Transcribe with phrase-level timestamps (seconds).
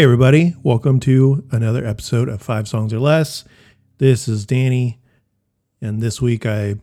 [0.00, 0.54] Everybody.
[0.62, 3.44] Welcome to another episode of Five Songs or Less.
[3.98, 4.98] This is Danny.
[5.82, 6.76] And this week I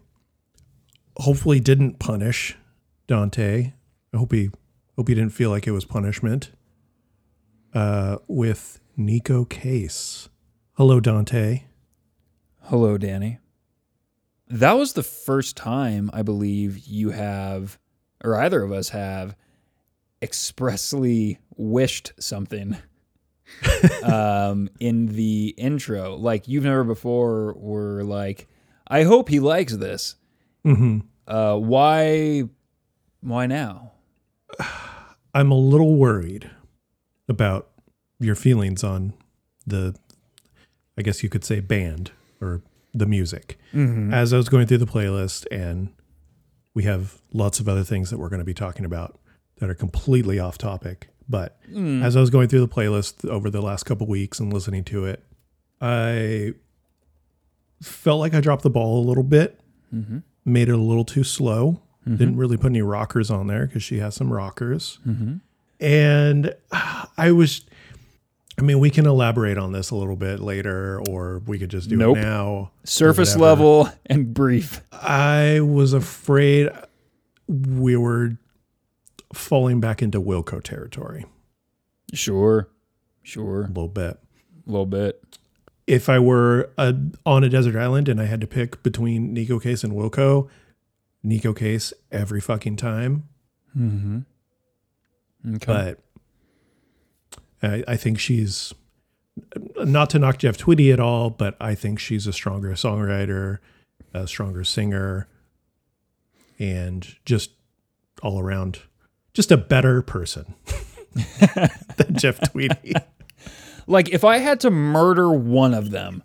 [1.15, 2.55] hopefully didn't punish
[3.07, 3.73] Dante.
[4.13, 4.51] I hope he
[4.95, 6.51] hope he didn't feel like it was punishment.
[7.73, 10.29] Uh, with Neko Case.
[10.73, 11.63] Hello, Dante.
[12.65, 13.39] Hello, Danny.
[14.47, 17.79] That was the first time I believe you have,
[18.23, 19.35] or either of us have,
[20.21, 22.77] expressly wished something
[24.03, 26.15] um, in the intro.
[26.15, 28.47] Like you've never before were like,
[28.87, 30.15] I hope he likes this.
[30.65, 30.99] Mm-hmm.
[31.27, 32.43] Uh, why?
[33.21, 33.91] Why now?
[35.33, 36.49] I'm a little worried
[37.29, 37.69] about
[38.19, 39.13] your feelings on
[39.65, 39.95] the,
[40.97, 42.61] I guess you could say, band or
[42.93, 43.59] the music.
[44.13, 45.93] As I was going through the playlist, and
[46.73, 49.19] we have lots of other things that we're going to be talking about
[49.57, 51.09] that are completely off topic.
[51.29, 52.01] But hmm.
[52.03, 55.05] as I was going through the playlist over the last couple weeks and listening to
[55.05, 55.23] it,
[55.81, 56.53] I
[57.81, 59.59] felt like I dropped the ball a little bit,
[59.93, 60.19] mm-hmm.
[60.45, 61.81] made it a little too slow.
[62.01, 62.15] Mm-hmm.
[62.15, 64.99] Didn't really put any rockers on there because she has some rockers.
[65.05, 65.35] Mm-hmm.
[65.79, 67.61] And I was,
[68.57, 71.89] I mean, we can elaborate on this a little bit later, or we could just
[71.89, 72.17] do Nope.
[72.17, 72.71] it now.
[72.85, 74.81] Surface level and brief.
[74.93, 76.69] I was afraid
[77.47, 78.37] we were
[79.33, 81.25] falling back into Wilco territory
[82.13, 82.69] Sure,
[83.23, 84.17] sure, a little bit.
[84.67, 85.21] a little bit.
[85.85, 86.93] If I were uh
[87.25, 90.47] on a desert island and I had to pick between Neko Case and Wilco,
[91.25, 93.27] Neko Case every fucking time.
[93.77, 94.19] Mm-hmm.
[95.55, 95.65] Okay.
[95.65, 95.99] But
[97.61, 98.73] I, I think she's
[99.83, 103.59] not to knock Jeff Tweedy at all, but I think she's a stronger songwriter,
[104.13, 105.27] a stronger singer,
[106.59, 107.51] and just
[108.23, 108.79] all around,
[109.37, 110.53] just a better person
[111.95, 112.93] than Jeff Tweedy.
[113.87, 116.23] Like if I had to murder one of them,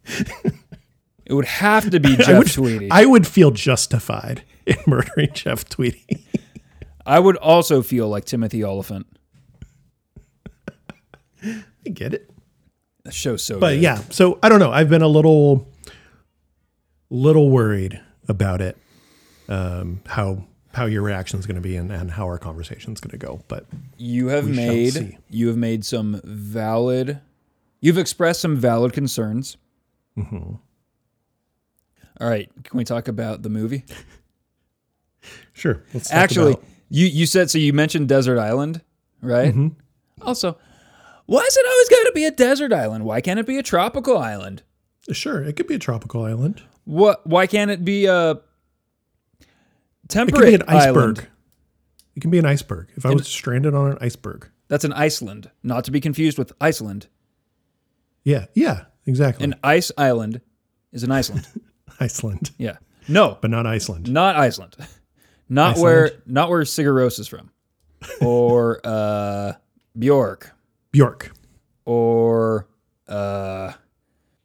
[1.25, 2.89] it would have to be Jeff I would, Tweedy.
[2.91, 6.27] I would feel justified in murdering Jeff Tweedy.
[7.07, 9.07] I would also feel like Timothy Olyphant.
[11.45, 11.63] I
[11.93, 12.31] get it.
[13.05, 13.83] The show's so But good.
[13.83, 14.71] yeah, so I don't know.
[14.73, 15.69] I've been a little,
[17.11, 18.77] little worried about it.
[19.49, 23.01] Um, how how your reaction is going to be and, and how our conversation is
[23.01, 23.43] going to go.
[23.49, 23.67] But
[23.99, 27.21] you have made you have made some valid
[27.81, 29.57] you've expressed some valid concerns.
[30.17, 30.55] Mm-hmm.
[32.21, 33.85] All right, can we talk about the movie?
[35.53, 38.81] sure, Actually, about- you you said so you mentioned desert island,
[39.21, 39.51] right?
[39.51, 39.69] Mm-hmm.
[40.23, 40.57] Also,
[41.27, 43.05] why is it always got to be a desert island?
[43.05, 44.63] Why can't it be a tropical island?
[45.11, 46.63] sure, it could be a tropical island.
[46.85, 48.41] What why can't it be a
[50.05, 50.97] It temperate could be an iceberg.
[51.19, 51.27] island?
[52.15, 52.89] It can be an iceberg.
[52.97, 56.53] If I was stranded on an iceberg, That's an Iceland, not to be confused with
[56.61, 57.07] Iceland.
[58.25, 59.45] yeah, yeah, exactly.
[59.45, 60.41] An ice island
[60.93, 61.47] is an Iceland.
[62.01, 62.77] Iceland, yeah.
[63.09, 64.11] No, but not Iceland.
[64.13, 64.77] not Iceland.
[65.49, 65.83] Not Iceland?
[65.83, 67.51] where not where Sigur Rós is from.
[68.21, 69.53] Or uh
[69.99, 70.53] Bjork.
[70.93, 71.33] Bjork.
[71.85, 72.69] Or
[73.09, 73.73] uh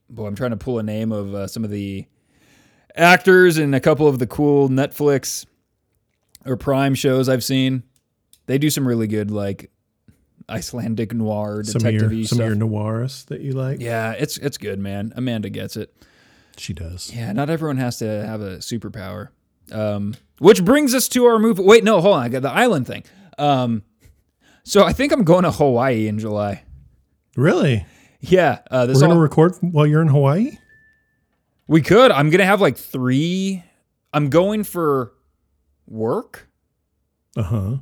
[0.09, 2.05] boy, I'm trying to pull a name of uh, some of the
[2.97, 5.45] actors in a couple of the cool Netflix
[6.45, 7.83] or Prime shows I've seen.
[8.45, 9.71] They do some really good like
[10.49, 13.81] Icelandic noir Some detective your some of your noirs that you like.
[13.81, 15.13] yeah, it's it's good, man.
[15.15, 15.93] Amanda gets it.
[16.57, 17.11] She does.
[17.13, 19.29] Yeah, not everyone has to have a superpower.
[19.71, 21.61] Um, which brings us to our movie.
[21.61, 22.23] Wait, no, hold on.
[22.23, 23.03] I got the island thing.
[23.37, 23.83] Um,
[24.63, 26.63] so I think I'm going to Hawaii in July.
[27.35, 27.85] Really?
[28.19, 30.57] Yeah, uh, this We're gonna record while you're in Hawaii.
[31.67, 32.11] We could.
[32.11, 33.63] I'm gonna have like three.
[34.13, 35.13] I'm going for
[35.87, 36.47] work.
[37.35, 37.77] Uh huh.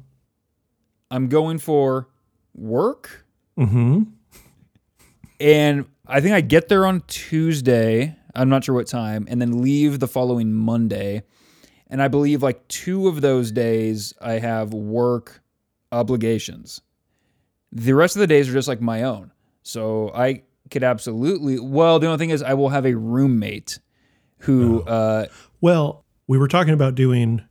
[1.11, 2.07] I'm going for
[2.53, 3.25] work,
[3.57, 4.03] Mm-hmm.
[5.39, 8.15] and I think I get there on Tuesday.
[8.33, 11.23] I'm not sure what time, and then leave the following Monday.
[11.87, 15.41] And I believe like two of those days I have work
[15.91, 16.81] obligations.
[17.71, 19.31] The rest of the days are just like my own.
[19.63, 21.59] So I could absolutely.
[21.59, 23.79] Well, the only thing is I will have a roommate
[24.39, 24.81] who.
[24.83, 25.27] Uh,
[25.62, 27.44] Well, we were talking about doing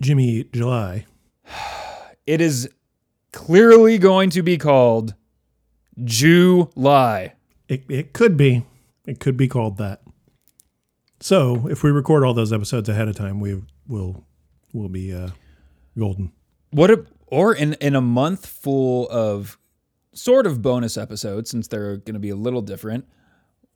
[0.00, 1.06] Jimmy Eat July.
[2.26, 2.68] it is
[3.32, 5.14] clearly going to be called
[6.02, 7.34] July.
[7.68, 8.64] It, it could be.
[9.06, 10.02] It could be called that.
[11.20, 14.24] So if we record all those episodes ahead of time, we will
[14.72, 15.30] will be uh,
[15.98, 16.32] golden.
[16.70, 19.58] What or in in a month full of
[20.14, 23.06] sort of bonus episode since they're going to be a little different.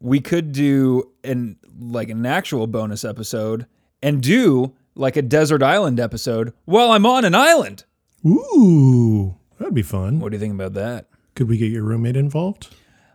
[0.01, 3.67] We could do an like an actual bonus episode
[4.03, 7.85] and do like a desert island episode while I'm on an island.
[8.27, 10.21] Ooh, that'd be fun.
[10.21, 11.07] What do you think about that?
[11.35, 12.75] Could we get your roommate involved?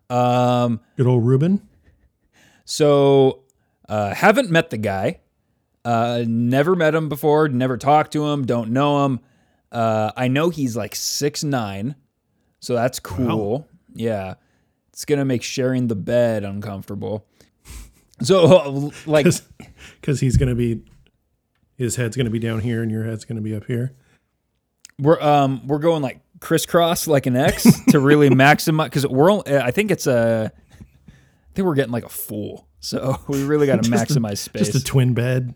[0.09, 1.61] Um, Good old Ruben.
[2.65, 3.43] so
[3.89, 5.19] uh, haven't met the guy.
[5.85, 7.49] Uh, never met him before.
[7.49, 8.45] Never talked to him.
[8.45, 9.19] Don't know him.
[9.71, 11.95] Uh, I know he's like six nine,
[12.63, 13.67] so that's cool.
[13.93, 14.35] Yeah,
[14.91, 17.25] it's gonna make sharing the bed uncomfortable.
[18.21, 19.25] So like
[19.99, 20.81] Because he's going to be,
[21.75, 23.95] his head's going to be down here and your head's going to be up here.
[24.99, 29.57] we're um we're going like crisscross like an X to really maximize because we're only,
[29.57, 30.51] I think it's a
[31.07, 32.67] I think we're getting like a full.
[32.79, 34.67] So we really got to Just a- maximize space.
[34.71, 35.55] Just a twin bed.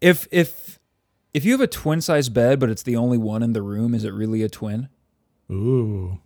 [0.00, 0.78] if if
[1.34, 3.94] if you have a twin size bed but it's the only one in the room,
[3.94, 4.88] is it really a twin?
[5.50, 6.18] Ooh.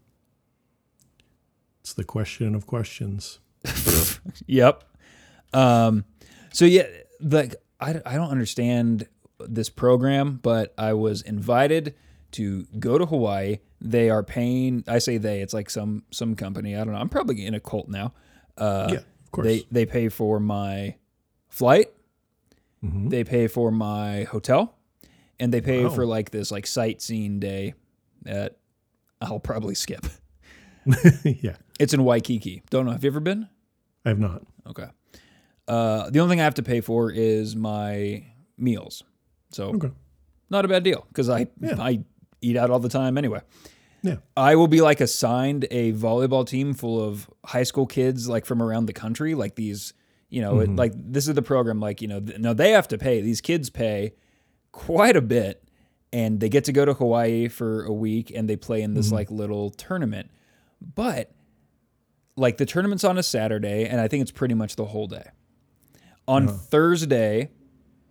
[1.81, 3.41] It's the question of questions.
[4.47, 4.85] Yep.
[5.53, 6.05] Um,
[6.53, 6.87] so yeah,
[7.21, 9.09] like I, I don't understand
[9.41, 11.95] this program, but I was invited
[12.33, 13.59] to go to Hawaii.
[13.81, 14.85] They are paying.
[14.87, 15.41] I say they.
[15.41, 16.77] It's like some some company.
[16.77, 17.01] I don't know.
[17.01, 18.13] I'm probably in a cult now.
[18.57, 19.47] Uh, yeah, of course.
[19.47, 20.97] They they pay for my
[21.49, 21.89] flight.
[22.85, 23.09] Mhm.
[23.11, 24.75] They pay for my hotel,
[25.41, 27.75] and they pay for like this like sightseeing day
[28.23, 28.58] that
[29.21, 30.07] I'll probably skip.
[31.25, 32.63] yeah, It's in Waikiki.
[32.71, 32.93] Don't know.
[32.93, 33.49] Have you ever been?
[34.05, 34.43] I have not.
[34.67, 34.87] Okay.
[35.67, 38.25] Uh, the only thing I have to pay for is my
[38.57, 39.03] meals.
[39.51, 39.91] So Okay.
[40.51, 41.77] not a bad deal because I Yeah.
[41.79, 42.05] I
[42.41, 43.41] eat out all the time anyway.
[44.03, 44.17] Yeah.
[44.37, 48.63] I will be like assigned a volleyball team full of high school kids like from
[48.63, 49.93] around the country, like these,
[50.31, 51.81] you know, it, like this is the program.
[51.81, 53.21] Like you know, th- no, they have to pay.
[53.21, 54.13] These kids pay
[54.73, 55.68] quite a bit,
[56.13, 59.07] and they get to go to Hawaii for a week and they play in this
[59.07, 59.17] mm-hmm.
[59.17, 60.31] like little tournament.
[60.81, 61.31] But
[62.37, 65.31] like the tournament's on a Saturday, and I think it's pretty much the whole day.
[66.27, 66.57] On uh-huh.
[66.57, 67.51] Thursday,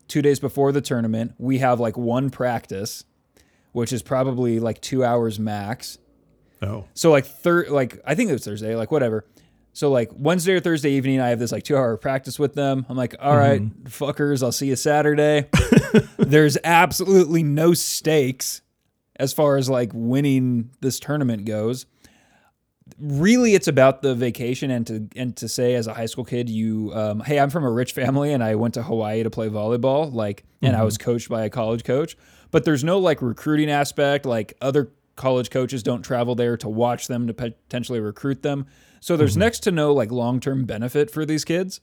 [0.08, 3.06] two days before the tournament, we have like one practice,
[3.72, 5.98] which is probably like two hours max.
[6.62, 9.26] Oh, So like third, like I think it was Thursday, like whatever.
[9.78, 12.84] So like Wednesday or Thursday evening, I have this like two hour practice with them.
[12.90, 15.48] I'm like, all right, fuckers, I'll see you Saturday.
[16.18, 18.64] There's absolutely no stakes
[19.18, 21.86] as far as like winning this tournament goes.
[22.98, 26.50] Really, it's about the vacation and to and to say as a high school kid,
[26.50, 29.48] you, um, hey, I'm from a rich family and I went to Hawaii to play
[29.48, 32.18] volleyball, like, and I was coached by a college coach.
[32.50, 37.08] But there's no like recruiting aspect, like other college coaches don't travel there to watch
[37.08, 38.66] them to potentially recruit them.
[39.00, 41.82] So there's next to no like long term benefit for these kids.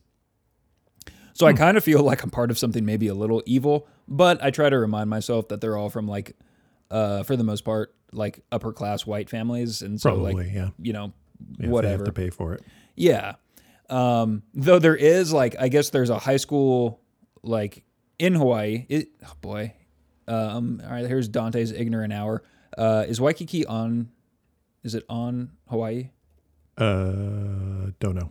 [1.33, 4.41] So I kind of feel like I'm part of something maybe a little evil, but
[4.41, 6.37] I try to remind myself that they're all from like,
[6.89, 10.33] uh, for the most part, like upper class white families, and so probably.
[10.33, 10.69] like yeah.
[10.79, 11.11] you know,
[11.59, 12.05] They whatever.
[12.05, 12.63] have to pay for it.
[12.95, 13.33] Yeah.
[13.89, 17.01] Um, though there is like I guess there's a high school
[17.43, 17.83] like
[18.17, 18.85] in Hawaii.
[18.87, 19.73] It, oh boy.
[20.27, 22.43] Um, all right, here's Dante's ignorant hour.
[22.77, 24.09] Uh, is Waikiki on?
[24.83, 26.11] Is it on Hawaii?
[26.77, 28.29] Uh, don't know.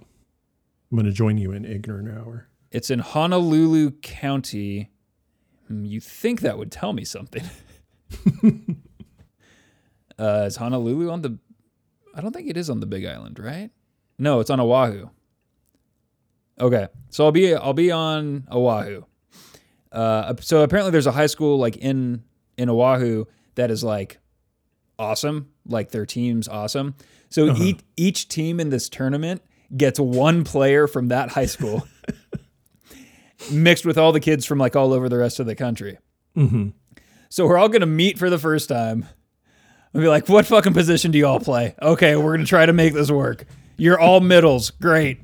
[0.91, 2.49] I'm going to join you in ignorant hour.
[2.71, 4.91] It's in Honolulu County.
[5.69, 7.45] Hmm, You think that would tell me something?
[10.19, 11.39] uh, is Honolulu on the?
[12.15, 13.71] I don't think it is on the Big Island, right?
[14.19, 15.09] No, it's on Oahu.
[16.61, 19.05] Okay, so I'll be I'll be on Oahu.
[19.91, 22.23] Uh, so apparently there's a high school like in
[22.57, 23.25] in Oahu
[23.57, 24.19] that is like
[24.99, 26.95] awesome, like their team's awesome.
[27.31, 29.43] So each each team in this tournament
[29.77, 31.87] gets one player from that high school
[33.51, 35.99] mixed with all the kids from like all over the rest of the country.
[36.37, 36.69] Mm-hmm.
[37.29, 39.07] So we're all gonna meet for the first time.
[39.95, 42.73] I'll be like, "What fucking position do you all play?" Okay, we're gonna try to
[42.73, 43.47] make this work.
[43.77, 44.71] You're all middles.
[44.71, 45.19] Great,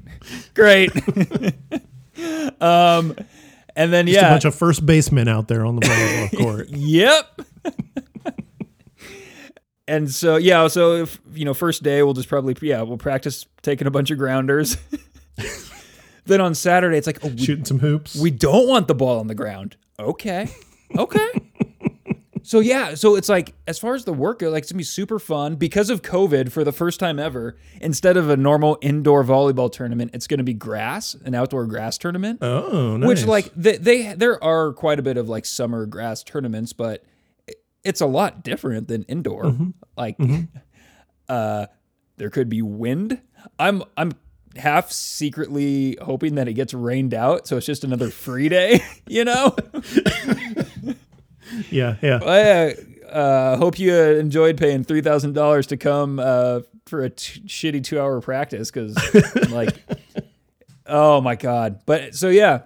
[0.54, 0.90] great.
[2.61, 3.14] um,
[3.76, 4.26] and then yeah.
[4.26, 6.68] A bunch of first basemen out there on the volleyball court.
[6.70, 7.40] Yep.
[9.90, 13.47] And so yeah, so if you know, first day we'll just probably yeah we'll practice
[13.62, 14.76] taking a bunch of grounders.
[16.26, 18.14] then on Saturday it's like oh we, Shooting some hoops.
[18.14, 19.76] we don't want the ball on the ground.
[19.99, 20.49] Okay,
[20.97, 21.28] okay.
[22.44, 25.18] so yeah, so it's like as far as the work like it's gonna be super
[25.18, 27.59] fun because of COVID for the first time ever.
[27.80, 32.38] Instead of a normal indoor volleyball tournament, it's gonna be grass, an outdoor grass tournament
[32.42, 33.09] oh, nice.
[33.09, 37.04] which like they, they there are quite a bit of like summer grass tournaments but
[37.84, 39.54] it's a lot different than indoor.
[39.96, 40.18] Like
[41.28, 41.66] uh
[42.16, 43.20] there could be wind.
[43.58, 44.12] I'm i'm
[44.56, 49.25] half secretly hoping that it gets rained out so it's just another free day you
[49.25, 49.54] know?
[51.68, 52.20] Yeah, yeah.
[52.25, 52.75] i
[53.12, 58.00] uh, hope you uh, enjoyed paying $3000 to come uh, for a t- shitty two
[58.00, 58.96] hour practice because
[59.50, 59.75] like
[60.87, 61.80] oh my god.
[61.87, 62.62] But so yeah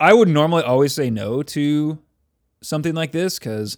[0.00, 1.98] i would normally always say no to
[2.62, 3.76] something like this because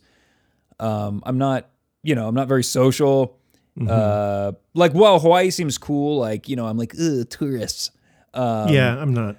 [0.80, 1.68] um, i'm not
[2.02, 3.38] you know i'm not very social
[3.78, 6.18] Uh, like, well, Hawaii seems cool.
[6.18, 7.90] Like, you know, I'm like, ugh, tourists.
[8.33, 9.37] Um, yeah, I'm not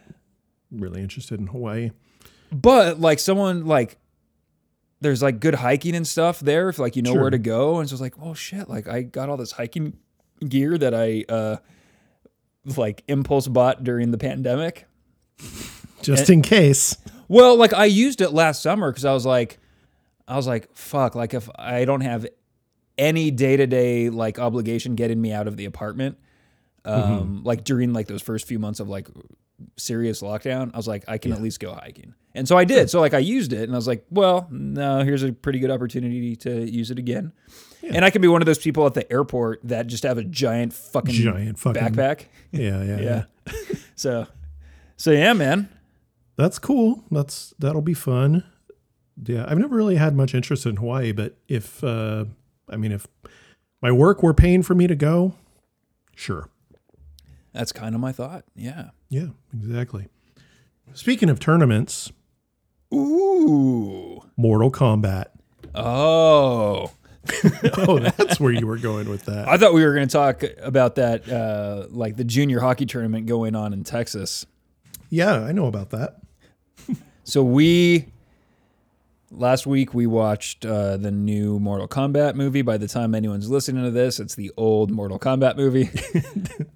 [0.70, 1.90] really interested in Hawaii.
[2.52, 3.98] But like someone like
[5.02, 7.22] there's like good hiking and stuff there if like you know Sure.
[7.22, 7.80] where to go.
[7.80, 9.98] And so it's like, oh shit, like I got all this hiking
[10.48, 11.56] gear that I uh
[12.78, 14.86] like impulse bought during the pandemic.
[16.04, 16.96] Just in case.
[17.28, 19.58] Well, like I used it last summer because I was like,
[20.28, 22.26] I was like, fuck, like if I don't have
[22.98, 26.18] any day to day like obligation getting me out of the apartment,
[26.86, 29.08] um, like during like those first few months of like
[29.78, 32.14] serious lockdown, I was like, I can at least go hiking.
[32.36, 32.90] And so I did.
[32.90, 35.72] So like I used it and I was like, well, no, here's a pretty good
[35.72, 37.34] opportunity to use it again.
[37.84, 40.24] And I can be one of those people at the airport that just have a
[40.24, 42.26] giant fucking Giant fucking- backpack.
[42.52, 43.24] Yeah, yeah, yeah.
[43.48, 43.54] Yeah.
[43.96, 44.28] so,
[44.96, 45.68] so yeah, man.
[46.38, 47.04] That's cool.
[47.12, 48.44] That's that'll be fun.
[49.26, 52.26] Yeah, I've never really had much interest in Hawaii, but if uh
[52.70, 53.08] I mean if
[53.82, 55.34] my work were paying for me to go,
[56.16, 56.50] sure.
[57.54, 58.44] That's kind of my thought.
[58.56, 58.90] Yeah.
[59.10, 60.08] Yeah, exactly.
[60.94, 62.12] Speaking of tournaments,
[62.94, 64.24] Ooh.
[64.38, 65.28] Mortal Kombat.
[65.76, 66.92] Oh.
[67.78, 69.50] Oh, that's where you were going with that.
[69.50, 73.26] I thought we were going to talk about that, uh, like the junior hockey tournament
[73.26, 74.46] going on in Texas.
[75.10, 76.22] Yeah, I know about that.
[77.26, 78.08] So we
[79.32, 82.62] last week we watched uh, the new Mortal Kombat movie.
[82.62, 85.90] By the time anyone's listening to this, it's the old Mortal Kombat movie.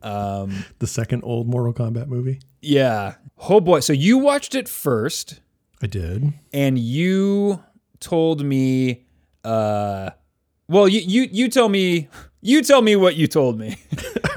[0.00, 2.40] The second old Mortal Kombat movie.
[2.62, 3.16] yeah.
[3.50, 3.80] Oh boy.
[3.80, 5.40] So you watched it first,
[5.82, 6.32] I did.
[6.52, 7.62] and you
[8.00, 9.06] told me.
[9.44, 10.10] Uh,
[10.68, 12.08] well, you you you tell me.
[12.40, 13.76] You tell me what you told me.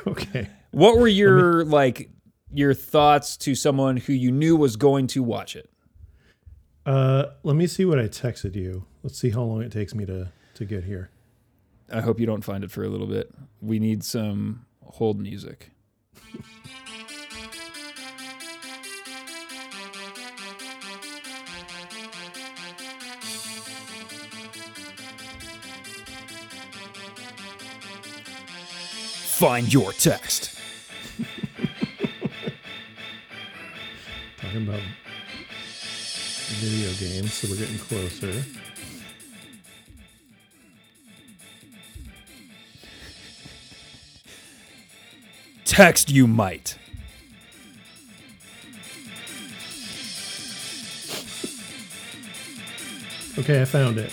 [0.07, 0.49] Okay.
[0.71, 2.09] What were your like
[2.51, 5.69] your thoughts to someone who you knew was going to watch it?
[6.85, 8.85] Uh let me see what I texted you.
[9.03, 11.11] Let's see how long it takes me to to get here.
[11.91, 13.31] I hope you don't find it for a little bit.
[13.61, 15.71] We need some hold music.
[29.41, 30.55] Find your text.
[34.37, 34.81] Talking about
[36.53, 38.43] video games, so we're getting closer.
[45.65, 46.77] Text you might.
[53.37, 54.11] Okay, I found it.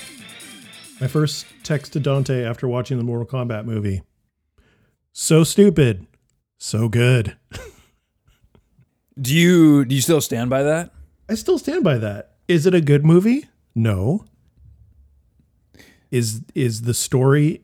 [1.01, 4.03] My first text to Dante after watching the Mortal Kombat movie.
[5.13, 6.07] So stupid.
[6.57, 7.37] So good.
[9.21, 10.93] Do you do you still stand by that?
[11.29, 12.33] I still stand by that.
[12.47, 13.47] Is it a good movie?
[13.75, 14.25] No.
[16.11, 17.63] Is is the story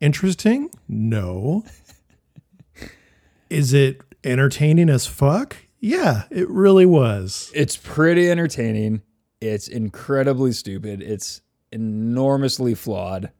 [0.00, 0.70] interesting?
[0.88, 1.64] No.
[3.50, 5.56] Is it entertaining as fuck?
[5.80, 7.50] Yeah, it really was.
[7.52, 9.02] It's pretty entertaining.
[9.40, 11.02] It's incredibly stupid.
[11.02, 11.40] It's
[11.72, 13.32] enormously flawed.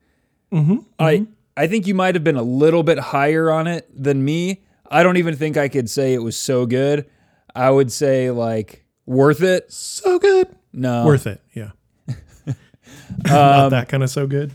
[0.51, 0.79] Mm-hmm.
[0.99, 4.63] I I think you might have been a little bit higher on it than me.
[4.89, 7.09] I don't even think I could say it was so good.
[7.55, 8.80] I would say like
[9.11, 9.71] worth it.
[9.71, 10.47] So good.
[10.73, 11.41] No, Worth it.
[11.53, 11.71] Yeah.
[13.25, 14.51] Not that kind of so good.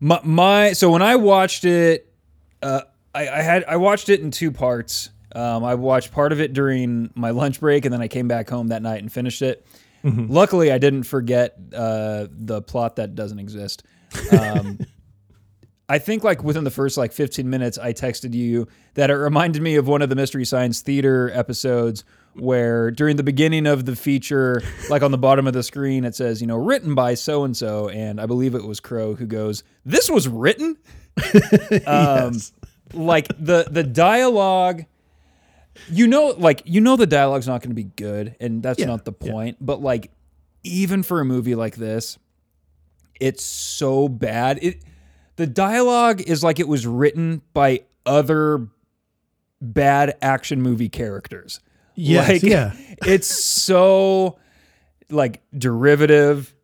[0.00, 2.12] My, my so when I watched it,
[2.62, 2.80] uh,
[3.14, 5.10] I, I had I watched it in two parts.
[5.34, 8.48] Um, I watched part of it during my lunch break, and then I came back
[8.50, 9.66] home that night and finished it.
[10.04, 13.84] Luckily, I didn't forget uh, the plot that doesn't exist.
[14.36, 14.80] Um,
[15.88, 19.62] I think like within the first like 15 minutes, I texted you that it reminded
[19.62, 22.02] me of one of the Mystery Science Theater episodes
[22.34, 26.14] where during the beginning of the feature, like on the bottom of the screen, it
[26.14, 27.88] says, you know, written by so and so.
[27.88, 30.76] And I believe it was Crow who goes, This was written?
[31.86, 32.38] um,
[32.94, 34.84] Like the the dialogue,
[35.90, 39.04] you know, like you know the dialogue's not gonna be good, and that's Yeah, not
[39.06, 39.30] the yeah.
[39.32, 39.56] point.
[39.60, 40.10] But like
[40.62, 42.18] even for a movie like this,
[43.20, 44.58] it's so bad.
[44.62, 44.82] It
[45.36, 48.68] the dialogue is like it was written by other
[49.60, 51.60] bad action movie characters.
[51.94, 52.72] Yes, like, yeah.
[53.06, 54.38] it's so
[55.10, 56.54] like derivative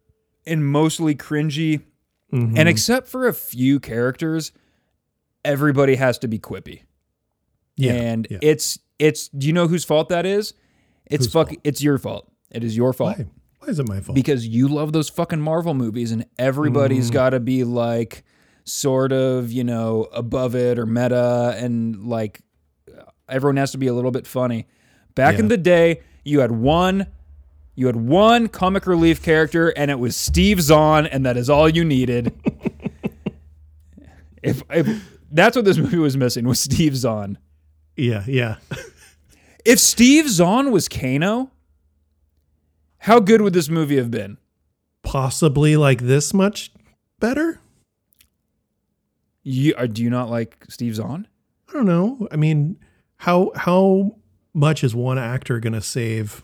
[0.47, 1.83] and mostly cringy.
[2.33, 2.57] Mm-hmm.
[2.59, 4.53] And except for a few characters,
[5.45, 6.83] everybody has to be quippy.
[7.77, 7.93] Yeah.
[7.93, 8.39] and yeah.
[8.43, 10.53] it's it's do you know whose fault that is?
[11.07, 12.31] It's Whose fuck it's your fault.
[12.51, 13.27] It is your fault Why?
[13.61, 14.15] Why is it my fault?
[14.17, 16.29] because you love those fucking Marvel movies and Mm.
[16.39, 18.25] everybody's got to be like
[18.65, 22.41] sort of, you know, above it or meta and like
[23.29, 24.67] everyone has to be a little bit funny.
[25.19, 27.07] Back in the day, you had one
[27.75, 31.69] you had one comic relief character and it was Steve Zahn and that is all
[31.69, 32.33] you needed.
[34.41, 37.39] If, if that's what this movie was missing was Steve Zahn.
[37.97, 38.57] Yeah, yeah.
[39.65, 41.51] If Steve Zahn was Kano,
[42.99, 44.39] how good would this movie have been?
[45.03, 46.73] Possibly like this much
[47.19, 47.61] better?
[49.43, 51.27] You, uh, do you not like Steve Zahn?
[51.69, 52.29] I don't know.
[52.31, 52.79] I mean,
[53.17, 54.18] how how
[54.55, 56.43] much is one actor going to save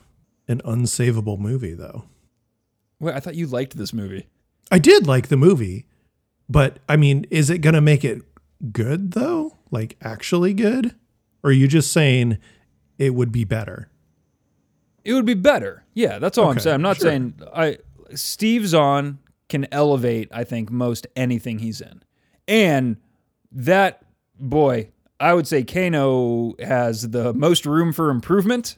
[0.48, 2.04] an unsavable movie though?
[3.00, 4.28] Wait, I thought you liked this movie.
[4.70, 5.86] I did like the movie,
[6.48, 8.22] but I mean, is it going to make it
[8.72, 9.58] good though?
[9.70, 10.94] Like actually good?
[11.42, 12.38] Or are you just saying
[12.98, 13.90] it would be better?
[15.04, 15.84] It would be better.
[15.92, 16.74] Yeah, that's all I'm saying.
[16.74, 17.10] I'm not sure.
[17.10, 17.78] saying I
[18.14, 19.18] Steve Zahn
[19.48, 22.02] can elevate, I think, most anything he's in.
[22.48, 22.96] And
[23.52, 24.02] that
[24.38, 24.90] boy,
[25.20, 28.76] I would say Kano has the most room for improvement.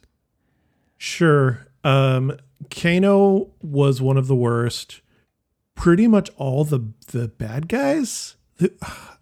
[0.97, 1.67] Sure.
[1.83, 2.37] Um
[2.71, 5.01] Kano was one of the worst.
[5.75, 8.35] Pretty much all the the bad guys.
[8.57, 8.73] the-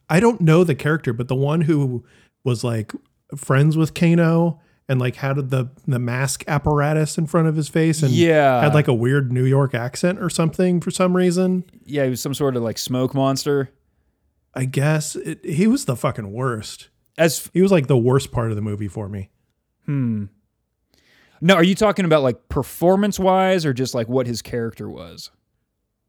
[0.09, 2.05] I don't know the character, but the one who
[2.43, 2.91] was like
[3.35, 8.03] friends with Kano and like had the the mask apparatus in front of his face
[8.03, 8.61] and Yeah.
[8.61, 11.63] had like a weird New York accent or something for some reason.
[11.85, 13.71] Yeah, he was some sort of like smoke monster.
[14.53, 16.89] I guess it, he was the fucking worst.
[17.17, 19.29] As He was like the worst part of the movie for me.
[19.85, 20.25] hmm.
[21.41, 25.31] No, are you talking about like performance wise or just like what his character was?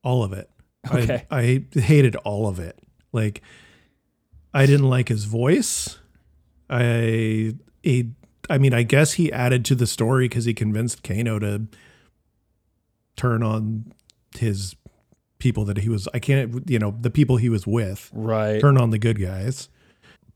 [0.04, 0.48] All of it.
[0.90, 1.26] Okay.
[1.30, 2.78] I, I hated all of it.
[3.12, 3.42] Like,
[4.54, 5.98] I didn't like his voice.
[6.70, 8.12] I, he,
[8.48, 11.66] I mean, I guess he added to the story because he convinced Kano to
[13.16, 13.92] turn on
[14.38, 14.76] his
[15.38, 18.60] people that he was, I can't, you know, the people he was with, Right.
[18.60, 19.68] turn on the good guys.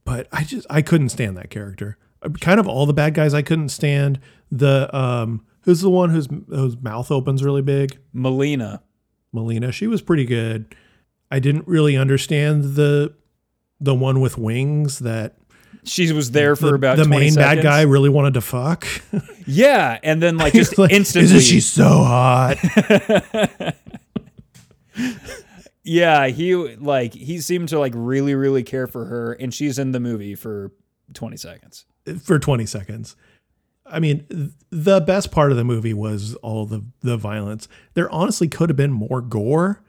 [0.03, 1.97] But I just, I couldn't stand that character.
[2.39, 4.19] Kind of all the bad guys I couldn't stand.
[4.51, 7.97] The, um, who's the one whose, whose mouth opens really big?
[8.15, 8.81] Mileena.
[9.33, 9.71] Mileena.
[9.71, 10.75] She was pretty good.
[11.31, 13.13] I didn't really understand the
[13.79, 15.37] the one with wings that
[15.85, 18.85] She was there for the, about the 20 main bad guy really wanted to fuck.
[19.47, 21.25] Yeah, and then like just Like, instantly.
[21.37, 22.57] Isn't she so hot?
[25.83, 29.91] Yeah, he like he seemed to like really really care for her, and she's in
[29.91, 30.71] the movie for
[31.13, 31.85] 20 seconds.
[32.23, 33.15] for 20 seconds.
[33.85, 37.67] I mean, th- the best part of the movie was all the the violence.
[37.95, 39.81] There honestly could have been more gore.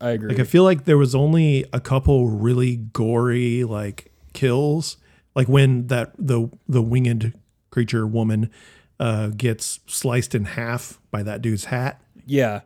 [0.00, 0.30] I agree.
[0.30, 4.96] Like I feel like there was only a couple really gory like kills,
[5.34, 7.34] like when that the the winged
[7.70, 8.50] creature woman
[8.98, 12.00] uh, gets sliced in half by that dude's hat.
[12.24, 12.60] yeah,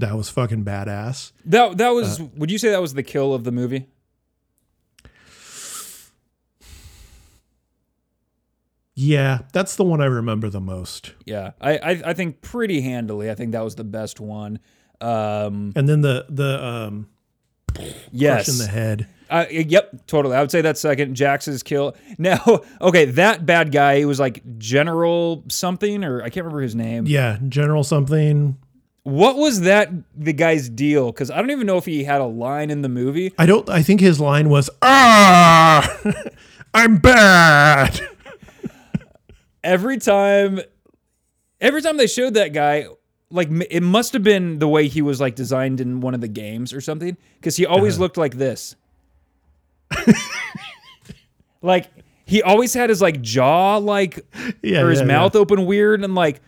[0.00, 1.32] That was fucking badass.
[1.46, 2.20] that that was.
[2.20, 3.86] Uh, would you say that was the kill of the movie?
[8.94, 11.14] Yeah, that's the one I remember the most.
[11.24, 13.30] Yeah, I I, I think pretty handily.
[13.30, 14.58] I think that was the best one.
[15.00, 17.08] Um, And then the the um
[18.12, 19.06] yes, crush in the head.
[19.30, 20.34] Uh, yep, totally.
[20.36, 21.14] I would say that second.
[21.14, 21.96] Jax's kill.
[22.18, 23.98] Now, okay, that bad guy.
[23.98, 27.06] He was like General something, or I can't remember his name.
[27.06, 28.58] Yeah, General something.
[29.02, 31.06] What was that the guy's deal?
[31.10, 33.32] Because I don't even know if he had a line in the movie.
[33.38, 35.98] I don't I think his line was ah
[36.74, 38.00] I'm bad.
[39.64, 40.60] Every time,
[41.60, 42.86] every time they showed that guy,
[43.30, 46.28] like it must have been the way he was like designed in one of the
[46.28, 47.16] games or something.
[47.34, 48.02] Because he always Uh-huh.
[48.04, 48.74] looked like this.
[51.62, 51.90] like
[52.24, 54.24] he always had his like jaw like
[54.62, 54.80] Yeah.
[54.80, 56.40] or his yeah, mouth open weird and like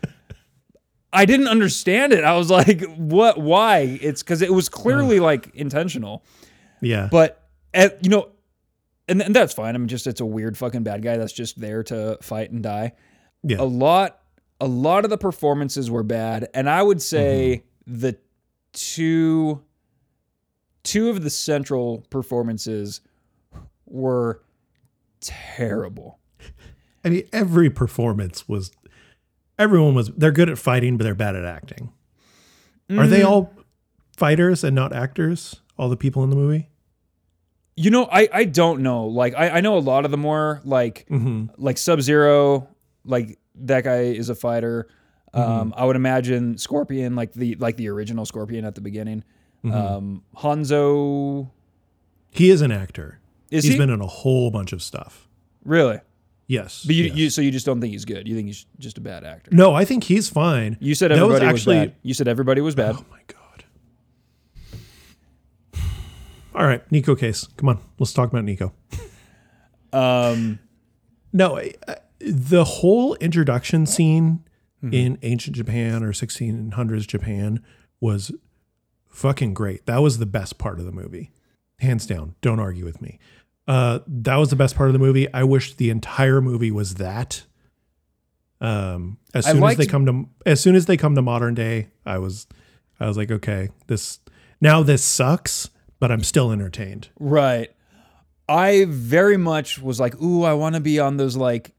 [1.12, 2.24] I didn't understand it.
[2.24, 3.98] I was like, what why?
[4.00, 6.24] It's cuz it was clearly like intentional.
[6.80, 7.08] Yeah.
[7.10, 8.28] But at, you know
[9.08, 9.74] and, and that's fine.
[9.74, 12.92] I'm just it's a weird fucking bad guy that's just there to fight and die.
[13.42, 13.60] Yeah.
[13.60, 14.20] A lot
[14.60, 18.00] a lot of the performances were bad and I would say mm-hmm.
[18.00, 18.18] the
[18.72, 19.62] two
[20.82, 23.00] two of the central performances
[23.86, 24.42] were
[25.20, 26.18] terrible.
[27.04, 28.70] I mean, every performance was.
[29.62, 30.08] Everyone was.
[30.16, 31.92] They're good at fighting, but they're bad at acting.
[32.90, 33.52] Are they all
[34.16, 35.60] fighters and not actors?
[35.78, 36.68] All the people in the movie.
[37.76, 39.06] You know, I I don't know.
[39.06, 41.46] Like I I know a lot of them were like Mm-hmm.
[41.56, 42.68] like Sub Zero,
[43.04, 44.88] like that guy is a fighter.
[45.34, 45.50] Mm-hmm.
[45.50, 49.24] Um, I would imagine Scorpion, like the like the original Scorpion at the beginning.
[49.64, 49.74] Mm-hmm.
[49.74, 51.48] Um, Hanzo
[52.30, 53.20] He is an actor.
[53.50, 55.28] is He's he been in a whole bunch of stuff.
[55.64, 56.00] really?
[56.46, 56.84] Yes.
[56.84, 57.16] But you, yes.
[57.16, 58.28] you so you just don't think he's good?
[58.28, 59.50] You think he's just a bad actor?
[59.54, 60.76] no, I think he's fine.
[60.80, 61.94] You said was everybody was, actually- bad.
[62.02, 62.96] You said everybody was bad.
[62.98, 63.38] Oh my god.
[66.54, 67.48] All right, Neko Case.
[67.56, 68.72] Come on, let's talk about Neko.
[69.94, 70.58] Um,
[71.34, 74.44] No, I- I- the whole introduction scene
[74.90, 77.62] in ancient Japan or 1600s Japan
[78.00, 78.32] was
[79.08, 79.84] fucking great.
[79.86, 81.30] That was the best part of the movie.
[81.80, 82.34] Hands down.
[82.40, 83.18] Don't argue with me.
[83.68, 85.32] Uh, that was the best part of the movie.
[85.32, 87.44] I wish the entire movie was that.
[88.60, 91.88] Um, as soon as they come to as soon as they come to modern day,
[92.06, 92.46] I was
[93.00, 94.20] I was like, okay, this
[94.60, 97.08] now this sucks, but I'm still entertained.
[97.18, 97.70] Right.
[98.48, 101.72] I very much was like, ooh, I want to be on those like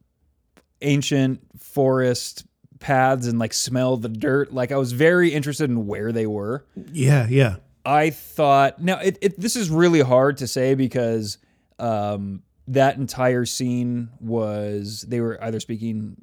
[0.82, 2.46] ancient forest
[2.80, 4.54] paths and like smell the dirt.
[4.54, 6.66] Like I was very interested in where they were.
[6.92, 7.58] Yeah, yeah.
[7.86, 11.38] I thought now it, it this is really hard to say because
[11.84, 16.16] um, that entire scene was they were either speaking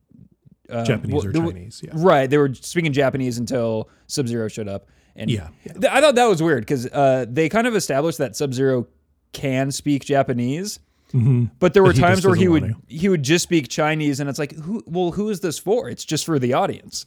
[0.70, 1.83] um, Japanese well, or were- Chinese.
[1.85, 1.90] Yeah.
[1.94, 5.73] Right, they were speaking Japanese until Sub Zero showed up, and Yeah, yeah.
[5.75, 8.87] th- I thought that was weird because uh, they kind of established that Sub Zero
[9.33, 10.79] can speak Japanese,
[11.12, 14.31] but there were But times where he would want he would just speak Chinese, and
[14.31, 14.83] it's like, who?
[14.87, 15.88] Well, who is this for?
[15.90, 17.05] It's just for the audience.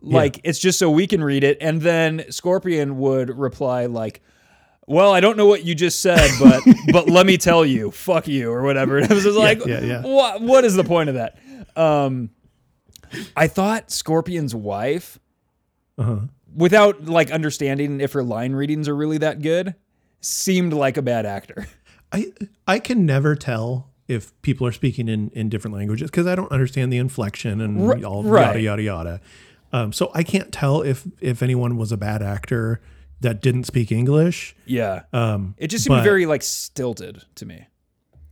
[0.00, 4.22] Like it's just so we can read it, and then Scorpion would reply like.
[4.86, 8.28] Well, I don't know what you just said, but but let me tell you, fuck
[8.28, 8.98] you or whatever.
[8.98, 10.02] And I was just like, yeah, yeah.
[10.02, 11.38] what what is the point of that?
[11.76, 12.30] Um,
[13.36, 15.18] I thought Scorpion's wife,
[15.98, 16.20] Uh-huh.
[16.54, 19.74] without like understanding if her line readings are really that good,
[20.20, 21.66] seemed like a bad actor.
[22.12, 22.32] I
[22.66, 26.52] I can never tell if people are speaking in in different languages because I don't
[26.52, 28.46] understand the inflection and all right.
[28.46, 29.20] yada yada yada.
[29.72, 32.80] Um, so I can't tell if if anyone was a bad actor
[33.20, 34.54] that didn't speak English.
[34.66, 37.66] Yeah, Um, it just seemed but- very like stilted to me.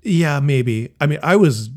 [0.03, 0.95] Yeah, maybe.
[1.01, 1.71] I mean, I was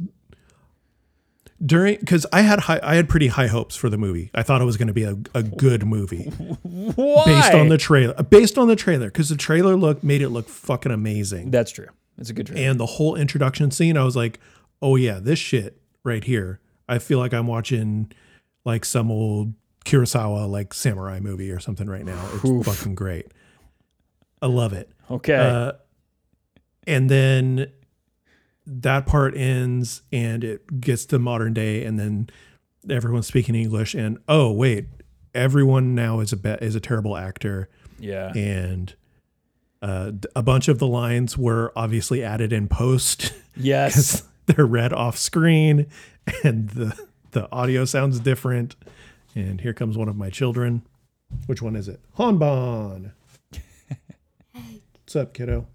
[1.66, 4.30] during because I had high, I had pretty high hopes for the movie.
[4.34, 6.24] I thought it was going to be a, a good movie
[6.64, 7.26] Why?
[7.26, 8.14] based on the trailer.
[8.24, 11.52] Based on the trailer, because the trailer look made it look fucking amazing.
[11.52, 11.88] That's true.
[12.18, 12.70] It's a good trailer.
[12.70, 14.40] and the whole introduction scene, I was like,
[14.82, 16.60] oh yeah, this shit right here.
[16.90, 18.12] I feel like I'm watching
[18.66, 19.54] like some old
[19.86, 22.28] Kurosawa like samurai movie or something right now.
[22.34, 23.28] It's fucking great.
[24.42, 24.90] I love it.
[25.10, 25.36] Okay.
[25.36, 25.74] Uh,
[26.88, 27.72] and then
[28.66, 32.30] that part ends and it gets to modern day and then
[32.90, 34.88] everyone's speaking English and oh wait,
[35.34, 37.70] everyone now is a be- is a terrible actor
[38.00, 38.32] yeah.
[38.34, 38.96] and
[39.82, 44.24] uh, a bunch of the lines were obviously added in post Yes.
[44.48, 45.88] they're read off screen
[46.44, 46.98] and the
[47.32, 48.76] the audio sounds different
[49.36, 50.82] and here comes one of my children
[51.48, 53.12] which one is it hanban
[54.54, 55.68] what's up kiddo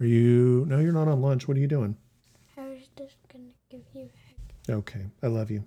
[0.00, 1.96] are you no you're not on lunch what are you doing
[2.56, 4.02] I was just gonna give you
[4.68, 4.78] a hug.
[4.80, 5.64] okay i love you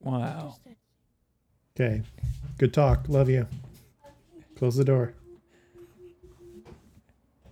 [0.00, 0.56] Wow.
[1.76, 2.02] okay
[2.58, 3.46] good talk love you
[4.56, 5.14] close the door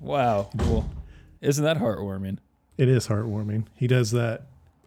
[0.01, 0.49] Wow.
[0.59, 0.89] Cool.
[1.41, 2.39] Isn't that heartwarming?
[2.77, 3.65] It is heartwarming.
[3.75, 4.43] He does that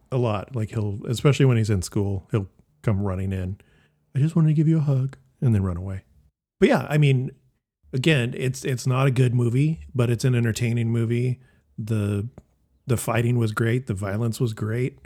[0.09, 0.55] a lot.
[0.55, 2.47] Like he'll, especially when he's in school, he'll
[2.81, 3.57] come running in.
[4.15, 6.03] I just wanted to give you a hug and then run away.
[6.59, 7.31] But yeah, I mean,
[7.93, 11.39] again, it's it's not a good movie, but it's an entertaining movie.
[11.77, 12.27] The
[12.87, 13.87] the fighting was great.
[13.87, 14.99] The violence was great.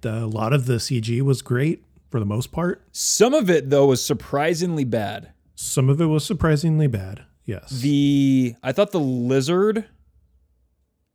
[0.00, 2.82] The, a lot of the CG was great for the most part.
[2.92, 5.32] Some of it though was surprisingly bad.
[5.54, 7.24] Some of it was surprisingly bad.
[7.44, 7.70] Yes.
[7.70, 9.86] The I thought the lizard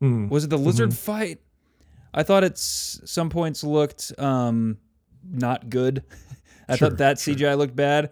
[0.02, 0.30] Mm.
[0.30, 1.39] was it the lizard fight?
[2.13, 4.78] I thought it's some points looked um
[5.24, 6.04] not good.
[6.74, 8.10] I Sure, thought that CGI looked bad.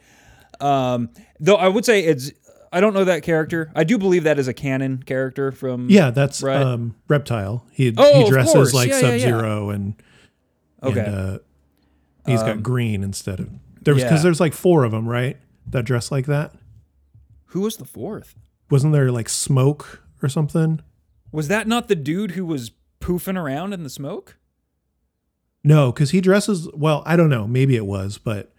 [0.59, 2.31] Um though I would say it's
[2.73, 3.69] I don't know that character.
[3.75, 6.61] I do believe that is a canon character from Yeah, that's Right.
[6.61, 7.65] um, Reptile.
[7.71, 9.19] He Oh, he dresses like Yeah, yeah, yeah.
[9.19, 9.95] Sub Zero and
[10.83, 10.99] Okay.
[10.99, 11.39] and uh,
[12.25, 13.49] he's Um, got green instead of
[13.81, 15.37] there was because there's like four of them, right?
[15.67, 16.53] That dress like that.
[17.47, 18.35] Who was the fourth?
[18.69, 20.81] Wasn't there like smoke or something?
[21.31, 22.71] Was that not the dude who was
[23.01, 24.37] poofing around in the smoke?
[25.63, 27.03] No, because he dresses well.
[27.05, 27.47] I don't know.
[27.47, 28.51] Maybe it was, but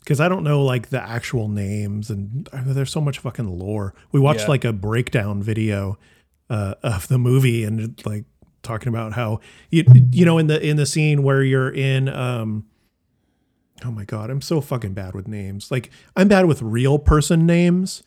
[0.00, 3.94] because I don't know like the actual names and there's so much fucking lore.
[4.12, 4.48] We watched Yeah.
[4.48, 5.98] like a breakdown video
[6.50, 8.24] uh, of the movie and like
[8.62, 9.40] talking about how
[9.70, 12.64] you you know in the in the scene where you're in um
[13.84, 17.44] oh my god I'm so fucking bad with names like I'm bad with real person
[17.46, 18.02] names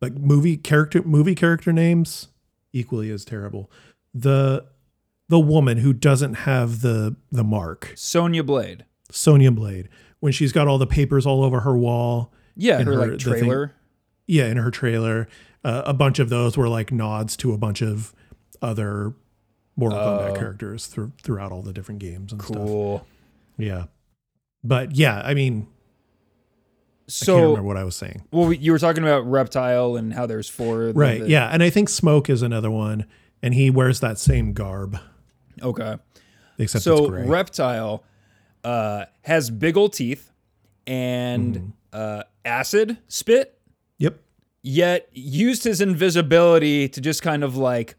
[0.00, 2.28] like movie character movie character names
[2.72, 3.70] equally as terrible
[4.14, 4.64] the
[5.30, 8.84] the woman who doesn't have the the mark Sonya Blade.
[9.10, 9.88] Sonya Blade
[10.20, 12.32] when she's got all the papers all over her wall.
[12.56, 13.72] Yeah, In her, her- like the thing- trailer.
[14.26, 15.26] Yeah, in her trailer,
[15.64, 18.14] uh, a bunch of those were like nods to a bunch of
[18.62, 19.14] other
[19.76, 20.34] Mortal Kombat Oh.
[20.38, 22.56] characters through, throughout all the different games and stuff.
[22.56, 23.06] Cool.
[23.58, 23.84] Yeah,
[24.62, 25.66] but yeah, I mean,
[27.08, 28.22] so, I can't remember what I was saying.
[28.30, 30.92] well, you were talking about Reptile and how there's four.
[30.94, 31.20] Right?
[31.22, 33.06] the- yeah, and I think Smoke is another one,
[33.42, 34.98] and he wears that same garb,
[35.62, 35.96] Okay.
[36.58, 37.08] except so.
[37.08, 38.04] Reptile
[38.64, 40.30] uh, has big old teeth
[40.86, 41.68] and Mm-hmm.
[41.92, 43.58] uh, acid spit,
[43.98, 44.18] yep.
[44.62, 47.96] yet used his invisibility to just kind of like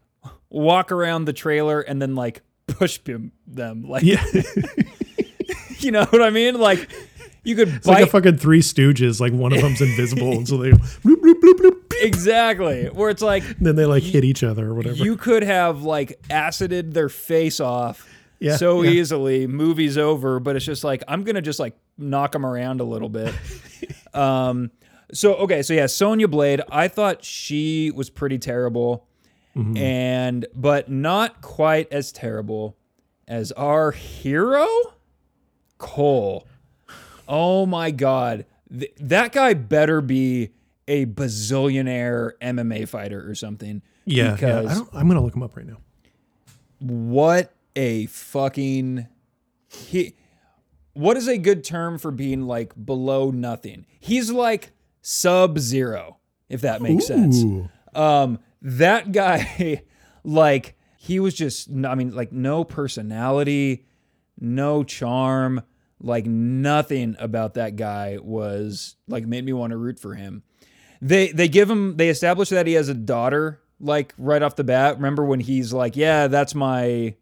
[0.50, 3.82] walk around the trailer and then like push him, them.
[3.88, 4.24] Like, Yeah.
[5.78, 6.58] you know what I mean?
[6.58, 6.88] Like,
[7.44, 9.20] you could It's like a fucking Three Stooges.
[9.20, 13.22] Like one of them's invisible, and so they bloop, bloop, bloop, bloop, exactly where it's
[13.22, 14.96] like then they like hit each other or whatever.
[14.96, 18.06] you could have like acided their face off
[18.38, 18.90] Yeah, so yeah.
[18.90, 19.46] easily.
[19.46, 23.08] Movie's over, but it's just like I'm gonna just like knock them around a little
[23.08, 23.32] bit.
[24.14, 24.70] um.
[25.14, 26.62] So okay, so yeah, Sonya Blade.
[26.70, 29.06] I thought she was pretty terrible,
[29.54, 29.76] Mm-hmm.
[29.76, 32.76] and but not quite as terrible
[33.28, 34.66] as our hero,
[35.78, 36.46] Cole.
[37.28, 40.50] Oh my god, Th- that guy better be
[40.88, 43.82] a bazillionaire MMA fighter or something.
[44.04, 44.32] yeah, yeah.
[44.32, 45.78] because I don't, I'm gonna look him up right now.
[46.80, 49.06] what a fucking
[49.68, 50.14] he
[50.94, 56.18] what is a good term for being like below nothing he's like sub zero
[56.50, 57.42] if that makes sense
[57.94, 59.82] um that guy
[60.24, 63.86] like he was just i mean like no personality
[64.38, 65.62] no charm
[65.98, 70.42] like nothing about that guy was like made me want to root for him
[71.02, 74.62] they they give him they establish that he has a daughter like right off the
[74.64, 77.14] bat remember when he's like yeah that's my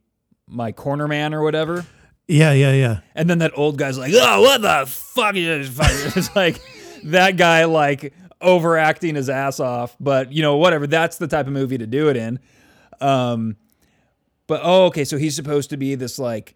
[0.47, 1.87] my corner man or whatever
[2.29, 3.01] Yeah, yeah, yeah.
[3.14, 6.61] and then that old guy's like oh what the fuck is this?" it's like
[7.05, 8.12] that guy like
[8.43, 12.09] overacting his ass off but you know whatever that's the type of movie to do
[12.09, 12.38] it in
[13.01, 13.57] um
[14.47, 16.55] but oh okay so he's supposed to be this like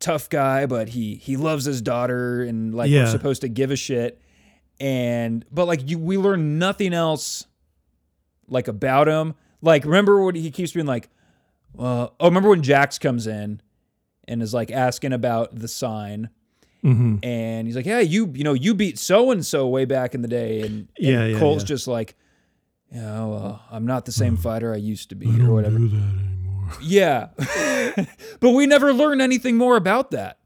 [0.00, 3.04] tough guy but he he loves his daughter and like Yeah.
[3.04, 4.18] we're supposed to give a shit
[4.80, 7.46] and but like you we learn nothing else
[8.48, 9.34] like about him.
[9.60, 11.08] Like remember what he keeps being like
[11.78, 13.60] uh, oh remember when jax comes in
[14.28, 16.30] and is like asking about the sign?
[16.82, 20.14] Hmm and he's like yeah you you know you beat so and so way back
[20.14, 20.62] in the day.
[20.62, 21.66] And, and Yeah, yeah, cole's yeah.
[21.68, 22.16] just like
[22.90, 25.78] yeah well i'm not the same fighter i used to be or whatever.
[25.78, 26.72] Do that anymore.
[26.82, 27.28] yeah.
[28.40, 30.38] But we never learn anything more about that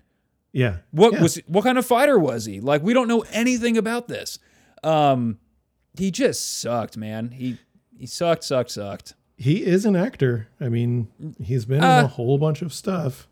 [0.57, 0.79] Yeah.
[0.90, 1.23] what yeah.
[1.23, 2.61] was what kind of fighter was he?
[2.61, 4.38] Like we don't know anything about this.
[4.83, 5.38] Um
[5.99, 7.31] he just sucked, man.
[7.33, 7.59] He
[7.99, 9.14] he sucked, sucked, sucked.
[9.37, 10.49] He is an actor.
[10.59, 11.09] I mean,
[11.42, 13.29] he's been in Uh, a whole bunch of stuff.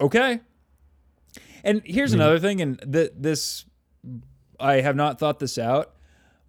[0.00, 0.40] Okay.
[1.62, 3.64] And here's another thing and th- this
[4.58, 5.94] I have not thought this out,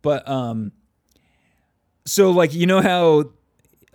[0.02, 0.72] but um
[2.06, 3.26] so like you know how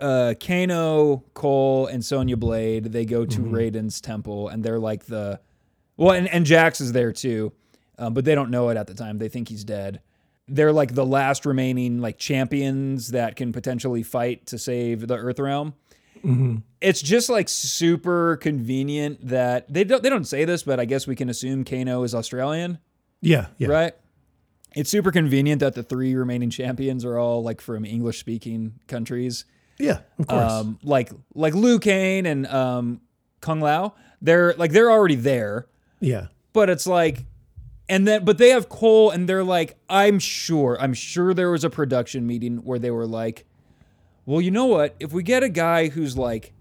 [0.02, 5.40] uh Kano, Cole and Sonya Blade, they go to Raiden's temple and they're like the
[5.96, 7.52] well and, and Jax is there too.
[7.98, 9.18] Um, but they don't know it at the time.
[9.18, 10.00] They think he's dead.
[10.48, 15.38] They're like the last remaining like champions that can potentially fight to save the Earth
[15.38, 15.74] realm.
[16.80, 21.06] It's just like super convenient that they don't they don't say this, but I guess
[21.06, 22.78] we can assume Kano is Australian,
[23.20, 23.68] Yeah, yeah.
[23.68, 23.92] right?
[24.74, 29.44] It's super convenient that the three remaining champions are all like from English speaking countries.
[29.83, 30.53] Yeah, of course.
[30.53, 33.01] Um, like like Liu Kang and um,
[33.40, 33.95] Kung Lao.
[34.21, 35.66] They're like they're already there,
[35.99, 36.29] yeah.
[36.53, 37.25] but it's like
[37.88, 41.64] and then but they have Cole and they're like I'm sure I'm sure there was
[41.64, 43.45] a production meeting where they were like
[44.25, 46.53] well you know what if we get a guy who's like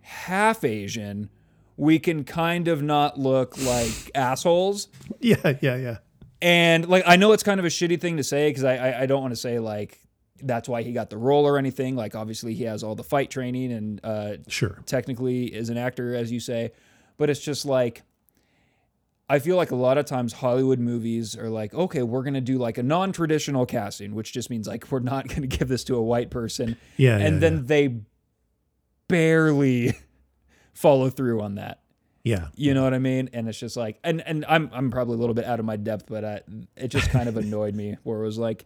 [0.00, 1.30] half Asian
[1.76, 4.88] we can kind of not look like assholes
[5.20, 5.98] Yeah, yeah, yeah.
[6.42, 9.02] and like I know it's kind of a shitty thing to say because I, I
[9.02, 10.04] I don't want to say like
[10.42, 13.30] that's why he got the role or anything like obviously he has all the fight
[13.30, 14.78] training and uh Sure.
[14.86, 16.72] technically is an actor, as you say,
[17.16, 18.02] but it's just like
[19.30, 22.56] I feel like a lot of times Hollywood movies are like, okay, we're gonna do
[22.56, 26.02] like a non-traditional casting, which just means like we're not gonna give this to a
[26.02, 27.18] white person, Yeah.
[27.18, 28.00] and yeah, then they
[29.08, 29.94] barely
[30.72, 31.80] follow through on that.
[32.24, 32.48] yeah.
[32.54, 33.30] You know what I mean?
[33.32, 35.76] And it's just like, and and I'm I'm probably a little bit out of my
[35.76, 36.40] depth, but I,
[36.76, 38.64] it just kind of annoyed me where it was like,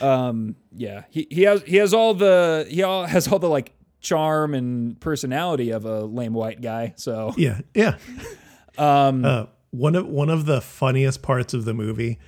[0.00, 3.72] um, yeah, he he has he has all the he all has all the like
[4.00, 6.94] charm and personality of a lame white guy.
[6.96, 7.96] So Yeah, yeah.
[8.78, 12.18] um, Uh, one of one of the funniest parts of the movie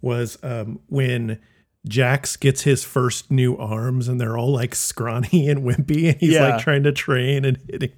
[0.00, 1.38] was um, when
[1.86, 6.34] Jax gets his first new arms, and they're all like scrawny and wimpy, and he's
[6.34, 6.48] Yeah.
[6.50, 7.92] like trying to train and hitting.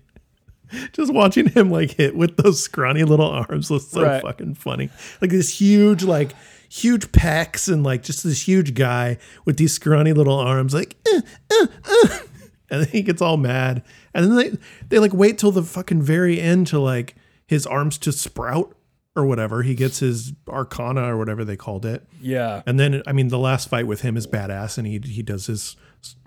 [0.93, 4.23] Just watching him like hit with those scrawny little arms was so Right.
[4.23, 4.89] fucking funny.
[5.21, 6.33] Like this huge, like
[6.71, 10.97] huge pecs, and like just this huge guy with these scrawny little arms, like.
[11.07, 11.21] "Uh,
[11.53, 12.19] uh, uh,"
[12.71, 13.83] and then he gets all mad,
[14.15, 17.99] and then they they like wait till the fucking very end to like his arms
[17.99, 18.77] to sprout
[19.17, 19.63] or whatever.
[19.63, 22.07] He gets his arcana or whatever they called it.
[22.21, 25.23] yeah, And then I mean the last fight with him is badass and he he
[25.23, 25.75] does his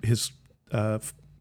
[0.02, 0.32] his
[0.70, 0.98] uh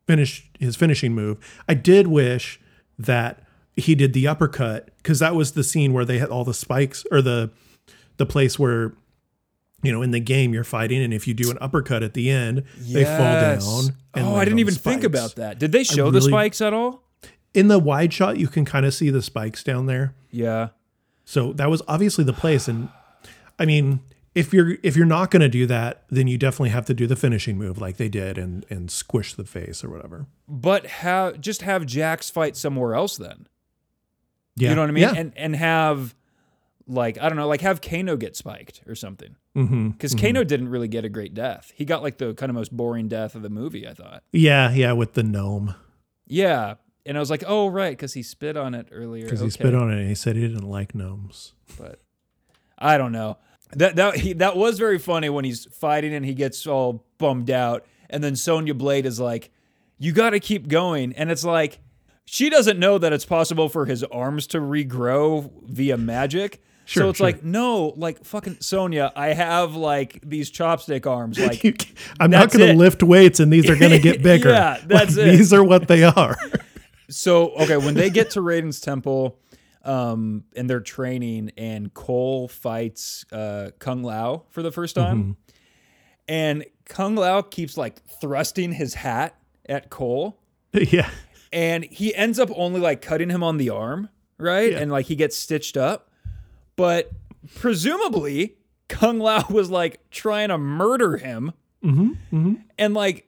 [0.08, 1.38] finish his finishing move.
[1.68, 2.62] I did wish
[2.98, 3.44] that
[3.76, 7.06] he did the uppercut cuz that was the scene where they had all the spikes
[7.12, 7.52] or the
[8.26, 8.94] the place where
[9.84, 12.30] you know, in the game you're fighting, and if you do an uppercut at the
[12.30, 13.96] end, they fall down.
[14.14, 15.60] and Oh, I didn't even think about that.
[15.60, 17.04] Did they show the spikes at all?
[17.54, 20.16] In the wide shot, you can kind of see the spikes down there.
[20.32, 20.70] Yeah.
[21.26, 22.68] So that was obviously the place.
[22.68, 22.90] And
[23.60, 24.00] I mean,
[24.34, 27.06] if you're if you're not going to do that, then you definitely have to do
[27.06, 30.28] the finishing move like they did and and squish the face or whatever.
[30.48, 33.48] But have just have Jax fight somewhere else then.
[34.56, 35.02] Yeah, You know what I mean?
[35.04, 35.14] Yeah.
[35.16, 36.16] And and have
[36.88, 39.36] like I don't know, like have Kano get spiked or something.
[39.56, 39.90] mm-hmm.
[39.90, 41.72] Because Kano didn't really get a great death.
[41.76, 44.24] He got like the kind of most boring death of the movie, I thought.
[44.32, 45.76] Yeah, yeah, with the gnome
[46.28, 46.76] Yeah.
[47.06, 49.26] And I was like, oh right, because he spit on it earlier.
[49.26, 49.48] because okay.
[49.48, 51.54] he spit on it and he said he didn't like gnomes.
[51.78, 52.00] but
[52.78, 53.38] I don't know.
[53.76, 57.50] That that he, that was very funny when he's fighting and he gets all bummed
[57.50, 59.50] out, and then Sonya Blade is like,
[59.98, 61.80] "You got to keep going," and it's like
[62.26, 66.62] she doesn't know that it's possible for his arms to regrow via magic.
[66.86, 67.28] So it's sure.
[67.28, 71.74] like, no, like fucking Sonya, I have like these chopstick arms, like You
[72.20, 74.50] I'm not going to lift weights and these are going to get bigger.
[74.50, 75.38] Yeah, that's Like, it.
[75.38, 76.36] These are what they are.
[77.10, 79.40] So okay, when they get to Raiden's temple,
[79.84, 85.36] um, and they're training, and Cole fights uh, Kung Lao for the first time,
[86.28, 89.36] and Kung Lao keeps like thrusting his hat
[89.68, 90.40] at Cole,
[90.74, 91.10] yeah.
[91.52, 94.72] and he ends up only like cutting him on the arm, right?
[94.72, 94.80] Yeah.
[94.80, 96.10] And like he gets stitched up,
[96.76, 97.12] but
[97.56, 98.56] presumably
[98.88, 101.52] Kung Lao was like trying to murder him,
[102.78, 103.28] and like,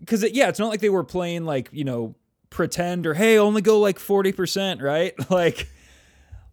[0.00, 2.14] because it, yeah, it's not like they were playing like you know
[2.50, 5.14] pretend or hey only go like forty percent, right?
[5.30, 5.68] Like,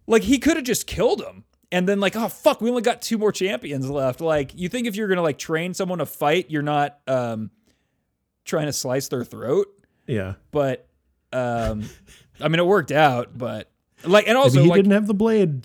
[0.06, 1.44] like he could have just killed him.
[1.70, 4.20] And then like, oh fuck, we only got two more champions left.
[4.20, 7.50] Like, you think if you're gonna like train someone to fight, you're not um
[8.44, 9.68] trying to slice their throat?
[10.06, 10.34] Yeah.
[10.50, 10.88] but
[11.32, 11.88] um
[12.40, 13.70] i mean it worked out but
[14.04, 15.62] like and also Maybe he like didn't have the blade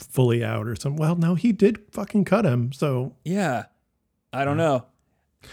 [0.00, 1.00] fully out or something.
[1.00, 2.72] Well, no, he did fucking cut him.
[2.72, 3.64] So yeah
[4.32, 4.84] i don't know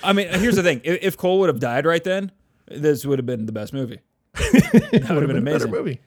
[0.03, 2.31] i mean here's the thing if, if cole would have died right then
[2.67, 3.99] this would have been the best movie
[4.35, 5.99] that would have been better amazing movie.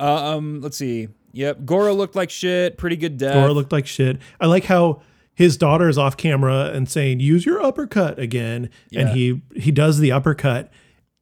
[0.00, 3.86] uh, um let's see yep goro looked like shit pretty good death Goro looked like
[3.86, 4.18] shit.
[4.40, 5.02] I like how
[5.34, 10.00] his daughter is off camera and saying, "Use your uppercut again," and he he does
[10.00, 10.70] the uppercut,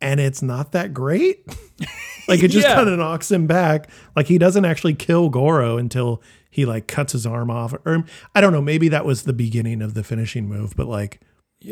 [0.00, 1.46] and it's not that great.
[2.28, 2.74] like it just Yeah.
[2.76, 3.88] kind of knocks him back.
[4.16, 7.74] Like he doesn't actually kill Goro until he like cuts his arm off.
[7.84, 8.62] Or I don't know.
[8.62, 10.74] Maybe that was the beginning of the finishing move.
[10.76, 11.20] But like,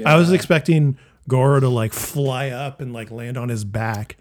[0.04, 4.16] I was expecting Goro to like fly up and like land on his back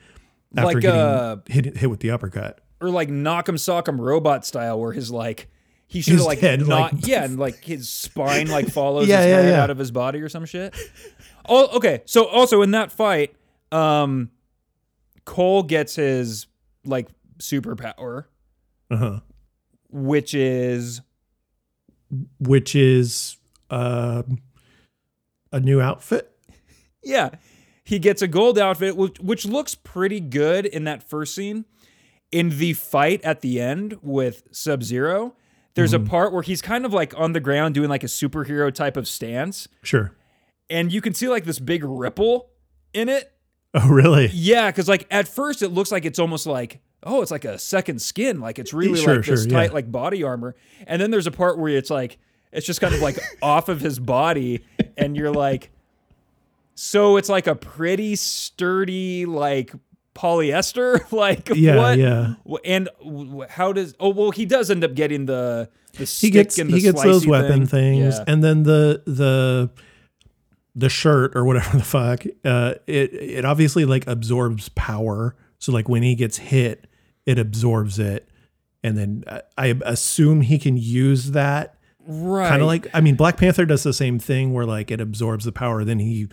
[0.56, 2.62] after Like, getting uh, hit hit with the uppercut.
[2.82, 5.50] or like knock him sock him robot style where his like
[5.88, 9.18] he should have like head, not like- yeah and like his spine like follows Yeah,
[9.22, 9.62] his yeah, head yeah.
[9.64, 10.74] out of his body or some shit
[11.48, 13.36] oh okay so also in that fight
[13.72, 14.32] um
[15.26, 16.48] cole gets his
[16.86, 17.08] like
[17.40, 18.26] superpower
[18.90, 19.20] Uh huh.
[19.90, 21.02] Which is
[22.40, 23.38] which is
[23.70, 24.24] uh,
[25.52, 26.32] a new outfit.
[27.04, 27.30] yeah
[27.84, 31.66] he gets a gold outfit which, which looks pretty good in that first scene
[32.32, 35.36] in the fight at the end with sub zero
[35.76, 38.74] there's a part where he's kind of like on the ground doing like a superhero
[38.74, 40.14] type of stance Sure.
[40.70, 42.50] and you can see like this big ripple
[42.94, 43.32] in it.
[43.74, 44.30] Oh, really?
[44.34, 47.58] Yeah, because like at first it looks like it's almost like oh, it's like a
[47.60, 49.74] second skin, like it's really Sure, like this sure, tight yeah.
[49.74, 50.56] like body armor.
[50.88, 52.18] And then there's a part where it's like
[52.52, 54.66] it's just kind of like off of his body,
[54.98, 55.70] and you're like,
[56.76, 59.72] so it's like a pretty sturdy like
[60.14, 61.98] polyester, like Yeah, what?
[62.00, 62.36] yeah.
[62.64, 62.90] And
[63.50, 63.94] how does?
[64.00, 66.82] Oh well, he does end up getting the the He stick gets and the he
[66.82, 68.24] gets those slicey weapon things, Yeah.
[68.28, 69.70] and then the the
[70.76, 72.24] the shirt or whatever the fuck.
[72.44, 75.36] Uh, it it obviously like absorbs power.
[75.58, 76.86] So like when he gets hit,
[77.26, 78.30] it absorbs it,
[78.84, 81.78] and then I, I assume he can use that.
[82.08, 85.02] Right, kind of like I mean Black Panther does the same thing where like it
[85.02, 86.28] absorbs the power then he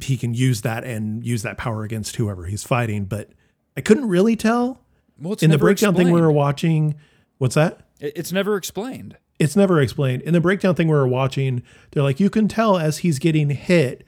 [0.00, 3.04] he can use that and use that power against whoever he's fighting.
[3.04, 3.30] But
[3.76, 4.80] I couldn't really tell
[5.20, 6.26] well, in the breakdown thing we explained.
[6.26, 6.94] were watching.
[7.38, 7.80] What's that?
[8.00, 9.16] It's never explained.
[9.38, 10.22] it's never explained.
[10.22, 13.50] In the breakdown thing we were watching they're like you can tell as he's getting
[13.50, 14.04] hit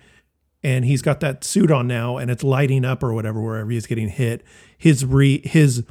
[0.62, 3.86] and he's got that suit on now and it's lighting up or whatever wherever he's
[3.86, 4.42] getting hit
[4.78, 5.84] his re his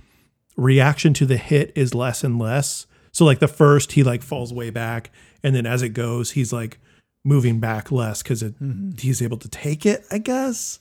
[0.55, 4.53] reaction to the hit is less and less so like the first he like falls
[4.53, 6.79] way back and then as it goes he's like
[7.23, 8.91] moving back less because it mm-hmm.
[8.97, 10.79] he's able to take it i guess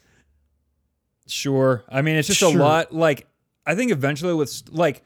[1.27, 1.85] Sure.
[1.89, 2.93] I mean, it's just a lot.
[2.93, 3.27] Like,
[3.67, 5.03] I think eventually with like,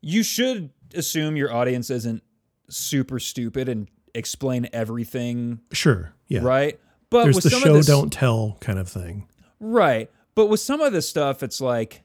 [0.00, 2.22] you should assume your audience isn't
[2.68, 6.78] super stupid and explain everything, sure yeah right?
[7.10, 9.28] But there's with the some show of this, don't tell kind of thing
[9.60, 10.10] right?
[10.34, 12.02] But with some of this stuff, it's like,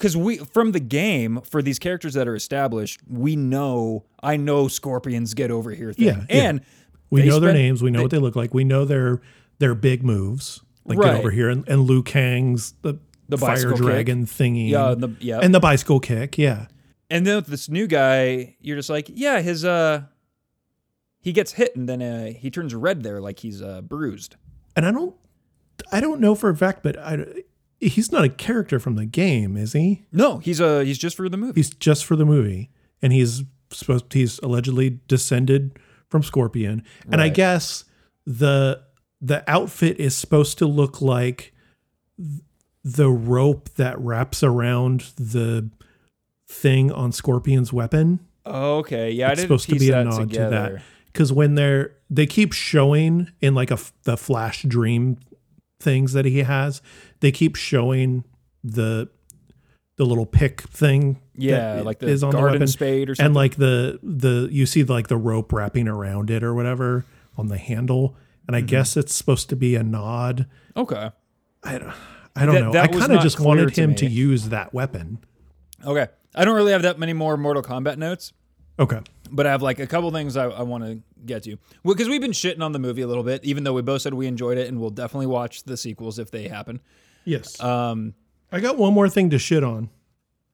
[0.00, 4.66] because we from the game for these characters that are established, we know I know
[4.68, 6.48] scorpions get over here thing, Yeah, yeah.
[6.48, 6.60] and
[7.10, 7.82] We They know their names.
[7.82, 8.54] We know they- what they look like.
[8.54, 9.20] We know their
[9.58, 10.60] their big moves.
[10.86, 12.94] Like get over here and, and Liu Kang's the,
[13.28, 13.84] The fire bicycle kick.
[13.86, 14.70] dragon thingy.
[14.70, 15.38] Yeah, and, the, yeah.
[15.40, 16.38] and the bicycle kick.
[16.38, 16.66] Yeah.
[17.10, 20.04] And then with this new guy, you're just like, yeah, his uh,
[21.20, 24.36] he gets hit and then uh, he turns red there, like he's uh, bruised.
[24.74, 25.14] And I don't
[25.92, 27.24] I don't know for a fact, but I,
[27.80, 30.04] he's not a character from the game, is he?
[30.12, 31.60] No, he's uh, he's just for the movie.
[31.60, 32.70] He's just for the movie,
[33.02, 35.78] and he's supposed he's allegedly descended
[36.08, 37.84] from Scorpion, and I guess
[38.26, 38.82] the
[39.20, 41.52] the outfit is supposed to look like
[42.84, 45.68] the rope that wraps around the
[46.48, 48.20] thing on Scorpion's weapon.
[48.46, 50.44] Oh, okay, yeah, I It's didn't supposed to be a nod together.
[50.68, 55.18] to that because when they're they keep showing in like a the flash dream
[55.78, 56.82] things that he has,
[57.20, 58.24] they keep showing
[58.64, 59.08] the
[59.96, 61.20] the little pick thing.
[61.36, 62.68] Yeah, like the is on the garden weapon.
[62.68, 63.26] spade or something.
[63.26, 67.04] and like the the you see like the rope wrapping around it or whatever
[67.36, 68.16] on the handle,
[68.46, 68.64] and Mm-hmm.
[68.64, 70.46] I guess it's supposed to be a nod.
[70.76, 71.10] okay,
[71.62, 71.92] I don't,
[72.36, 72.72] I don't That- know.
[72.72, 75.18] that I kind of just wanted to him to use that weapon.
[75.84, 76.08] okay.
[76.32, 78.32] I don't really have that many more Mortal Kombat notes.
[78.78, 79.00] Okay.
[79.32, 81.56] but I have like a couple things I, I want to get to.
[81.82, 84.00] Well, because we've been shitting on the movie a little bit, even though we both
[84.02, 86.80] said we enjoyed it, and we'll definitely watch the sequels if they happen.
[87.24, 87.60] Yes.
[87.60, 88.14] Um,
[88.52, 89.90] I got one more thing to shit on.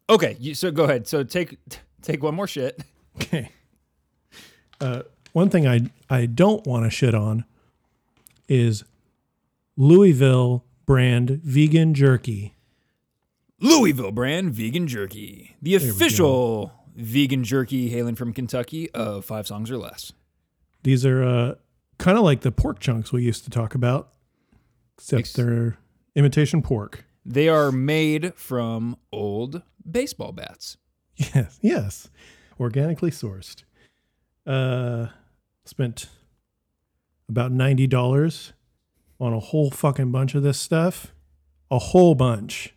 [0.09, 1.07] okay, you, so go ahead.
[1.07, 1.59] So take
[2.03, 2.81] take one more shit.
[3.17, 3.51] Okay.
[4.79, 5.03] Uh,
[5.33, 7.47] one thing I I don't want to shit on
[8.49, 8.85] is
[9.77, 12.55] Louisville brand vegan jerky.
[13.61, 19.79] Louisville brand vegan jerky, the official vegan jerky hailing from Kentucky of five songs or
[19.79, 20.13] less.
[20.83, 21.55] These are uh,
[21.99, 24.11] kind of like the pork chunks we used to talk about,
[24.99, 25.79] except Ex- they're
[26.17, 27.05] imitation pork.
[27.25, 30.77] They are made from old baseball bats.
[31.17, 32.09] Yes, yes,
[32.59, 33.63] organically sourced.
[34.47, 35.09] Uh,
[35.65, 36.09] spent
[37.29, 38.53] about ninety dollars
[39.19, 41.13] on a whole fucking bunch of this stuff,
[41.71, 42.75] a whole bunch.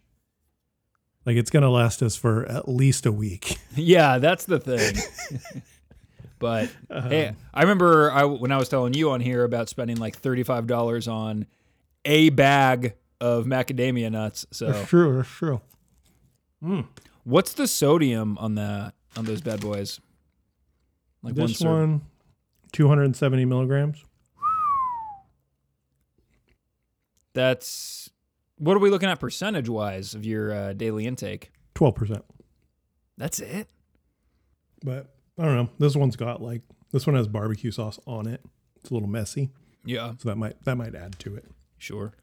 [1.26, 3.58] Like it's gonna last us for at least a week.
[3.76, 4.96] yeah, that's the thing.
[6.40, 10.18] but hey, I remember I, when I was telling you on here about spending like
[10.18, 11.46] thirty-five dollars on
[12.06, 14.46] a bag of macadamia nuts.
[14.52, 15.18] So, That's true.
[15.18, 15.62] That's true.
[17.24, 20.00] what's the sodium on that on those bad boys?
[21.22, 22.02] Like This serve- one,
[22.72, 24.04] two hundred and seventy milligrams.
[27.34, 28.10] That's
[28.58, 31.52] what are we looking at percentage wise of your uh, daily intake?
[31.76, 32.26] Twelve percent.
[33.18, 33.70] That's it.
[34.84, 35.70] But I don't know.
[35.78, 36.62] This one's got like
[36.92, 38.42] this one has barbecue sauce on it.
[38.78, 39.50] It's a little messy,
[39.86, 41.46] Yeah, so that might that might add to it.
[41.78, 42.14] sure.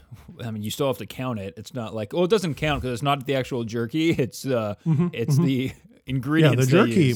[0.44, 1.54] I mean, you still have to count it.
[1.56, 4.10] It's not like oh, it doesn't count because it's not the actual jerky.
[4.18, 4.74] It's uh,
[5.12, 5.72] it's the
[6.06, 6.70] ingredients.
[6.72, 7.14] Yeah, the jerky.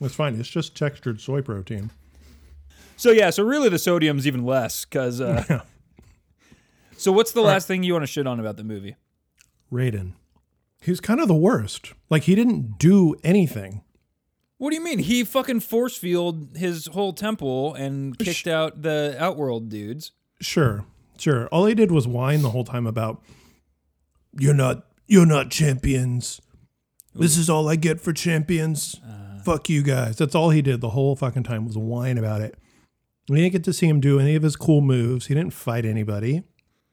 [0.00, 0.38] That's fine.
[0.38, 1.90] It's just textured soy protein.
[2.96, 5.20] So yeah, so really the sodium's even less because.
[5.20, 5.60] Uh, Yeah.
[6.96, 8.96] so what's the last thing you want to shit on about the movie?
[9.72, 10.12] Raiden.
[10.80, 11.92] He's kind of the worst.
[12.10, 13.82] Like he didn't do anything.
[14.58, 15.00] What do you mean?
[15.00, 20.12] He fucking force field his whole temple and kicked out the Outworld dudes.
[20.40, 20.84] Sure,
[21.20, 21.46] sure.
[21.48, 23.22] All he did was whine the whole time about
[24.38, 26.40] you're not you're not champions.
[27.14, 29.00] This is all I get for champions.
[29.44, 30.16] Fuck you guys.
[30.16, 32.56] That's all he did the whole fucking time was whine about it.
[33.28, 35.26] We didn't get to see him do any of his cool moves.
[35.26, 36.42] He didn't fight anybody.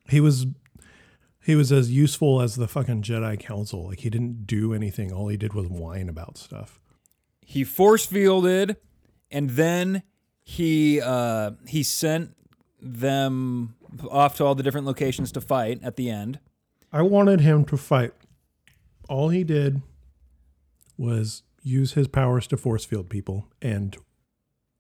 [0.08, 0.46] He was
[1.44, 3.88] he was as useful as the fucking Jedi Council.
[3.88, 5.12] Like he didn't do anything.
[5.12, 6.80] All he did was whine about stuff.
[7.42, 8.78] He force fielded,
[9.30, 10.04] and then
[10.44, 12.36] he uh, he sent
[12.82, 13.76] them
[14.10, 16.40] off to all the different locations to fight at the end.
[16.92, 18.14] I wanted him to fight.
[19.10, 19.82] All he did
[20.98, 23.98] was use his powers to force field people and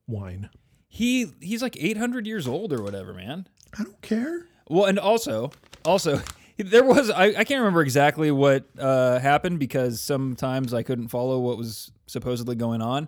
[0.05, 0.49] whine.
[0.88, 3.47] He he's like 800 years old or whatever, man.
[3.78, 4.47] I don't care.
[4.70, 5.51] Well, and also,
[5.84, 6.22] also,
[6.57, 11.39] there was I, I can't remember exactly what uh, happened because sometimes I couldn't follow
[11.39, 13.07] what was supposedly going on.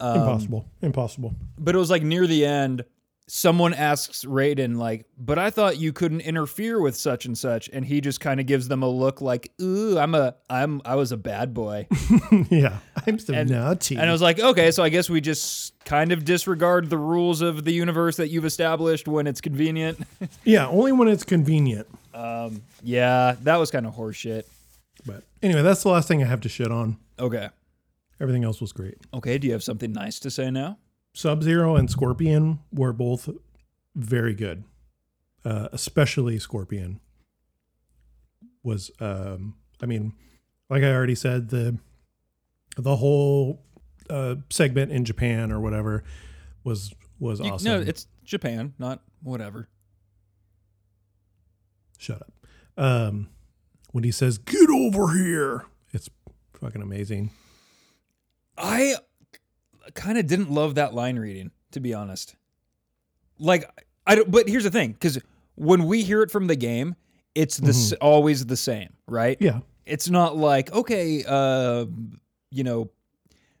[0.00, 0.66] Um, Impossible.
[0.80, 1.34] Impossible.
[1.58, 2.84] But it was like near the end,
[3.30, 7.84] someone asks Raiden like, "But I thought you couldn't interfere with such and such," and
[7.84, 11.12] he just kind of gives them a look like, "Ooh, I'm a I'm I was
[11.12, 11.86] a bad boy,"
[12.50, 12.78] yeah.
[13.06, 13.96] I'm so And- naughty.
[13.96, 17.40] and I was like, "Okay, so I guess we just kind of disregard the rules
[17.42, 19.98] of the universe that you've established when it's convenient."
[20.44, 21.86] yeah, only when it's convenient.
[22.14, 24.44] Um yeah, that was kind of horseshit.
[25.06, 26.96] But anyway, that's the last thing I have to shit on.
[27.18, 27.48] Okay.
[28.20, 28.96] Everything else was great.
[29.14, 30.78] Okay, do you have something nice to say now?
[31.18, 33.28] Sub Zero and Scorpion were both
[33.96, 34.62] very good.
[35.44, 37.00] Uh, especially Scorpion
[38.62, 40.12] was um I mean,
[40.70, 41.76] like I already said, the
[42.76, 43.64] the whole
[44.08, 46.04] uh, segment in Japan or whatever
[46.62, 47.64] was was You- awesome.
[47.64, 49.68] No, it's Japan, not whatever.
[51.98, 52.32] Shut up.
[52.76, 53.28] Um,
[53.90, 56.08] when he says "Get over here," it's
[56.60, 57.32] fucking amazing.
[58.56, 58.94] I
[59.94, 62.36] kind of didn't love that line reading, to be honest.
[63.38, 63.68] Like,
[64.06, 65.18] I don't, but here's the thing, because
[65.54, 66.96] when we hear it from the game,
[67.34, 69.36] it's the s always the same, right?
[69.40, 71.86] Yeah, It's not like okay, uh,
[72.50, 72.90] you know,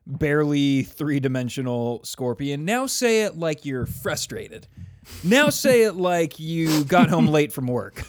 [0.06, 2.64] barely three dimensional scorpion.
[2.64, 4.66] Now say it like you're frustrated.
[5.22, 8.02] Now say it like you got home late from work.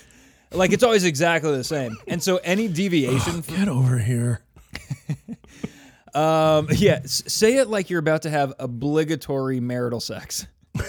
[0.51, 1.95] Like it's always exactly the same.
[2.07, 4.41] And so any deviation get over here.
[6.13, 10.45] Um, yeah, s- say it like you're about to have obligatory marital sex.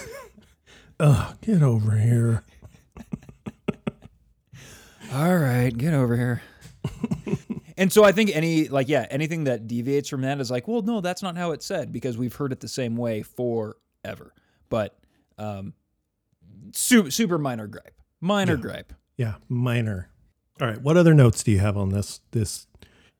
[0.99, 2.43] Ugh, get over here.
[5.13, 6.41] All right, get over here.
[7.77, 10.81] and so I think any like yeah, anything that deviates from that is like, well,
[10.81, 14.33] no, that's not how it's said because we've heard it the same way forever.
[14.69, 14.97] But
[15.37, 15.73] um,
[16.73, 18.93] super super minor gripe, minor gripe.
[19.17, 20.09] Yeah, minor.
[20.61, 22.67] All right, what other notes do you have on this this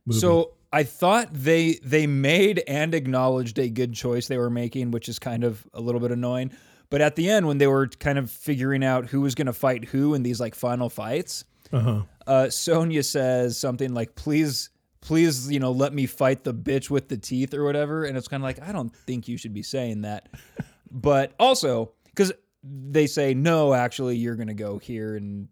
[0.05, 0.19] movie?
[0.19, 5.09] So I thought they they made and acknowledged a good choice they were making, which
[5.09, 6.51] is kind of a little bit annoying.
[6.89, 9.53] But at the end, when they were kind of figuring out who was going to
[9.53, 12.01] fight who in these like final fights, uh-huh.
[12.27, 14.69] uh, Sonya says something like, "Please,
[15.01, 18.27] please, you know, let me fight the bitch with the teeth or whatever." And it's
[18.27, 20.29] kind of like, I don't think you should be saying that.
[20.91, 22.31] but also, because
[22.63, 25.47] they say no, actually, you're gonna go here and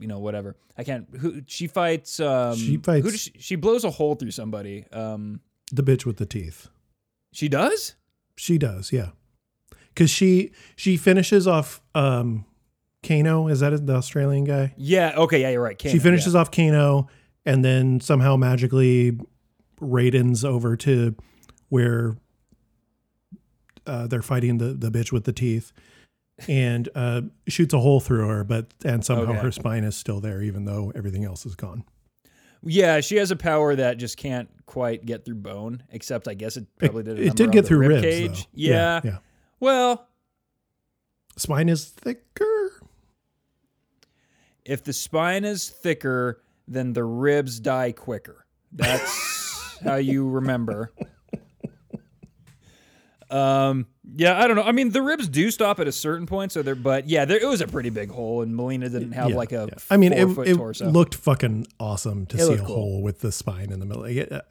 [0.00, 0.56] you know whatever.
[0.76, 1.06] I can't.
[1.18, 2.20] Who she fights?
[2.20, 4.84] Um, She Who fights- does she, she blows a hole through somebody.
[4.92, 5.40] Um,
[5.72, 6.68] the bitch with the teeth.
[7.32, 7.94] she does.
[8.36, 9.10] She does, yeah.
[9.88, 12.44] Because she she finishes off um
[13.06, 13.48] Kano.
[13.48, 14.74] Is that the Australian guy?
[14.76, 15.12] Yeah.
[15.16, 15.40] Okay.
[15.42, 15.50] Yeah.
[15.50, 15.78] You're right.
[15.78, 16.40] kano, she finishes yeah.
[16.40, 17.08] off Kano,
[17.46, 19.18] and then somehow magically
[19.80, 21.14] Raiden's over to
[21.70, 22.16] where
[23.86, 25.72] uh, they're fighting the the bitch with the teeth,
[26.48, 28.44] and uh, shoots a hole through her.
[28.44, 29.40] But and somehow Okay.
[29.40, 31.84] her spine is still there, even though everything else is gone.
[32.62, 35.82] Yeah, she has a power that just can't quite get through bone.
[35.90, 37.18] Except, I guess it probably did.
[37.18, 38.02] A it did get through rib ribs.
[38.02, 38.42] cage.
[38.44, 38.48] though.
[38.54, 39.00] Yeah.
[39.04, 39.18] yeah.
[39.60, 40.06] Well,
[41.36, 42.72] Spine is thicker.
[44.64, 48.44] if the spine is thicker, then the ribs die quicker.
[48.72, 50.92] That's how you remember.
[53.30, 53.86] Um.
[54.16, 54.62] Yeah, I don't know.
[54.62, 56.74] I mean, the ribs do stop at a certain point, so they're.
[56.74, 59.52] But yeah, there, it was a pretty big hole, and Mileena didn't have Yeah, like
[59.52, 59.68] a.
[59.70, 59.78] yeah.
[59.90, 60.56] I mean, it, it
[60.86, 62.66] looked fucking awesome to It see a cool.
[62.66, 64.04] hole with the spine in the middle.
[64.04, 64.42] It- uh,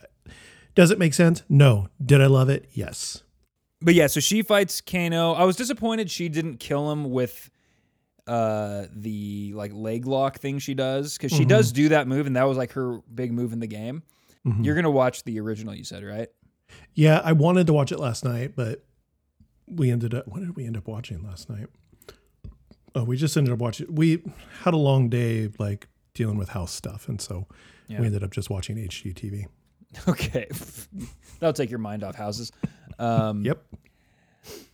[0.76, 1.44] does it make sense?
[1.50, 1.90] No.
[2.04, 2.70] Did I love it?
[2.74, 3.24] Yes.
[3.82, 5.34] But yeah, so she fights Kano.
[5.34, 7.50] I was disappointed she didn't kill him with
[8.28, 12.36] uh the like leg lock thing she does because she does do that move and
[12.36, 14.04] that was like her big move in the game.
[14.62, 16.28] You're gonna watch the original, you said, right?
[16.94, 18.84] Yeah, I wanted to watch it last night, but
[19.70, 20.28] we ended up.
[20.28, 21.68] What did we end up watching last night?
[22.96, 23.94] Oh, we just ended up watching.
[23.94, 24.24] We
[24.64, 27.48] had a long day, like dealing with house stuff, and so
[27.88, 28.00] Yeah.
[28.02, 29.46] we ended up just watching HGTV.
[30.08, 30.48] Okay,
[31.40, 32.52] that'll take your mind off houses.
[33.00, 33.64] Um, Yep.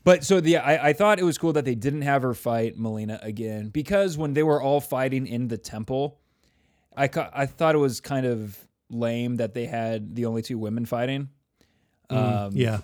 [0.03, 2.77] But so the I, I thought it was cool that they didn't have her fight
[2.77, 6.19] Mileena again because when they were all fighting in the temple,
[6.95, 8.57] I ca- I thought it was kind of
[8.89, 11.29] lame that they had the only two women fighting.
[12.09, 12.81] Um, yeah.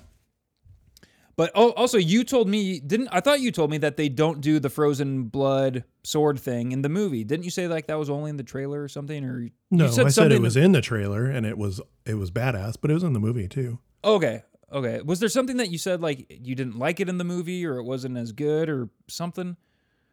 [1.36, 4.42] But oh, also, you told me didn't I thought you told me that they don't
[4.42, 7.24] do the frozen blood sword thing in the movie?
[7.24, 9.24] Didn't you say like that was only in the trailer or something?
[9.24, 12.32] Or No, you I said it was in the trailer, and it was it was
[12.32, 13.80] badass, but it was in the movie too.
[14.04, 14.44] okay.
[14.74, 17.66] Okay, was there something that you said like you didn't like it in the movie,
[17.66, 19.58] or it wasn't as good, or something?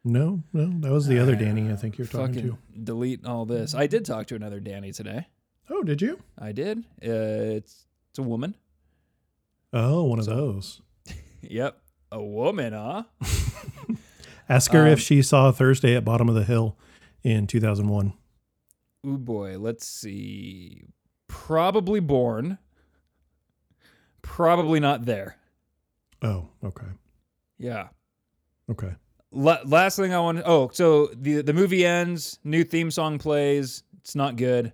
[0.03, 1.71] No, no, that was the other Danny.
[1.71, 2.57] I think you're talking to.
[2.83, 3.73] delete all this.
[3.73, 5.27] I did talk to another Danny today.
[5.69, 6.19] Oh, did you?
[6.37, 6.79] I did.
[7.01, 8.55] Uh, it's it's a woman.
[9.71, 10.81] Oh, one of those.
[11.41, 11.79] Yep,
[12.11, 13.03] a woman, huh?
[14.49, 16.77] Ask her Um, if she saw Thursday at Bottom of the Hill
[17.23, 18.13] in 2001.
[19.05, 20.83] Ooh boy, let's see.
[21.27, 22.57] Probably born.
[24.21, 25.37] Probably not there.
[26.21, 26.87] Oh, okay,
[27.57, 27.89] Yeah.
[28.69, 28.95] okay.
[29.31, 30.41] La- last thing I want.
[30.45, 32.39] Oh, so the the movie ends.
[32.43, 33.83] New theme song plays.
[33.99, 34.73] It's not good.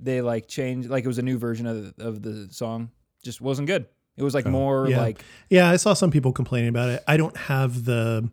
[0.00, 0.88] They like changed.
[0.88, 2.90] Like it was a new version of the, of the song.
[3.24, 3.86] Just wasn't good.
[4.18, 5.00] It was like Oh, more yeah.
[5.00, 7.02] like Yeah, I saw some people complaining about it.
[7.06, 8.28] I don't have the.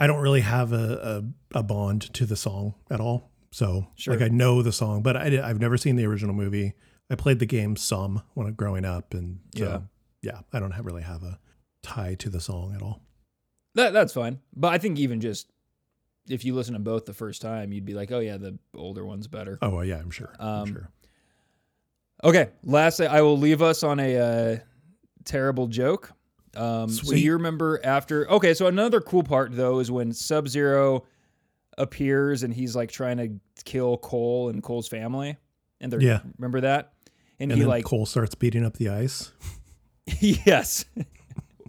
[0.00, 1.22] I don't really have a,
[1.54, 3.30] a, a bond to the song at all.
[3.52, 4.14] So, Sure.
[4.14, 6.72] like, I know the song, but I, did- I've never seen the original movie.
[7.10, 9.64] I played the game some when I was growing up, and so,
[10.22, 10.32] Yeah.
[10.32, 11.38] yeah, I don't have, really have a
[11.82, 13.02] tie to the song at all.
[13.74, 13.92] that.
[13.92, 14.40] That's fine.
[14.56, 15.50] But I think even just
[16.28, 19.04] if you listen to both the first time, you'd be like, oh yeah, the older
[19.04, 19.58] one's better.
[19.62, 20.34] Oh, well, yeah, I'm sure.
[20.38, 20.90] I'm Um, sure.
[22.24, 24.56] Okay, lastly, I will leave us on a uh,
[25.24, 26.12] terrible joke.
[26.56, 28.30] Um, so you remember after?
[28.30, 31.04] Okay, so another cool part though is when Sub Zero
[31.78, 35.36] appears and he's like trying to kill Cole and Cole's family,
[35.80, 36.20] and they're Yeah.
[36.38, 36.92] remember that,
[37.40, 39.32] and, And he like Cole starts beating up the ice.
[40.20, 40.84] yes.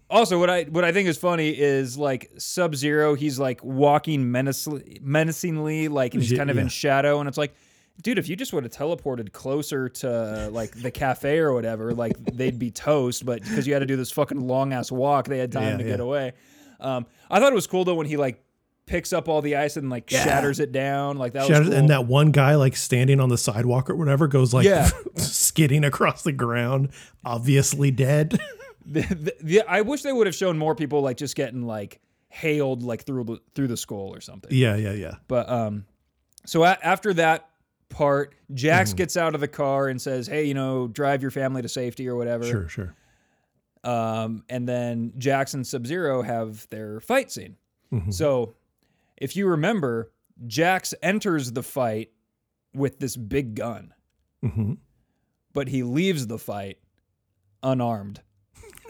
[0.10, 3.16] also, what I what I think is funny is like Sub Zero.
[3.16, 7.56] He's like walking menacingly, menacingly, like and he's kind of in shadow, and it's like,
[8.02, 12.18] dude, if you just would have teleported closer to like the cafe or whatever, like
[12.36, 13.26] they'd be toast.
[13.26, 15.78] But because you had to do this fucking long ass walk, they had time Yeah,
[15.78, 15.90] to yeah.
[15.90, 16.34] get away.
[16.80, 18.44] Um, I thought it was cool though when he like
[18.86, 20.24] picks up all the ice and like Yeah.
[20.26, 21.18] shatters it down.
[21.18, 21.78] Like that Shatters- was cool.
[21.78, 24.68] And that one guy, like standing on the sidewalk or whatever, goes like
[25.16, 26.90] skidding across the ground,
[27.24, 28.40] obviously dead.
[28.86, 32.02] the, the, the, I wish they would have shown more people like just getting like
[32.28, 34.50] hailed like through the- through the skull or something.
[34.54, 35.16] yeah, yeah, yeah.
[35.30, 35.86] But um,
[36.46, 37.48] so a- after that
[37.94, 41.62] part, Jax gets out of the car and says, "Hey, you know, drive your family
[41.62, 42.96] to safety or whatever." Sure, sure.
[43.84, 47.56] Um, and then Jax and Sub Zero have their fight scene.
[47.92, 48.14] Mhm.
[48.14, 48.56] So,
[49.18, 50.12] if you remember,
[50.48, 52.12] Jax enters the fight
[52.74, 53.94] with this big gun,
[54.42, 54.74] hmm
[55.54, 56.80] but he leaves the fight
[57.62, 58.20] unarmed.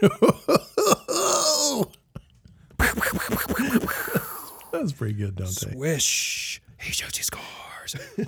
[4.72, 5.72] That's pretty good, Dante.
[5.72, 6.60] Swish.
[6.80, 7.96] He shoots his scores.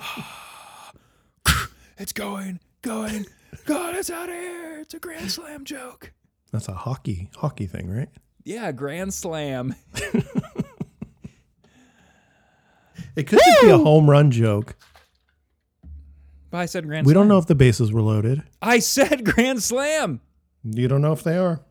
[1.97, 3.25] it's going, going.
[3.65, 4.79] God, it's out of here.
[4.79, 6.11] It's a grand slam joke.
[6.51, 8.09] That's a hockey hockey thing, right?
[8.43, 9.75] Yeah, grand slam.
[13.15, 14.75] It could just be a home run joke.
[16.51, 17.21] But I said grand We slam.
[17.23, 18.43] don't know if the bases were loaded.
[18.61, 20.21] I said grand slam.
[20.63, 21.61] You don't know if they are.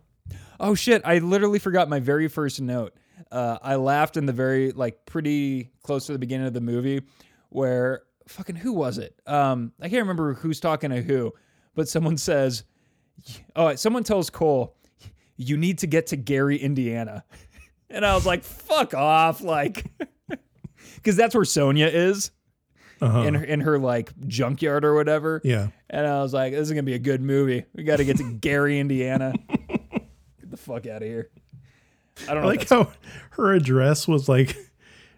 [0.59, 1.03] Oh shit!
[1.05, 2.95] I literally forgot my very first note.
[3.31, 7.03] Uh, I laughed in the very like pretty close to the beginning of the movie,
[7.51, 9.14] where fucking who was it?
[9.27, 11.33] Um, I can't remember who's talking to who,
[11.74, 12.64] but someone says,
[13.55, 14.77] "Oh, someone tells Cole,
[15.37, 17.24] you need to get to Gary, Indiana,"
[17.91, 19.87] and I was like, "Fuck off!" Like,
[20.97, 22.31] because that's where Sonya is
[23.01, 23.20] Uh-huh.
[23.22, 25.41] in her, in her like junkyard or whatever.
[25.45, 25.68] yeah.
[25.91, 27.64] And I was like, this is gonna be a good movie.
[27.74, 29.35] We got to get to Gary, Indiana.
[29.49, 31.31] get the fuck out of here.
[32.22, 32.47] I don't I know.
[32.47, 32.91] like how
[33.33, 34.57] her address was like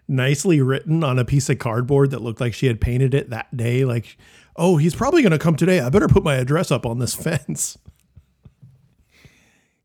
[0.09, 3.55] nicely written on a piece of cardboard that looked like she had painted it that
[3.55, 3.85] day.
[3.85, 4.17] Like,
[4.55, 5.79] oh, he's probably going to come today.
[5.79, 7.77] I better put my address up on this fence.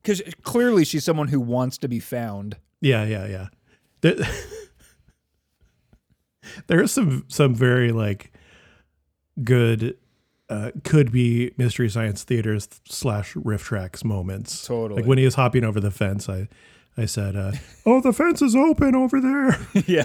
[0.02, 2.56] Because clearly she's someone who wants to be found.
[2.80, 3.46] Yeah, yeah, yeah.
[4.16, 4.16] There,
[6.66, 8.30] there is some some very like
[9.42, 9.96] good
[10.50, 14.66] uh, could be mystery science theaters slash RiffTrax moments.
[14.66, 15.00] Totally.
[15.00, 16.48] Like when he was hopping over the fence, I
[16.96, 17.52] I said, uh,
[17.84, 20.04] "Oh, the fence is open over there." yeah.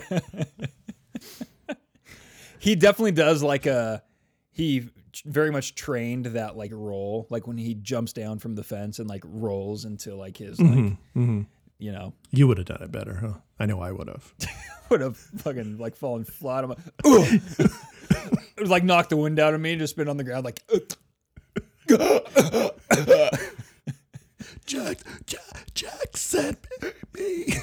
[2.60, 4.04] he definitely does like a.
[4.52, 4.90] He
[5.26, 9.10] very much trained that like roll, like when he jumps down from the fence and
[9.10, 11.42] like rolls into like his like hmm
[11.78, 13.34] you know You would have done it better, huh?
[13.60, 14.34] I know I would have.
[14.90, 16.76] would have fucking like fallen flat on my.
[17.06, 20.46] It was like knocked the wind out of me and just been on the ground
[20.46, 20.64] like.
[24.70, 26.60] Jax, Jax, Jax sent
[27.16, 27.54] me.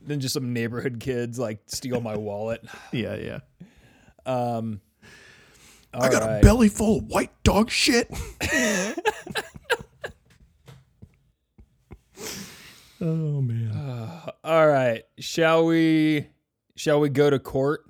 [0.00, 2.64] then just some neighborhood kids like steal my wallet.
[2.92, 3.38] yeah, yeah.
[4.24, 4.80] Um,
[5.92, 6.38] I got alright.
[6.38, 8.08] a belly full of white dog shit.
[13.00, 13.72] oh man.
[14.44, 16.28] All right, shall we?
[16.76, 17.80] Shall we go to court?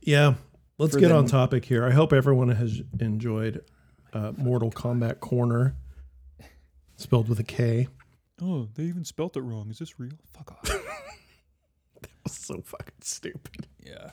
[0.00, 0.34] Yeah.
[0.78, 1.84] Let's get the- on topic here.
[1.84, 3.62] I hope everyone has enjoyed
[4.12, 5.74] uh, Mortal Kombat Corner,
[6.96, 7.88] spelled with a K.
[8.42, 9.70] Oh, they even spelt it wrong.
[9.70, 10.12] Is this real?
[10.32, 10.80] Fuck off.
[12.00, 13.66] That was so fucking stupid.
[13.84, 14.10] yeah.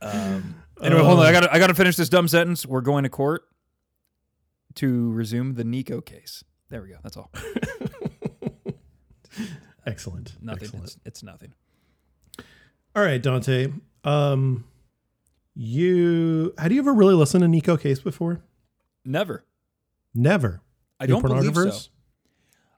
[0.00, 0.54] Um.
[0.80, 1.26] Anyway, hold on.
[1.26, 2.64] I got to I got to finish this dumb sentence.
[2.64, 3.42] We're going to court
[4.76, 6.44] to resume the Neko case.
[6.70, 6.98] There we go.
[7.02, 7.32] That's all.
[9.86, 10.34] Excellent.
[10.40, 10.62] Nothing.
[10.64, 10.84] Excellent.
[10.84, 11.52] It's, it's nothing.
[12.94, 13.72] All right, Dante.
[14.04, 14.66] Um,
[15.54, 18.40] you had you ever really listened to Neko Case before?
[19.04, 19.44] Never.
[20.14, 20.60] Never.
[21.00, 21.90] I don't believe so.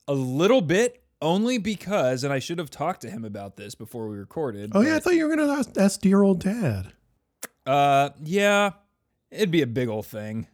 [0.09, 4.09] A little bit, only because, and I should have talked to him about this before
[4.09, 4.73] we recorded.
[4.75, 6.93] Oh yeah, I thought you were gonna ask, ask dear old dad.
[7.66, 8.71] Uh, yeah,
[9.31, 10.47] it'd be a big old thing.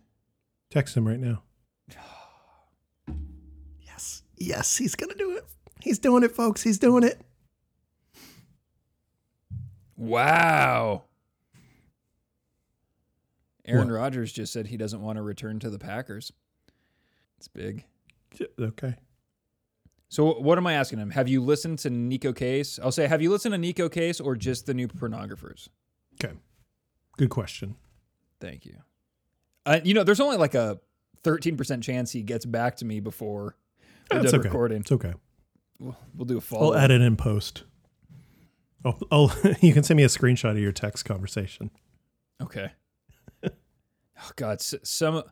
[0.70, 1.42] Text him right now.
[3.80, 5.44] yes, yes, he's gonna do it.
[5.80, 6.62] He's doing it, folks.
[6.62, 7.20] He's doing it.
[9.96, 11.04] Wow.
[13.64, 13.90] Aaron?
[13.90, 16.32] Rodgers just said he doesn't want to return to the Packers.
[17.38, 17.84] It's big.
[18.58, 18.94] Okay.
[20.08, 21.10] So what am I asking him?
[21.10, 22.78] Have you listened to Neko Case?
[22.82, 25.68] I'll say, have you listened to Neko Case or just the new pornographers?
[26.14, 26.34] Okay.
[27.16, 27.76] Good question.
[28.40, 28.76] Thank you.
[29.64, 30.78] Uh, you know, there's only like a
[31.24, 33.56] 13% chance he gets back to me before
[34.10, 34.36] I'm okay.
[34.38, 34.80] recording.
[34.80, 35.14] It's okay.
[35.80, 36.72] We'll, we'll do a follow.
[36.72, 37.64] I'll add edit in post.
[38.84, 41.70] Oh, oh, you can send me a screenshot of your text conversation.
[42.40, 42.70] Okay.
[43.44, 43.50] oh
[44.36, 45.22] God, some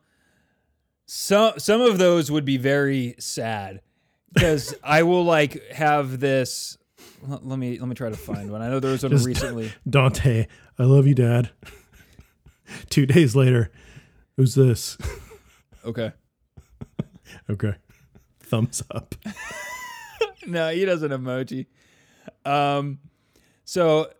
[1.07, 3.80] some some of those would be very sad
[4.32, 6.78] because I will like have this.
[7.26, 8.62] Let me let me try to find one.
[8.62, 9.72] I know there was one Just- recently.
[9.88, 10.46] Dante,
[10.78, 11.50] I love you, Dad.
[12.90, 13.70] Two days later,
[14.36, 14.96] who's this?
[15.84, 16.12] Okay.
[17.50, 17.74] Okay.
[18.40, 19.14] Thumbs up.
[20.46, 21.66] no, he does an emoji.
[22.44, 22.98] Um,
[23.64, 24.11] so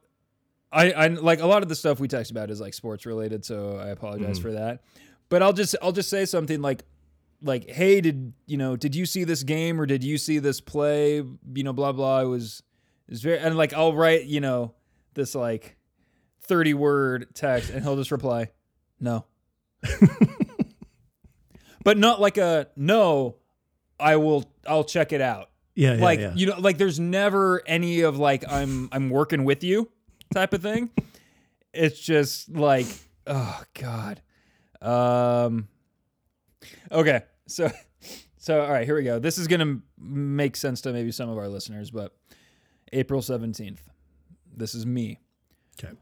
[0.72, 3.45] I, I like a lot of the stuff we text about is like sports related,
[3.45, 4.82] so I apologize for that.
[5.29, 6.85] But I'll just I'll just say something like
[7.43, 10.61] like hey did you know did you see this game or did you see this
[10.61, 11.16] play?
[11.16, 12.20] You know blah blah.
[12.20, 12.62] It was
[13.09, 14.75] it was very and like I'll write you know
[15.14, 15.77] this like
[16.43, 18.51] 30 word text and he'll just reply
[19.01, 19.25] no.
[21.85, 23.37] But not like a no
[24.01, 25.51] I will I'll check it out.
[25.75, 26.33] Yeah, yeah, like yeah.
[26.35, 29.91] you know like there's never any of like i'm i'm working with you
[30.33, 30.91] type of thing.
[31.72, 32.87] It's just like
[33.27, 34.22] oh god
[34.85, 35.68] um
[36.93, 37.70] okay so
[38.39, 41.39] so all right here we go this is gonna make sense to maybe some of
[41.39, 42.14] our listeners but
[42.93, 43.78] april 17th
[44.57, 45.18] this is me
[45.82, 45.95] okay.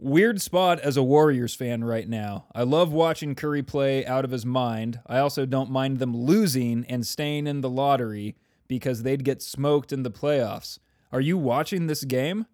[0.00, 2.46] Weird spot as a Warriors fan right now.
[2.54, 5.00] I love watching Curry play out of his mind.
[5.08, 8.36] I also don't mind them losing and staying in the lottery
[8.68, 10.78] because they'd get smoked in the playoffs.
[11.10, 12.46] Are you watching this game?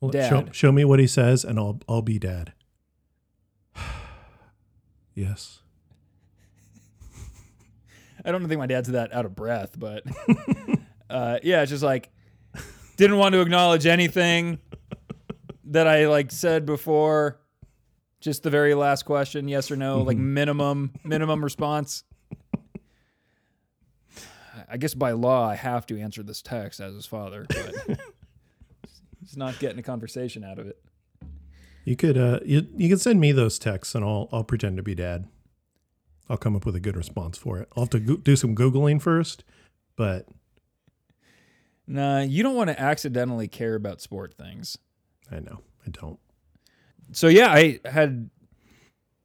[0.00, 0.30] Well, Dad.
[0.30, 2.54] Show, show me what he says, and I'll I'll be dad.
[5.18, 5.60] Yes.
[8.24, 10.04] I don't think my dad's that out of breath, but
[11.10, 12.10] uh, yeah, it's just like
[12.96, 14.58] didn't want to acknowledge anything
[15.64, 17.40] that I like said before.
[18.20, 22.04] Just the very last question, yes or no, like minimum minimum response.
[24.70, 27.98] I guess by law I have to answer this text as his father, but
[29.20, 30.82] he's not getting a conversation out of it.
[31.88, 34.82] You could uh you you can send me those texts, and I'll I'll pretend to
[34.82, 35.26] be dad.
[36.28, 37.68] I'll come up with a good response for it.
[37.76, 39.44] I'll have to go- do some googling first,
[39.96, 40.26] but
[41.86, 44.76] Nah, you don't want to accidentally care about sport things.
[45.30, 46.18] I know I don't.
[47.12, 48.28] so yeah, I had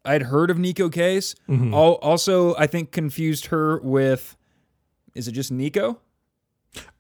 [0.06, 1.36] I'd heard of Neko Case.
[1.50, 1.74] Mhm.
[1.74, 4.38] Also, I think confused her with
[5.16, 6.00] is it just Nico?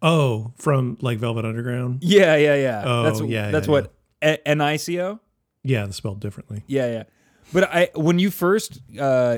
[0.01, 1.99] Oh, from like Velvet Underground.
[2.03, 2.84] Yeah, yeah, yeah.
[2.86, 5.20] Oh, that's yeah, that's yeah, what A- N-I-C-O?
[5.64, 6.64] Yeah, spelled differently.
[6.68, 7.03] Yeah, yeah.
[7.51, 9.38] But I when you first uh,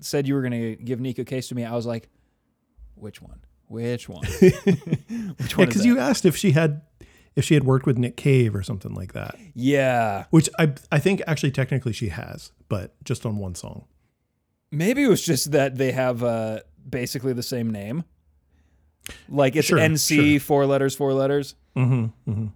[0.00, 2.08] said you were gonna give Neko Case to me, I was like,
[2.94, 3.40] which one?
[3.68, 4.24] Which one?
[4.40, 5.66] which one?
[5.66, 5.86] because that?
[5.86, 6.82] you asked if she had
[7.34, 10.24] if she had worked with Nick Cave or something like that, yeah.
[10.30, 13.86] which I I think actually technically she has, but just on one song.
[14.72, 18.04] Maybe it was just that they have uh, basically the same name.
[19.28, 20.40] Like it's Sure, NC, sure.
[20.40, 21.54] four letters, four letters.
[21.76, 22.46] Mm-hmm, mm-hmm.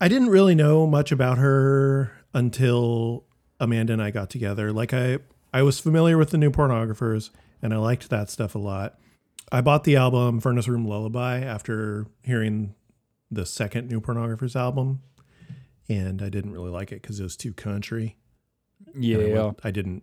[0.00, 3.24] I didn't really know much about her until
[3.58, 4.72] Amanda and I got together.
[4.72, 5.18] Like I,
[5.52, 7.30] I was familiar with the new pornographers,
[7.62, 8.98] and I liked that stuff a lot.
[9.52, 12.74] I bought the album Furnace Room Lullaby after hearing
[13.30, 15.02] the second new pornographers album,
[15.88, 18.16] and I didn't really like it because it was too country.
[18.94, 19.44] And I, Yeah.
[19.46, 20.02] went- I didn't,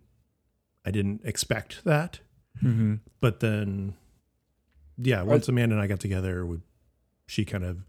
[0.85, 2.19] I didn't expect that.
[2.63, 2.95] Mm-hmm.
[3.21, 3.95] But then,
[4.97, 6.59] yeah, once Amanda and I got together, we,
[7.25, 7.83] she kind of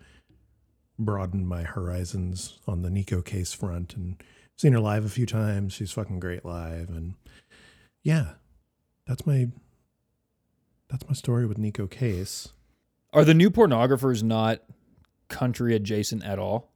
[0.98, 4.22] broadened my horizons on the Neko case front and
[4.56, 5.72] seen her live a few times.
[5.72, 6.88] She's fucking great live.
[6.88, 7.14] And
[8.02, 8.32] yeah,
[9.06, 9.48] that's my,
[10.88, 12.48] that's my story with Neko case.
[13.12, 14.60] Are the new pornographers not
[15.28, 16.72] country adjacent at all?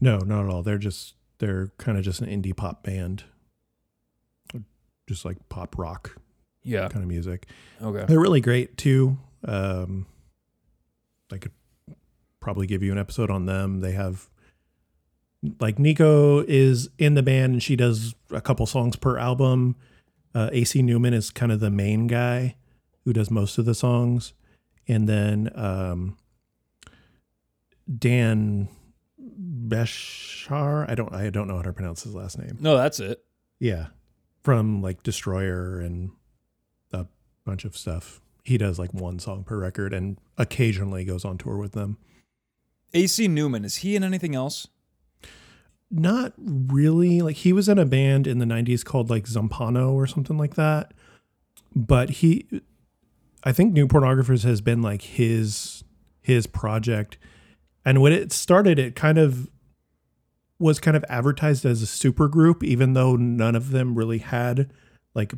[0.00, 0.62] No, not at all.
[0.62, 3.24] They're just, they're kind of just an indie pop band,
[5.06, 6.16] just like pop rock
[6.62, 6.88] Yeah.
[6.88, 7.46] kind of music.
[7.82, 8.04] Okay.
[8.08, 9.18] They're really great too.
[9.44, 10.06] Um,
[11.32, 11.52] I could
[12.46, 13.80] probably give you an episode on them.
[13.80, 14.30] They have
[15.58, 19.74] like Neko is in the band and she does a couple songs per album.
[20.32, 22.54] Uh, AC Newman is kind of the main guy
[23.04, 24.32] who does most of the songs,
[24.86, 26.16] and then um,
[27.92, 28.68] Dan
[29.66, 30.88] Bejar.
[30.88, 32.58] I don't I don't know how to pronounce his last name.
[32.60, 33.24] No, that's it.
[33.58, 33.88] Yeah.
[34.44, 36.12] From like Destroyer and
[36.92, 37.06] a
[37.44, 38.20] bunch of stuff.
[38.44, 41.98] He does like one song per record and occasionally goes on tour with them.
[42.94, 44.68] AC Newman, is he in anything else?
[45.90, 47.20] Not really.
[47.20, 50.54] Like he was in a band in the 90s called like Zumpano or something like
[50.54, 50.92] that.
[51.74, 52.48] But he
[53.44, 55.84] I think New Pornographers has been like his
[56.22, 57.18] his project.
[57.84, 59.48] And when it started it kind of
[60.58, 64.72] was kind of advertised as a super group even though none of them really had
[65.14, 65.34] like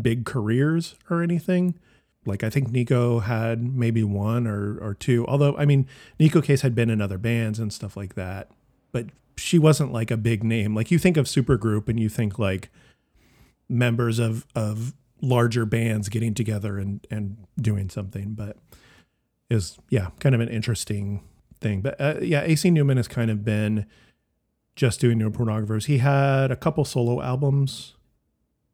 [0.00, 1.78] big careers or anything.
[2.28, 5.26] Like I think Neko had maybe one or or two.
[5.26, 5.86] Although I mean,
[6.20, 8.50] Neko Case had been in other bands and stuff like that,
[8.92, 9.06] but
[9.36, 10.74] she wasn't like a big name.
[10.74, 12.70] Like you think of supergroup and you think like
[13.68, 18.56] members of of larger bands getting together and and doing something, but
[19.50, 21.22] is yeah, kind of an interesting
[21.60, 21.80] thing.
[21.80, 23.86] But uh, yeah, AC Newman has kind of been
[24.76, 25.86] just doing new pornographers.
[25.86, 27.94] He had a couple solo albums,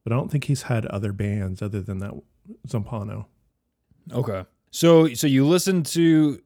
[0.02, 2.12] but I don't think he's had other bands other than that
[2.68, 3.26] Zumpano.
[4.12, 4.44] Okay.
[4.70, 6.40] So so you listened to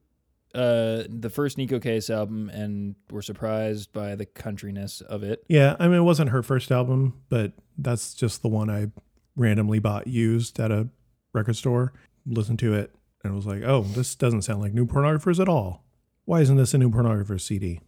[0.54, 5.44] uh the first Neko Case album and were surprised by the countryness of it.
[5.48, 8.88] Yeah, I mean it wasn't her first album, but that's just the one I
[9.36, 10.88] randomly bought used at a
[11.32, 11.92] record store.
[12.26, 12.94] Listened to it
[13.24, 15.84] and was like, "Oh, this doesn't sound like new pornographers at all.
[16.24, 17.80] Why isn't this a new Pornographers CD?"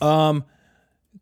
[0.00, 0.44] Um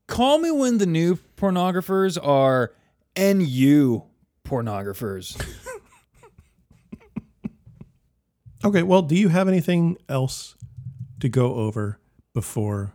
[0.08, 2.72] call me when the new pornographers are
[3.16, 4.02] NU
[4.44, 5.40] pornographers.
[8.64, 10.56] Okay, well, do you have anything else
[11.20, 11.98] to go over
[12.34, 12.92] before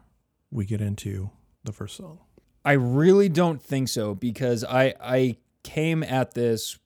[0.49, 1.29] we get into
[1.63, 2.19] the first song?
[2.65, 6.77] I really don't think so because I I came at this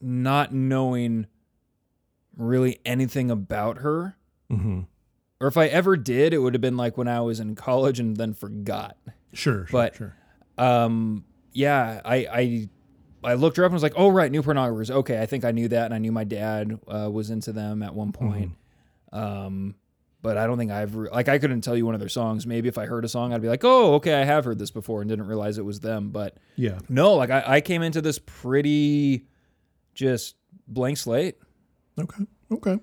[0.00, 1.26] not knowing
[2.36, 4.16] really anything about her.
[4.50, 4.80] Mm-hmm.
[5.40, 7.98] Or if I ever did, it would have been like when I was in college
[8.00, 8.96] and then forgot.
[9.32, 10.16] Sure, sure, But- sure.
[10.58, 12.68] Um, yeah, I I
[13.24, 14.90] I looked her up and was like, oh right, new pornographers.
[14.90, 17.82] Okay, I think I knew that, and I knew my dad uh, was into them
[17.82, 18.52] at one point.
[19.12, 19.74] Um,
[20.22, 22.46] but I don't think I've re- like I couldn't tell you one of their songs.
[22.46, 24.70] Maybe if I heard a song, I'd be like, oh, okay, I have heard this
[24.70, 26.10] before, and didn't realize it was them.
[26.10, 26.78] But Yeah.
[26.88, 29.26] no, like I, I came into this pretty
[29.94, 30.36] just
[30.68, 31.36] blank slate.
[31.98, 32.24] Okay.
[32.50, 32.78] Okay.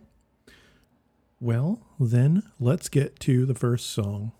[1.39, 4.31] Well, then let's get to the first song.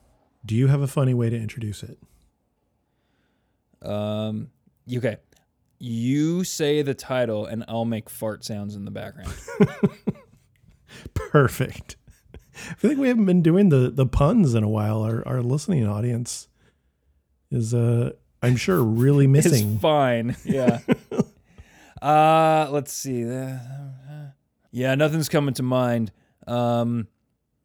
[0.45, 1.97] Do you have a funny way to introduce it?
[3.81, 4.49] Um,
[4.93, 5.17] okay.
[5.85, 9.33] You say the title, and I'll make fart sounds in the background.
[11.13, 11.97] Perfect.
[12.55, 15.01] I feel like we haven't been doing the the puns in a while.
[15.01, 16.47] Our our listening audience
[17.51, 18.11] is uh
[18.41, 19.73] I'm sure really missing.
[19.73, 20.37] It's fine.
[20.45, 20.79] Yeah.
[22.01, 23.23] uh, let's see.
[24.71, 26.13] Yeah, nothing's coming to mind.
[26.47, 27.09] Um,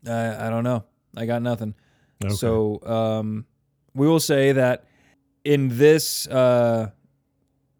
[0.04, 0.82] I, I don't know.
[1.16, 1.76] I got nothing.
[2.24, 2.34] Okay.
[2.34, 3.46] So um,
[3.94, 4.86] we will say that
[5.44, 6.90] in this uh,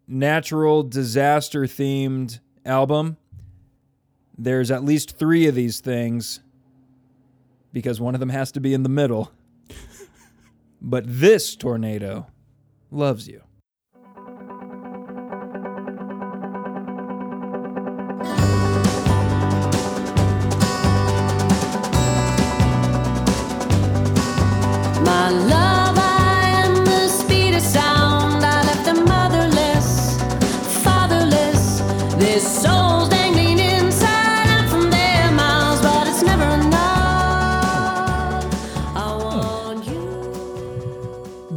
[0.09, 3.17] natural disaster themed album,
[4.37, 6.39] there's at least three of these things
[7.71, 9.31] because one of them has to be in the middle.
[10.81, 12.27] but this tornado
[12.89, 13.43] loves you.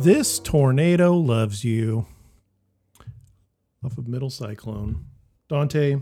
[0.02, 2.06] This tornado loves you.
[3.84, 5.04] Off of Middle Cyclone.
[5.48, 5.96] Dante,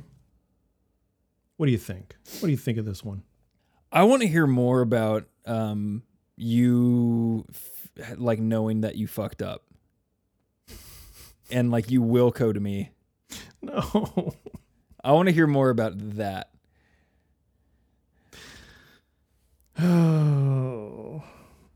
[1.58, 2.16] what do you think?
[2.38, 3.24] What do you think of this one?
[3.92, 6.02] I want to hear more about um,
[6.34, 9.66] you, f- like knowing that you fucked up,
[11.50, 12.92] and like you will code me.
[13.60, 14.34] No.
[15.04, 16.48] I want to hear more about that.
[19.78, 21.22] Oh.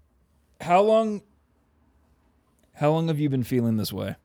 [0.62, 1.20] How long?
[2.74, 4.16] How long have you been feeling this way?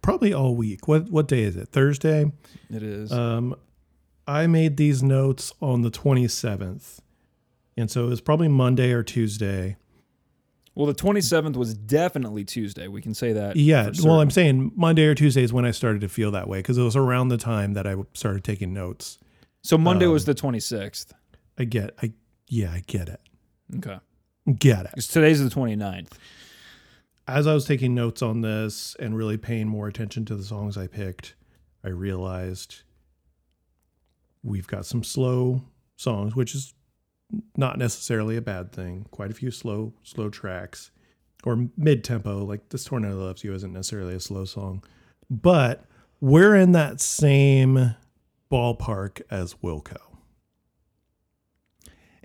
[0.00, 0.88] Probably all week.
[0.88, 1.68] What what day is it?
[1.68, 2.30] Thursday?
[2.70, 3.12] It is.
[3.12, 3.54] Um,
[4.26, 7.00] I made these notes on the 27th.
[7.76, 9.76] And so it was probably Monday or Tuesday.
[10.74, 12.86] well, the twenty seventh was definitely Tuesday.
[12.88, 13.56] We can say that.
[13.56, 13.90] Yeah.
[14.02, 14.20] Well.
[14.20, 16.82] I'm saying Monday or Tuesday is when I started to feel that way because it
[16.82, 19.18] was around the time that I started taking notes.
[19.62, 21.14] so Monday was um, the twenty sixth.
[21.58, 22.12] I get, I,
[22.48, 23.20] yeah, I get it.
[23.76, 23.98] Okay.
[24.58, 24.90] Get it.
[24.90, 26.08] Because today's the 29th.
[27.28, 30.76] As I was taking notes on this and really paying more attention to the songs
[30.76, 31.34] I picked,
[31.84, 32.82] I realized
[34.42, 35.62] we've got some slow
[35.96, 36.74] songs, which is
[37.56, 39.06] not necessarily a bad thing.
[39.10, 40.90] Quite a few slow, slow tracks
[41.44, 42.44] or mid tempo.
[42.44, 44.82] Like this Tornado Loves You isn't necessarily a slow song,
[45.30, 45.84] but
[46.20, 47.94] we're in that same
[48.50, 49.96] ballpark as Wilco.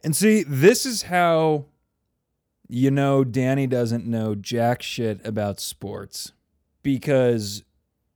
[0.03, 1.65] And see, this is how
[2.67, 6.33] you know Danny doesn't know jack shit about sports
[6.83, 7.63] because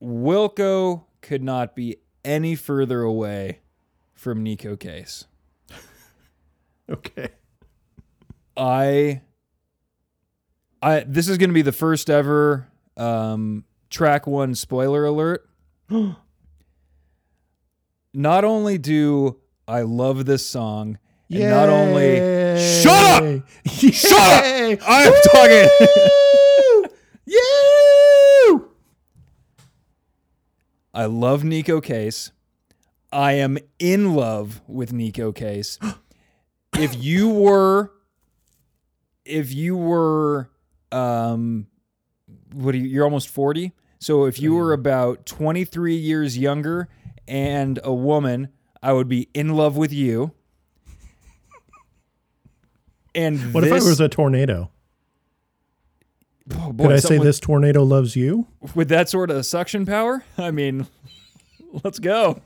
[0.01, 3.59] Wilco could not be any further away
[4.13, 5.25] from Neko Case.
[6.89, 7.29] Okay.
[8.57, 9.21] I
[10.81, 15.47] I this is going to be the first ever um track 1 spoiler alert.
[18.13, 19.39] not only do
[19.69, 20.97] I love this song,
[21.31, 22.15] and not only
[22.81, 25.69] shut up, shut up, I'm talking.
[27.23, 28.69] You.
[30.93, 32.31] I love Neko Case.
[33.13, 35.79] I am in love with Neko Case.
[36.77, 37.93] if you were,
[39.23, 40.49] if you were,
[40.91, 41.67] um,
[42.53, 42.85] what are you?
[42.87, 43.71] You're almost forty.
[43.99, 46.89] So if you were about 23 years younger
[47.27, 48.49] and a woman,
[48.81, 50.33] I would be in love with you.
[53.13, 54.71] And What this, if it was a tornado?
[56.59, 58.47] oh boy, Could I say this tornado loves you?
[58.75, 60.23] with that sort of suction power?
[60.37, 60.87] I mean,
[61.83, 62.41] let's go.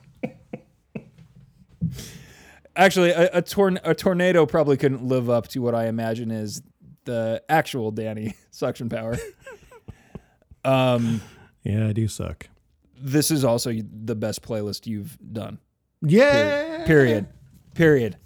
[2.76, 6.62] Actually, a, a, torn- a tornado probably couldn't live up to what I imagine is
[7.06, 9.18] the actual Danny suction power.
[10.66, 11.22] Um,
[11.62, 12.48] Yeah, I do suck.
[13.00, 15.60] this is also the best playlist you've done.
[16.02, 16.84] Yeah.
[16.88, 17.28] Period.
[17.76, 18.18] Period.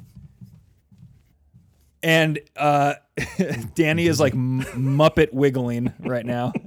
[2.02, 2.96] And uh,
[3.76, 6.54] Danny is like m- Muppet wiggling right now.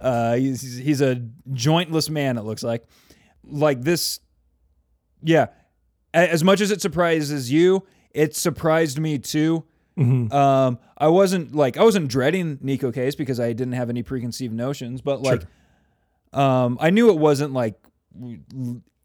[0.00, 1.22] Uh, he's he's a
[1.54, 2.36] jointless man.
[2.36, 2.84] It looks like.
[3.42, 4.20] Like this,
[5.22, 5.46] yeah.
[6.12, 9.64] As much as it surprises you, it surprised me too.
[9.96, 14.52] Um, I wasn't like I wasn't dreading Neko Case because I didn't have any preconceived
[14.52, 15.42] notions, but like,
[16.34, 17.76] um, I knew it wasn't like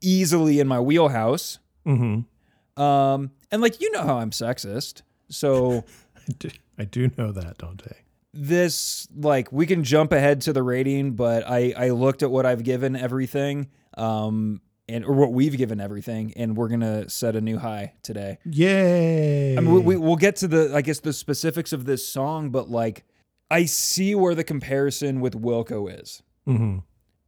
[0.02, 1.60] easily in my wheelhouse.
[1.86, 2.82] Mm-hmm.
[2.82, 5.84] Um, and like you know how I'm sexist, so
[6.28, 7.96] I do, I do know that, don't I?
[8.34, 12.46] this like we can jump ahead to the rating, but I I looked at what
[12.46, 17.42] I've given everything, um, and or what we've given everything, and we're gonna set a
[17.42, 18.38] new high today.
[18.46, 19.58] Yay.
[19.58, 22.52] I mean, we, we, we'll get to the I guess the specifics of this song,
[22.52, 23.04] but like
[23.50, 26.80] I see where the comparison with Wilco is, mm-hmm.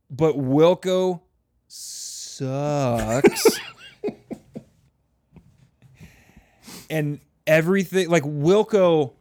[0.09, 1.21] but Wilco
[1.67, 3.59] sucks.
[6.89, 7.19] and
[7.51, 9.13] everything like Wilco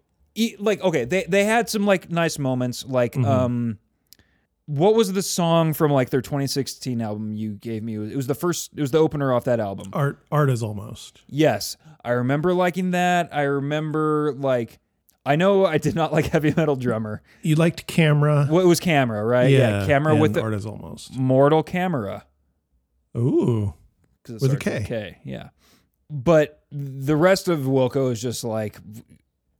[0.58, 3.78] like okay they they had some like nice moments like um
[4.66, 7.94] what was the song from like their 2016 album you gave me?
[7.96, 9.88] It was the first it was the opener off that album.
[9.92, 11.22] Art art is almost.
[11.26, 11.76] yes.
[12.04, 13.28] I remember liking that.
[13.34, 14.78] I remember like
[15.26, 17.20] i know i did not like heavy metal drummer.
[17.42, 18.46] You liked camera.
[18.48, 19.50] well, it was camera right?
[19.50, 21.14] Yeah, camera with the art is almost.
[21.16, 22.24] mortal camera.
[23.16, 23.74] Ooh,
[24.28, 25.18] it With a starts K.
[25.24, 25.48] yeah
[26.10, 28.76] but the rest of wilco is just like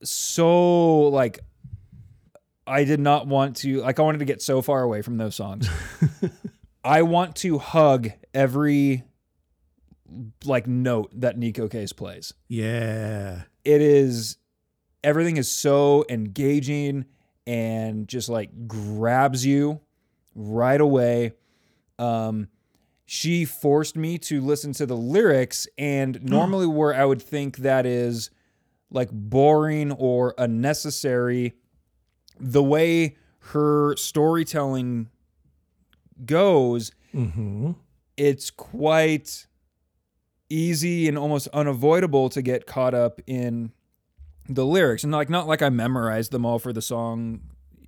[0.02, 1.40] so like
[2.66, 5.34] I did not want to like I wanted to get so far away from those
[5.34, 5.68] songs.
[6.84, 9.02] I want to hug every
[10.44, 12.32] like note that Neko Case plays.
[12.48, 13.42] Yeah.
[13.64, 14.36] It is
[15.02, 17.06] everything is so engaging
[17.46, 19.80] and just like grabs you
[20.36, 21.32] right away.
[21.98, 22.48] Um
[23.12, 27.84] she forced me to listen to the lyrics and normally where I would think that
[27.84, 28.30] is
[28.88, 31.54] like boring or unnecessary
[32.38, 33.16] the way
[33.52, 35.08] her storytelling
[36.24, 37.72] goes Mm-hmm.
[38.16, 39.48] it's quite
[40.48, 43.72] easy and almost unavoidable to get caught up in
[44.48, 45.02] the lyrics.
[45.02, 47.40] And like not like I memorized them all for the song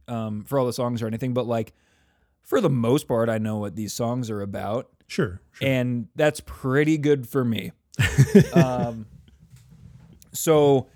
[0.09, 1.73] um for all the songs or anything but like
[2.43, 5.43] for the most part I know what these songs are about Sure.
[5.53, 5.69] sure.
[5.69, 7.73] and that's pretty good for me.
[8.55, 9.05] um,
[10.33, 10.87] so,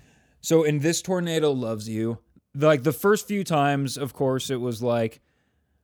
[0.41, 2.17] so in this tornado loves you.
[2.55, 5.21] Like the first few times, of course, it was like,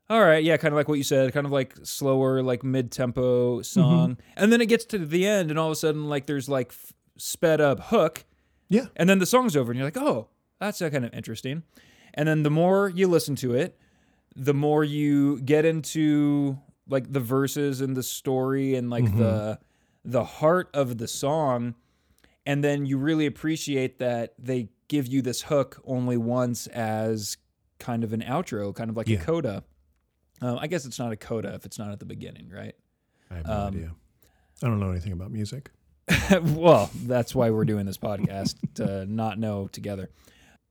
[0.10, 2.92] all right, yeah, kind of like what you said, kind of like slower, like mid
[2.92, 6.26] tempo song, and then it gets to the end, and all of a sudden, like
[6.26, 8.26] there's like f- sped up hook,
[8.68, 8.88] yeah.
[8.96, 10.30] and then the song's over, and you're like, oh,
[10.60, 11.62] that's uh, kind of interesting.
[12.16, 13.78] And then the more you listen to it,
[14.36, 16.58] the more you get into
[16.94, 19.60] like the verses and the story and like the
[20.06, 21.76] the heart of the song,
[22.46, 27.38] and then you really appreciate that they give you this hook only once as
[27.80, 29.20] kind of an outro, kind of like Yeah.
[29.20, 29.64] a coda.
[30.42, 32.76] Um, I guess it's not a coda if it's not at the beginning, right?
[33.32, 33.96] I have no Um, idea.
[34.62, 35.72] I don't know anything about music.
[36.42, 40.10] well, that's why we're doing this podcast to not know together.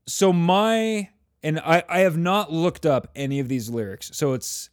[0.06, 1.08] So my
[1.42, 4.10] and I I have not looked up any of these lyrics.
[4.14, 4.68] So it's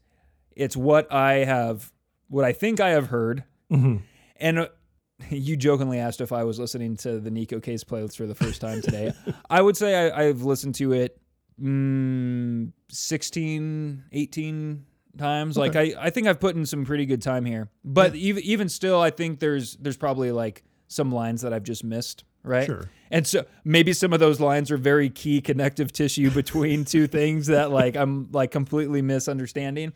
[0.60, 1.92] it's what I have
[2.28, 3.44] what I think I have heard.
[3.72, 4.02] Mhm.
[4.38, 4.68] And uh,
[5.30, 8.62] you jokingly asked if I was listening to the Neko Case playlist for the first
[8.62, 9.14] time today.
[9.50, 11.20] I would say I, I've listened to it
[11.62, 14.86] mm, 16, 18
[15.18, 15.58] times.
[15.58, 17.70] Like I, I think I've put in some pretty good time here.
[17.84, 21.84] But even even still, I think there's there's probably like some lines that I've just
[21.84, 22.24] missed.
[22.44, 22.66] Right.
[22.66, 22.90] Sure.
[23.12, 27.48] And so maybe some of those lines are very key connective tissue between two things
[27.48, 29.94] that like I'm like completely misunderstanding.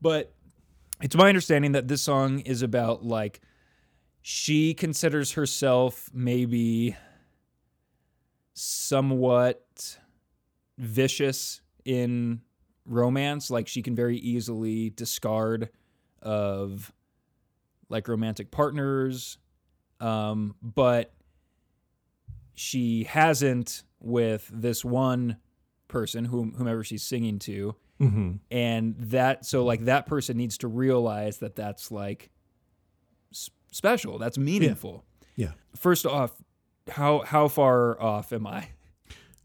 [0.00, 0.32] But
[1.02, 3.40] it's my understanding that this song is about like
[4.22, 6.96] she considers herself maybe
[8.54, 9.98] somewhat
[10.76, 12.40] vicious in
[12.84, 13.50] romance.
[13.50, 15.70] Like she can very easily discard
[16.20, 16.92] of
[17.88, 19.38] like romantic partners.
[20.00, 21.12] Um but
[22.54, 25.36] she hasn't with this one
[25.86, 28.32] person whom whomever she's singing to Mm-hmm.
[28.50, 32.30] and that so like that person needs to realize that that's like
[33.32, 34.18] s- special.
[34.18, 35.04] That's meaningful.
[35.36, 35.52] Yeah.
[35.76, 36.32] first off
[36.88, 38.68] how how far off am i?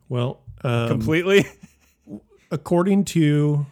[0.09, 1.45] Well, um, completely?
[2.51, 3.65] According to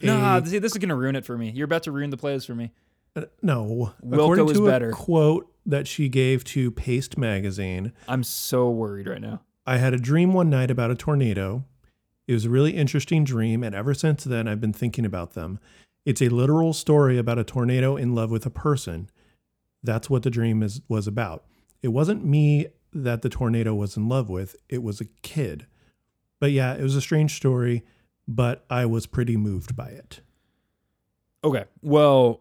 [0.00, 1.50] nah see this is gonna ruin it for me.
[1.50, 2.70] You're about to ruin the plays for me.
[3.16, 4.92] Uh, no, Wilco according is to a better.
[4.92, 9.40] quote that she gave to Paste magazine, i'm so worried right now.
[9.66, 11.64] I had a dream one night about a tornado.
[12.28, 15.58] It was a really interesting dream, and ever since then, I've been thinking about them.
[16.04, 19.10] It's a literal story about a tornado in love with a person.
[19.82, 21.44] That's what the dream is was about.
[21.82, 25.66] It wasn't me that the tornado was in love with; it was a kid.
[26.40, 27.82] But yeah, it was a strange story,
[28.28, 30.20] but I was pretty moved by it.
[31.42, 32.40] okay well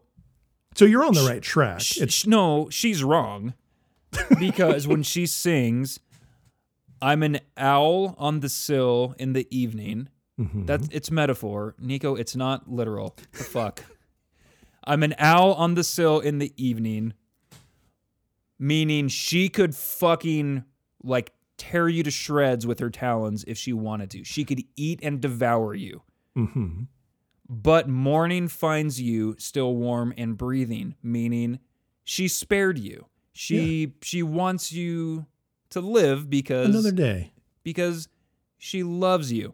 [0.76, 1.80] So you're on the right track.
[1.82, 3.54] sh- no she's wrong
[4.40, 6.00] because when she sings
[7.02, 10.68] i'm an owl on the sill in the evening Mhm.
[10.68, 12.20] That's it's metaphor, Neko.
[12.20, 13.16] It's not literal.
[13.32, 13.84] The fuck.
[14.84, 17.14] I'm an owl on the sill in the evening,
[18.60, 20.64] meaning she could fucking
[21.04, 24.24] like tear you to shreds with her talons if she wanted to.
[24.24, 26.04] She could eat and devour you.
[26.36, 26.88] Mhm.
[27.50, 31.58] But morning finds you still warm and breathing, meaning
[32.04, 33.08] she spared you.
[33.34, 35.26] She she wants you
[35.72, 37.32] to live because another day.
[37.64, 38.08] because
[38.58, 39.54] she loves you.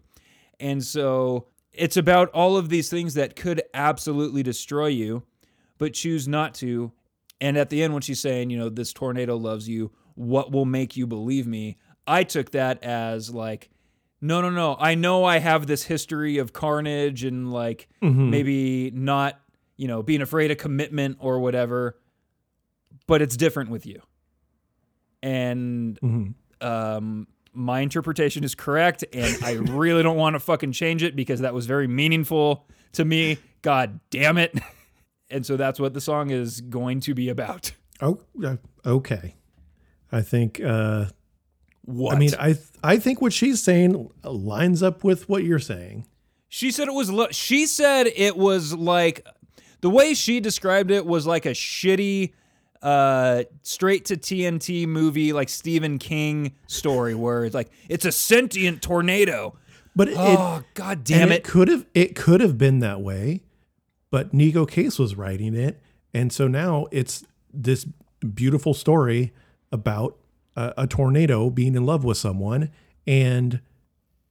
[0.60, 5.24] And so it's about all of these things that could absolutely destroy you,
[5.78, 6.92] but choose not to.
[7.42, 10.66] And at the end, when she's saying, you know, this tornado loves you, what will
[10.66, 11.78] make you believe me?
[12.08, 13.70] I took that as like,
[14.22, 14.78] no, no, no.
[14.80, 18.30] I know I have this history of carnage and like Mhm.
[18.30, 19.40] maybe not,
[19.76, 21.98] you know, being afraid of commitment or whatever,
[23.08, 24.02] but it's different with you.
[25.24, 26.34] And Mhm.
[26.62, 31.40] um, my interpretation is correct, and I really don't want to fucking change it because
[31.40, 33.38] that was very meaningful to me.
[33.64, 34.54] God damn it.
[35.30, 37.72] And so that's what the song is going to be about.
[38.02, 38.20] Oh,
[38.86, 39.34] okay.
[40.12, 40.62] I think.
[40.62, 41.06] Uh,
[41.86, 42.16] What?
[42.16, 46.06] I mean, I I think what she's saying lines up with what you're saying.
[46.50, 49.26] she said it was, lo- she said it was like,
[49.82, 52.34] the way she described it was like a shitty,
[52.84, 58.82] uh, straight to TNT movie, like Stephen King story where it's like, it's a sentient
[58.82, 59.58] tornado.
[59.96, 61.38] But it, Oh, god damn it.
[61.38, 63.44] it could have it could have been that way,
[64.12, 65.80] but Neko Case was writing it,
[66.14, 67.24] and so now it's
[67.54, 67.86] this
[68.34, 69.34] beautiful story
[69.72, 70.18] about
[70.56, 72.72] a, a tornado being in love with someone,
[73.06, 73.60] and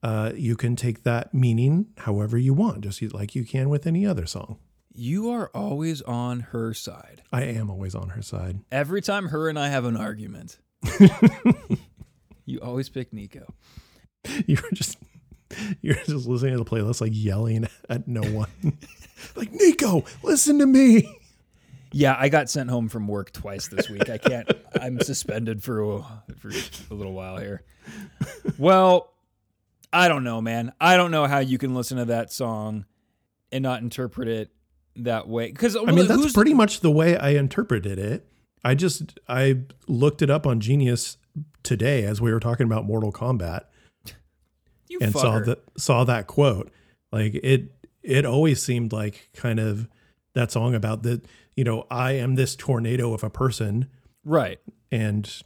[0.02, 4.04] uh, you can take that meaning however you want, just like you can with any
[4.04, 4.58] other song.
[4.94, 7.22] You are always on her side.
[7.32, 8.60] I am always on her side.
[8.70, 10.58] Every time her and I have an argument,
[12.44, 13.46] you always pick Neko.
[14.46, 14.98] You were just
[15.80, 18.48] you're just listening to the playlist, like yelling at no one,
[19.36, 21.18] like Neko, listen to me.
[21.92, 24.08] Yeah, I got sent home from work twice this week.
[24.08, 24.50] I can't.
[24.80, 26.02] I'm suspended for a,
[26.36, 26.48] for
[26.90, 27.62] a little while here.
[28.58, 29.12] Well,
[29.92, 30.72] I don't know, man.
[30.80, 32.86] I don't know how you can listen to that song
[33.50, 34.50] and not interpret it
[34.96, 35.50] that way.
[35.50, 38.26] Because I mean, that's pretty much the way I interpreted it.
[38.64, 41.16] I just I looked it up on Genius
[41.62, 43.62] today as we were talking about Mortal Kombat
[44.88, 46.70] you and saw that saw that quote.
[47.10, 49.88] Like it it always seemed like kind of
[50.34, 51.22] that song about the
[51.56, 53.88] you know I am this tornado of a person
[54.24, 54.58] right.
[54.90, 55.42] and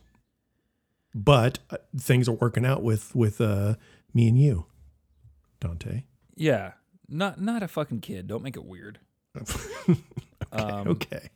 [1.14, 3.74] but uh, things are working out with with uh
[4.12, 4.66] me and you,
[5.60, 6.04] Dante.
[6.34, 6.72] Yeah.
[7.08, 8.26] Not not a fucking kid.
[8.26, 8.98] Don't make it weird.
[10.52, 11.28] Um, Okay.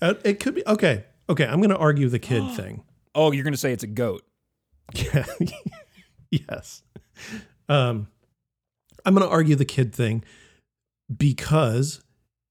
[0.00, 1.04] Uh, it could be okay.
[1.28, 2.82] Okay, I'm going to argue the kid thing.
[3.14, 4.22] Oh, you're gonna say it's a goat.
[4.94, 5.24] Yeah.
[6.30, 6.82] yes.
[7.68, 8.08] Um,
[9.04, 10.22] I'm going to argue the kid thing
[11.14, 12.02] because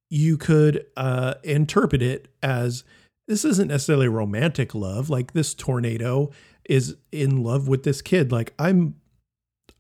[0.10, 2.84] you could uh, interpret it as
[3.28, 5.10] this isn't necessarily romantic love.
[5.10, 6.32] Like this tornado
[6.70, 8.32] is in love with this kid.
[8.32, 8.96] Like I'm,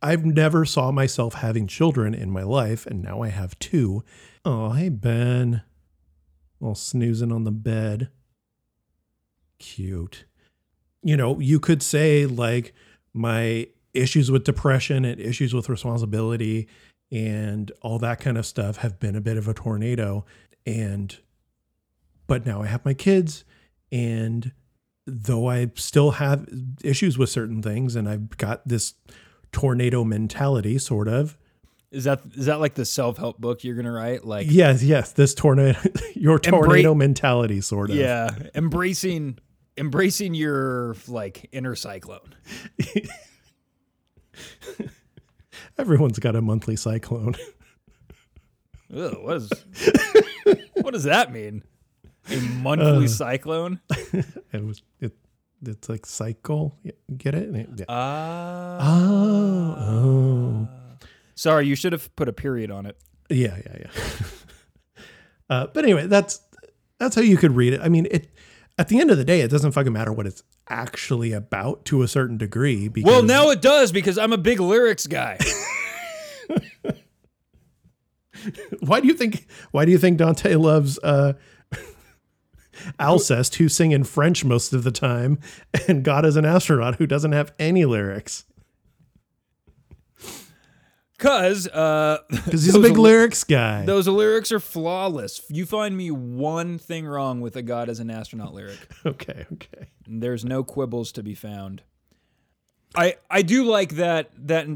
[0.05, 4.03] I've never saw myself having children in my life, and now I have two.
[4.43, 5.63] Oh, hey Ben,
[6.61, 8.09] all snoozing on the bed.
[9.57, 10.25] Cute
[11.05, 12.73] you know, you could say like
[13.13, 16.67] my issues with depression and issues with responsibility
[17.11, 20.25] and all that kind of stuff have been a bit of a tornado
[20.65, 21.19] and
[22.25, 23.45] but now I have my kids
[23.91, 24.51] And
[25.05, 26.49] though I still have
[26.83, 28.95] issues with certain things and I've got this
[29.55, 31.37] tornado mentality, sort of.
[31.89, 34.25] Is that is that like the self help book you're gonna write?
[34.25, 35.79] Like Yes, yes, this tornado,
[36.13, 37.95] your Embra- tornado mentality, sort of.
[37.95, 39.39] yeah, embracing
[39.77, 42.35] embracing your like inner cyclone.
[45.77, 47.35] Everyone's got a monthly cyclone.
[48.95, 49.49] Ugh, what is
[50.73, 51.63] what does that mean?
[52.29, 53.79] A monthly uh, cyclone?
[54.51, 55.13] it was it.
[55.63, 56.77] It's like cycle.
[57.17, 57.69] Get it?
[57.77, 57.85] Yeah.
[57.87, 58.77] Ah.
[58.81, 60.67] oh, oh.
[61.35, 62.97] Sorry, you should have put a period on it.
[63.29, 63.89] Yeah, yeah, yeah.
[65.49, 66.39] uh, but anyway, that's
[66.99, 67.81] that's how you could read it.
[67.81, 68.29] I mean, it
[68.77, 72.01] at the end of the day, it doesn't fucking matter what it's actually about to
[72.03, 72.87] a certain degree.
[72.87, 75.37] Because Well, now it does because I'm a big lyrics guy.
[78.81, 81.33] why do you think why do you think Dante loves uh,
[82.99, 85.39] Alcest, who sing in French most of the time,
[85.87, 88.45] and God is an astronaut, who doesn't have any lyrics?
[91.17, 93.85] Cause uh Because he's a big lyrics guy.
[93.85, 95.41] Those lyrics are flawless.
[95.49, 98.77] You find me one thing wrong with a God as an astronaut lyric.
[99.05, 99.87] okay, okay.
[100.07, 101.83] There's no quibbles to be found.
[102.95, 104.67] I I do like that that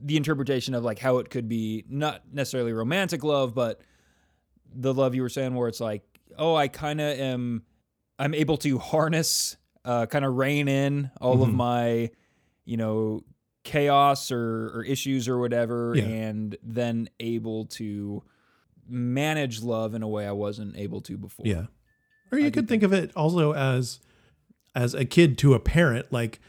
[0.00, 3.80] the interpretation of like how it could be not necessarily romantic love, but
[4.74, 6.02] the love you were saying where it's like,
[6.36, 7.62] oh, I kind of am
[8.18, 12.10] I'm able to harness uh kind of rein in all of my
[12.64, 13.22] you know
[13.64, 16.04] chaos or, or issues or whatever Yeah.
[16.04, 18.22] and then able to
[18.88, 21.46] manage love in a way I wasn't able to before.
[21.46, 21.66] Yeah.
[22.32, 24.00] Or you I could think of it also as
[24.74, 26.40] as a kid to a parent, like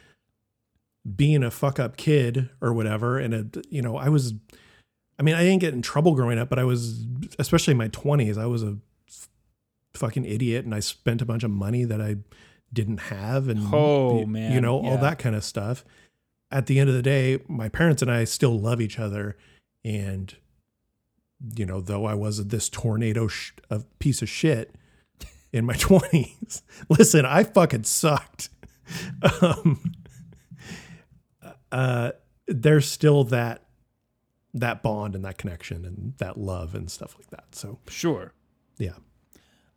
[1.15, 3.17] being a fuck up kid or whatever.
[3.17, 4.33] And it, you know, I was,
[5.17, 7.05] I mean, I didn't get in trouble growing up, but I was,
[7.39, 8.77] especially in my twenties, I was a
[9.99, 12.17] fucking idiot, and I spent a bunch of money that I
[12.73, 15.83] didn't have, and Oh, y- you man, know, all that kind of stuff.
[16.51, 19.37] At the end of the day, my parents and I still love each other,
[19.85, 20.35] and
[21.55, 24.75] you know, though I was this tornado sh- a piece of shit
[25.53, 26.61] in my 20s.
[26.89, 28.49] Listen, I fucking sucked.
[29.41, 29.93] Um,
[31.71, 32.11] uh,
[32.47, 33.63] there's still that
[34.55, 37.53] that bond and that connection and that love and stuff like that.
[37.53, 38.33] So Sure.
[38.79, 38.95] yeah,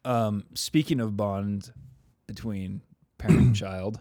[0.04, 1.72] Um, speaking of bond
[2.26, 2.80] between
[3.18, 4.00] parent and child,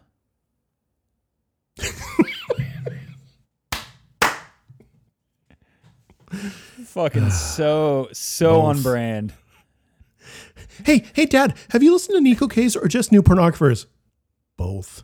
[6.86, 9.34] fucking so so on brand.
[10.86, 13.86] Hey, hey, Dad, have you listened to Neko Case or just New Pornographers?
[14.58, 15.04] Both.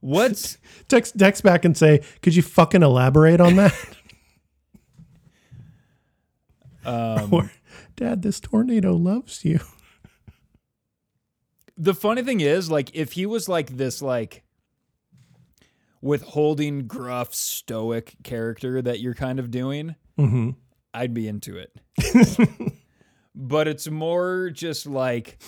[0.00, 0.58] What's
[0.88, 3.74] Text text back and say, could you fucking elaborate on that?
[6.86, 7.50] Um, or,
[7.96, 9.60] Dad, this tornado loves you.
[11.76, 14.42] the funny thing is, like, if he was like this, like
[16.00, 20.50] withholding, gruff, stoic character that you're kind of doing, Mm-hmm.
[20.94, 21.76] I'd be into it.
[23.34, 25.38] but it's more just like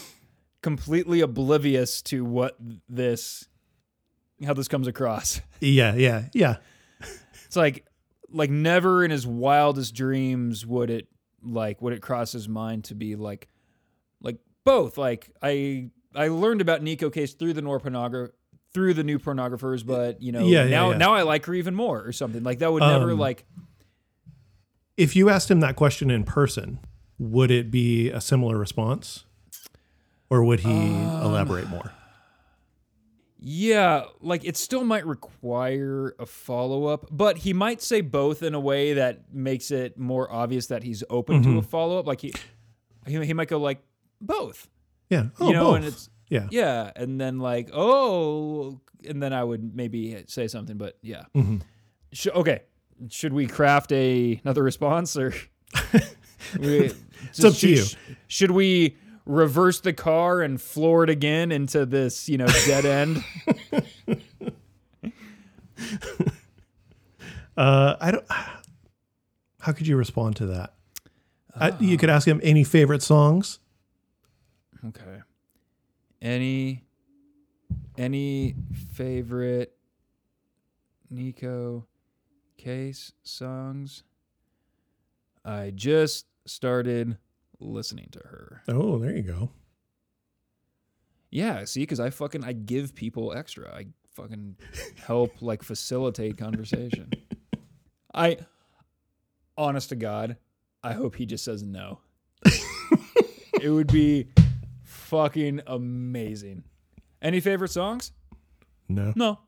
[0.62, 2.56] completely oblivious to what
[2.88, 3.48] this
[4.44, 5.40] how this comes across.
[5.60, 6.56] Yeah, yeah, yeah.
[7.46, 7.86] It's like
[8.30, 11.08] like never in his wildest dreams would it
[11.42, 13.48] like would it cross his mind to be like
[14.20, 14.98] like both.
[14.98, 18.30] Like I I learned about Neko Case through the Nor pornographer
[18.74, 20.96] through the new pornographers, but you know Yeah, yeah, now yeah.
[20.98, 22.42] now I like her even more or something.
[22.42, 23.44] Like that would never Um, like
[24.96, 26.80] If you asked him that question in person,
[27.18, 29.24] would it be a similar response?
[30.30, 31.92] Or would he Um, elaborate more?
[33.40, 38.52] Yeah, like it still might require a follow up, but he might say both in
[38.54, 42.06] a way that makes it more obvious that he's open to a follow up.
[42.06, 42.32] Like he,
[43.06, 43.80] he, he might go like
[44.20, 44.68] both,
[45.08, 45.26] Yeah.
[45.38, 45.76] Oh, you know, both.
[45.76, 46.48] and it's yeah.
[46.50, 51.22] yeah, and then like oh, and then I would maybe say something, but yeah.
[51.36, 51.60] Mhm.
[52.12, 52.62] Sh- okay,
[53.08, 55.32] should we craft a another response or?
[56.58, 56.92] we,
[57.30, 57.84] It's up to should, you.
[58.26, 58.96] Should we
[59.28, 63.24] reverse the car and floor it again into this, you know, dead end?
[67.56, 68.24] Uh, I don't.
[69.60, 70.74] How could you respond to that?
[71.56, 73.58] I, you could ask him any favorite songs.
[74.86, 75.22] Okay.
[76.22, 76.84] Any
[77.96, 78.54] any
[78.92, 79.76] favorite
[81.12, 81.84] Neko
[82.56, 84.04] Case songs?
[85.44, 87.18] I just started
[87.60, 88.62] listening to her.
[88.68, 89.50] Oh, there you go.
[91.30, 93.74] Yeah, see, because I fucking I give people extra.
[93.74, 94.56] I fucking
[95.04, 97.10] help like facilitate conversation.
[98.14, 98.38] I
[99.56, 100.36] honest to God,
[100.82, 102.00] I hope he just says no.
[103.60, 104.28] it would be
[104.84, 106.64] fucking amazing.
[107.20, 108.12] Any favorite songs?
[108.88, 109.12] No.
[109.16, 109.40] No.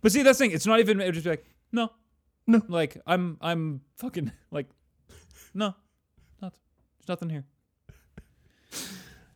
[0.00, 0.52] But see, that's the thing.
[0.52, 1.00] It's not even.
[1.00, 1.90] It would just be like, no,
[2.46, 2.62] No.
[2.68, 4.66] Like I'm, I'm fucking like,
[5.54, 5.74] no,
[7.06, 7.44] there's nothing here.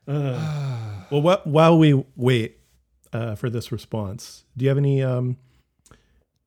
[1.10, 2.59] Well, wh- while we wait
[3.12, 5.36] uh, for this response, do you have any um,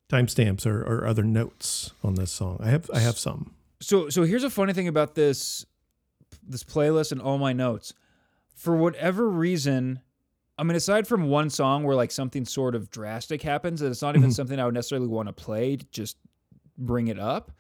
[0.09, 2.59] timestamps or, or other notes on this song?
[2.63, 3.53] I have I have some.
[3.81, 5.65] So, so here's a funny thing about this,
[6.47, 7.93] this playlist and all my notes.
[8.55, 9.99] For whatever reason,
[10.57, 14.01] I mean, aside from one song where like something sort of drastic happens, and it's
[14.01, 16.15] not even something I would necessarily want to play, to just
[16.77, 17.51] bring it up.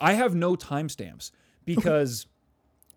[0.00, 1.32] I have no timestamps
[1.64, 2.26] because,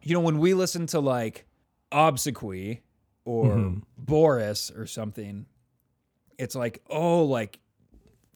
[0.01, 1.45] you know, when we listen to like
[1.91, 2.79] Obsequy
[3.25, 5.45] or Boris or something,
[6.37, 7.59] it's like, oh, like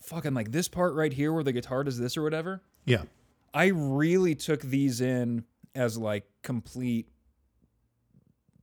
[0.01, 2.61] fucking like this part right here where the guitar does this or whatever.
[2.85, 3.03] Yeah.
[3.53, 5.45] I really took these in
[5.75, 7.07] as like complete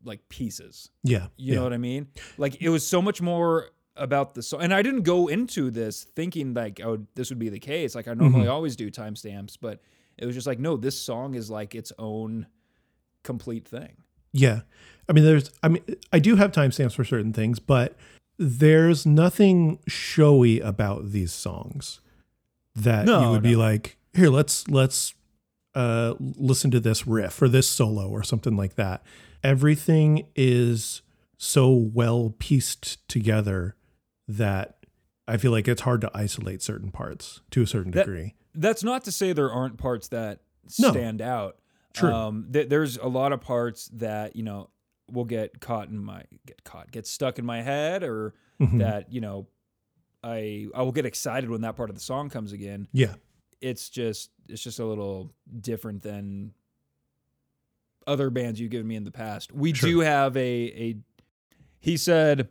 [0.05, 0.91] like pieces.
[1.03, 1.27] Yeah.
[1.37, 1.55] You yeah.
[1.57, 2.09] know what I mean?
[2.39, 4.63] Like it was so much more about the song.
[4.63, 7.95] And I didn't go into this thinking like, oh, this would be the case.
[7.95, 8.51] Like I normally Mm-hmm.
[8.51, 9.81] always do timestamps, but
[10.17, 12.47] it was just like, no, this song is like its own
[13.23, 13.97] complete thing.
[14.33, 14.61] Yeah.
[15.09, 15.83] I mean, there's, I mean,
[16.13, 17.97] I do have timestamps for certain things, but
[18.39, 22.01] there's nothing showy about these songs
[22.77, 25.15] that No, you would be like, here, let's, let's,
[25.75, 29.03] uh, listen to this riff or this solo or something like that.
[29.43, 31.03] Everything is
[31.39, 33.75] so well pieced together
[34.29, 34.77] that
[35.27, 38.35] I feel like it's hard to isolate certain parts to a certain That- degree.
[38.55, 40.41] That's not to say there aren't parts that
[40.79, 40.91] No.
[40.91, 41.57] stand out.
[41.93, 42.13] True.
[42.13, 44.71] Um, th- there's a lot of parts that you know
[45.11, 48.79] will get caught in my get caught, get stuck in my head, or Mhm.
[48.79, 49.49] that you know,
[50.23, 52.87] I I will get excited when that part of the song comes again.
[52.93, 53.15] Yeah.
[53.61, 56.53] It's just it's just a little different than
[58.07, 59.53] other bands you've given me in the past.
[59.53, 59.89] We Sure.
[59.91, 60.97] do have a a.
[61.81, 62.49] He said.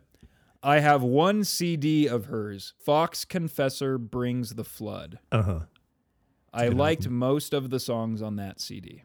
[0.62, 2.74] I have one CD of hers.
[2.76, 5.18] Fox Confessor brings the flood.
[5.32, 5.60] Uh huh.
[6.52, 9.04] I liked most of the songs on that CD.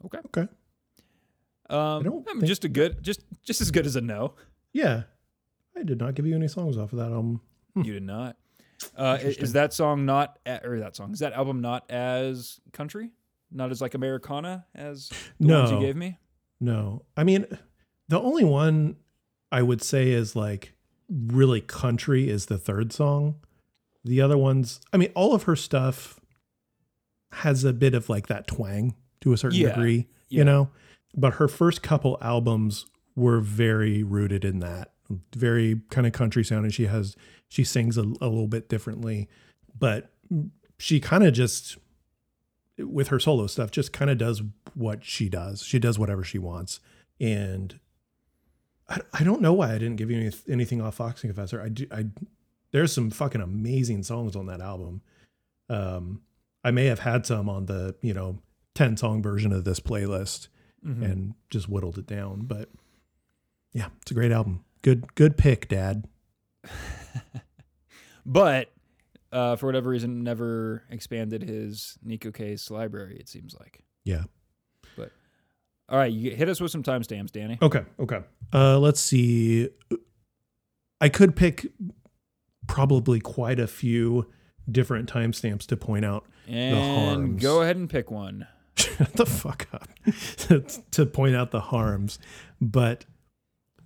[0.00, 0.06] Hmm.
[0.06, 0.18] Okay.
[0.26, 0.48] Okay.
[1.68, 4.34] Um, don't I mean, just a good, just just as good as a no.
[4.72, 5.02] Yeah.
[5.76, 7.40] I did not give you any songs off of that album.
[7.76, 8.36] You did not.
[8.96, 12.60] Uh, i- is that song not, a- or that song, is that album not as
[12.72, 13.10] country,
[13.52, 16.18] not as like Americana as the ones you gave me?
[16.60, 17.04] No.
[17.16, 17.46] I mean,
[18.08, 18.96] the only one
[19.52, 20.74] I would say is like
[21.08, 23.36] really country is the third song.
[24.04, 26.18] The other ones, I mean, all of her stuff
[27.32, 29.68] has a bit of like that twang to a certain Yeah.
[29.74, 30.38] degree, Yeah.
[30.38, 30.70] you know?
[31.14, 32.86] But her first couple albums
[33.16, 34.92] were very rooted in that,
[35.34, 37.16] very kind of country sound, and She has,
[37.48, 39.28] she sings a, a little bit differently,
[39.78, 40.12] but
[40.78, 41.76] she kind of just,
[42.78, 44.42] with her solo stuff, just kind of does
[44.74, 45.62] what she does.
[45.62, 46.80] She does whatever she wants.
[47.20, 47.78] And
[48.88, 51.60] I, I don't know why I didn't give you any, anything off Foxing Confessor.
[51.60, 52.06] I do, I,
[52.70, 55.02] there's some fucking amazing songs on that album.
[55.68, 56.22] Um,
[56.64, 58.38] I may have had some on the, you know,
[58.74, 60.48] 10 song version of this playlist
[60.86, 61.02] Mhm.
[61.04, 62.42] and just whittled it down.
[62.42, 62.68] But
[63.72, 64.64] yeah, it's a great album.
[64.82, 66.06] Good, good pick, Dad.
[68.26, 68.70] But
[69.32, 73.16] uh, for whatever reason, never expanded his Neko Case library.
[73.18, 73.82] It seems like.
[74.04, 74.24] Yeah.
[74.96, 75.10] But
[75.88, 77.58] All right, you hit us with some timestamps, Danny.
[77.62, 77.82] Okay.
[77.98, 78.20] Okay.
[78.52, 79.68] Uh, let's see.
[81.00, 81.66] I could pick
[82.68, 84.30] probably quite a few
[84.70, 86.26] different timestamps to point out.
[86.46, 87.42] And harms.
[87.42, 88.46] go ahead and pick one.
[89.00, 89.88] Shut the fuck up.
[90.90, 92.18] to point out the harms,
[92.60, 93.06] but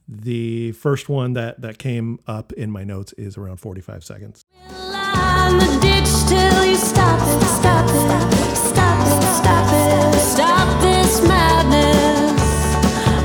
[0.08, 4.44] the first one that that came up in my notes is around 45 seconds.
[4.72, 11.22] Lie the ditch till you stop it, stop it, stop it, stop it, stop this
[11.28, 12.42] madness.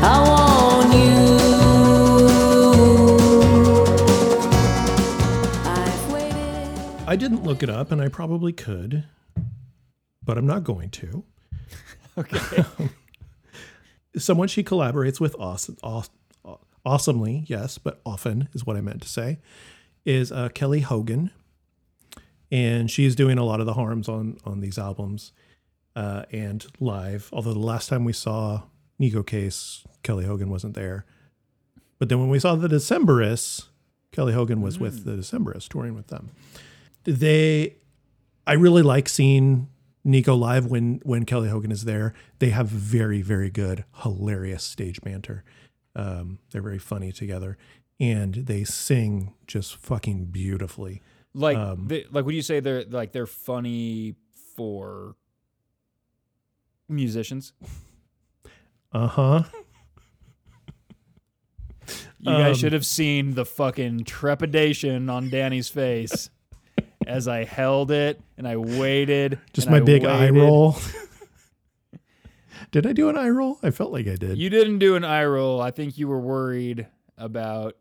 [0.03, 1.39] I want you.
[5.65, 7.03] I've waited.
[7.07, 9.05] I didn't look it up, and I probably could,
[10.23, 11.23] but I'm not going to.
[12.17, 12.65] Okay.
[14.17, 15.77] someone she collaborates with awesome,
[16.85, 19.39] awesomely, yes, but often is what I meant to say,
[20.05, 21.31] is uh, Kelly Hogan,
[22.51, 25.31] and she's doing a lot of the harms on on these albums
[25.95, 27.29] uh, and live.
[27.31, 28.63] Although the last time we saw
[28.99, 31.05] Neko Case, Kelly Hogan wasn't there,
[31.99, 33.67] but then when we saw the Decemberists,
[34.11, 36.31] Kelly Hogan was with the Decemberists touring with them.
[37.03, 37.75] They,
[38.45, 39.67] I really like seeing
[40.09, 42.13] Neko live when when Kelly Hogan is there.
[42.39, 45.43] They have very very good, hilarious stage banter.
[45.95, 47.57] Um, they're very funny together,
[47.99, 51.01] and they sing just fucking beautifully.
[51.33, 54.15] like, Um, they, like, would you say they're like they're funny
[54.55, 55.15] for
[56.87, 57.53] musicians?
[58.91, 59.43] Uh huh.
[62.19, 66.29] You Um, guys should have seen the fucking trepidation on Danny's face
[67.15, 69.39] as I held it and I waited.
[69.53, 70.77] Just my I big eye roll.
[72.71, 73.59] did I do an eye roll?
[73.63, 74.37] I felt like I did.
[74.37, 75.59] You didn't do an eye roll.
[75.61, 76.87] I think you were worried
[77.17, 77.75] about.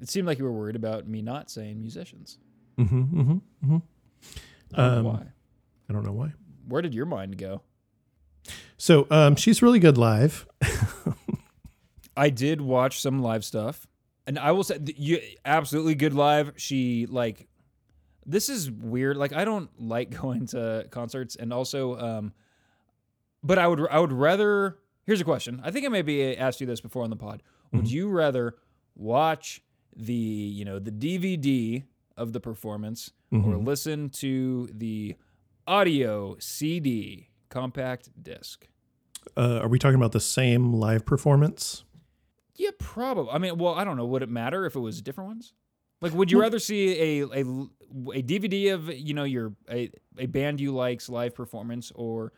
[0.00, 2.38] It seemed like you were worried about me not saying musicians.
[2.78, 3.32] mm-hmm, mm-hmm,
[3.64, 3.76] mm-hmm.
[4.74, 5.26] I don't know Um, why?
[5.88, 6.32] I don't know why.
[6.68, 7.62] Where did your mind go?
[8.76, 10.46] So um, she's really good live.
[12.16, 13.86] I did watch some live stuff,
[14.26, 16.52] and I will say, you absolutely good live.
[16.56, 17.46] She like,
[18.26, 19.16] this is weird.
[19.16, 22.32] Like, I don't like going to concerts, and also, um,
[23.42, 24.78] but I would I would rather.
[25.04, 25.60] Here's a question.
[25.64, 27.42] I think I maybe asked you this before on the pod.
[27.72, 28.56] Would you rather
[28.96, 29.62] watch
[29.94, 31.84] the you know the DVD
[32.16, 35.14] of the performance or listen to the
[35.66, 38.66] audio CD compact disc?
[39.36, 41.84] Uh, are we talking about the same live performance?
[42.54, 43.30] Yeah, probably.
[43.32, 44.06] I mean, well, I don't know.
[44.06, 45.52] Would it matter if it was different ones?
[46.00, 50.26] Like, would you rather see a a, a DVD of you know your a, a
[50.26, 52.32] band you like's live performance or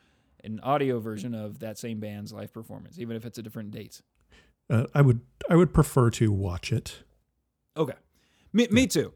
[0.45, 4.01] an audio version of that same band's live performance, even if it's a different date?
[4.71, 5.21] Uh, I would
[5.51, 7.03] I would prefer to watch it.
[7.77, 7.95] Okay,
[8.53, 9.13] me me too,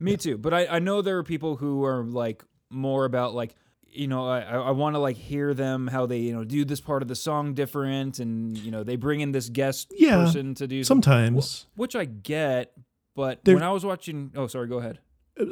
[0.00, 0.38] me too.
[0.38, 3.54] But I I know there are people who are like more about like
[3.86, 6.80] you know I I want to like hear them how they you know do this
[6.80, 10.54] part of the song different and you know they bring in this guest Yeah, person
[10.54, 12.72] to do some- Sometimes which I get,
[13.14, 14.98] but There- when I was watching, oh, sorry, go ahead.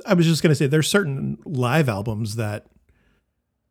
[0.07, 2.67] I was just going to say there's certain live albums that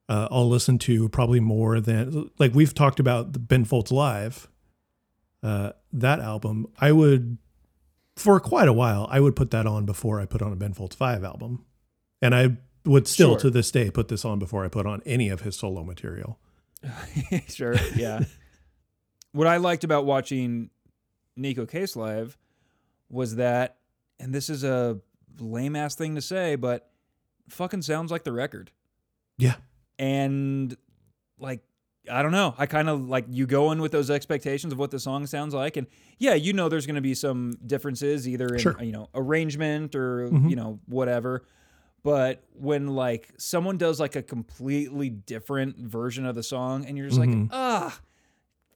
[0.09, 4.47] uh, I'll listen to probably more than like we've talked about the Ben Folds live.
[5.43, 7.37] Uh, that album, I would
[8.17, 10.73] for quite a while, I would put that on before I put on a Ben
[10.73, 11.63] Folds five album,
[12.23, 13.39] and I would still Sure.
[13.41, 16.39] to this day put this on before I put on any of his solo material.
[17.47, 18.23] sure, yeah.
[19.31, 20.69] what I liked about watching
[21.37, 22.35] Neko Case live
[23.09, 23.77] was that,
[24.19, 24.99] and this is a
[25.39, 26.89] lame ass thing to say, but
[27.49, 28.71] fucking sounds like the record.
[29.37, 29.55] Yeah,
[29.97, 30.75] and
[31.37, 31.61] like
[32.11, 32.55] I don't know.
[32.57, 35.53] I kind of like you go in with those expectations of what the song sounds
[35.53, 35.87] like, and
[36.17, 38.81] yeah, you know there's going to be some differences either in Sure.
[38.83, 40.49] you know arrangement or Mhm.
[40.49, 41.43] you know whatever.
[42.03, 47.07] But when like someone does like a completely different version of the song, and you're
[47.07, 47.49] just like, Mhm.
[47.51, 47.99] ah,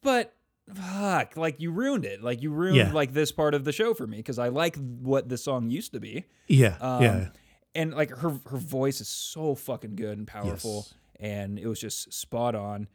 [0.02, 0.36] but
[0.74, 2.24] fuck, like you ruined it.
[2.24, 2.92] Like you ruined Yeah.
[2.94, 5.94] like this part of the show for me because I like what the song used
[5.94, 7.30] to be yeah, Um, yeah.
[7.76, 10.94] and like her her voice is so fucking good and powerful Yes.
[11.20, 12.88] and it was just spot on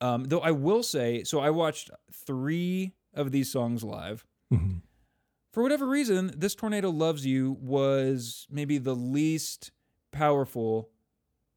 [0.00, 4.82] um though i will say so i watched three of these songs live Mhm.
[5.52, 9.70] for whatever reason this tornado loves you was maybe the least
[10.12, 10.90] powerful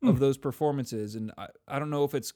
[0.01, 0.19] of Hmm.
[0.21, 2.31] those performances and I, I don't know if it's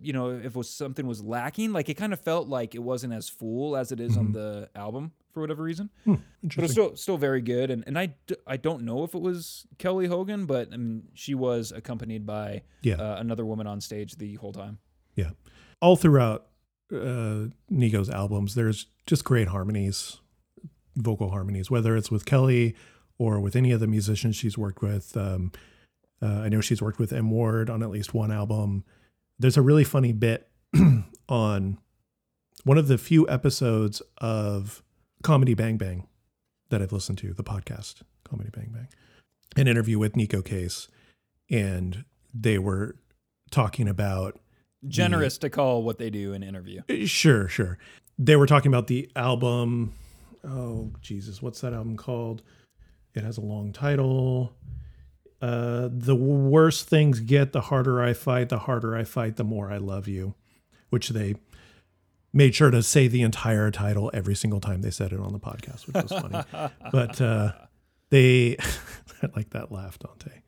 [0.00, 2.82] you know if it was something was lacking like it kind of felt like it
[2.82, 4.32] wasn't as full as it is on Mhm.
[4.32, 7.70] the album for whatever reason Hmm, but it's still still very good.
[7.70, 11.08] And and I, d- I don't know if it was Kelly Hogan, but I mean
[11.14, 12.96] she was accompanied by Yeah.
[12.96, 14.78] uh, another woman on stage the whole time.
[15.16, 15.30] Yeah.
[15.80, 16.46] All throughout
[16.92, 20.20] uh, Neko's albums, there's just great harmonies,
[20.96, 22.74] vocal harmonies, whether it's with Kelly
[23.18, 25.16] or with any of the musicians she's worked with.
[25.16, 25.50] Um,
[26.22, 27.30] uh, I know she's worked with M.
[27.30, 28.84] Ward on at least one album.
[29.38, 30.48] There's a really funny bit
[31.28, 31.78] on
[32.64, 34.82] one of the few episodes of
[35.22, 36.06] Comedy Bang Bang
[36.70, 38.88] that I've listened to, the podcast Comedy Bang Bang,
[39.56, 40.88] an interview with Neko Case.
[41.50, 42.96] And they were
[43.50, 44.40] talking about
[44.86, 46.82] Generous to call what they do an interview.
[46.90, 47.78] Uh, sure, sure.
[48.18, 49.94] They were talking about the album.
[50.46, 51.40] Oh, Jesus.
[51.40, 52.42] What's that album called?
[53.14, 54.54] It has a long title.
[55.44, 58.48] Uh, the worse things get, the harder I fight.
[58.48, 60.34] The harder I fight, the more I love you,
[60.88, 61.34] which they
[62.32, 65.38] made sure to say the entire title every single time they said it on the
[65.38, 66.70] podcast, which was funny.
[66.90, 67.52] but uh,
[68.08, 68.56] they,
[69.22, 70.40] I like that laugh, Dante.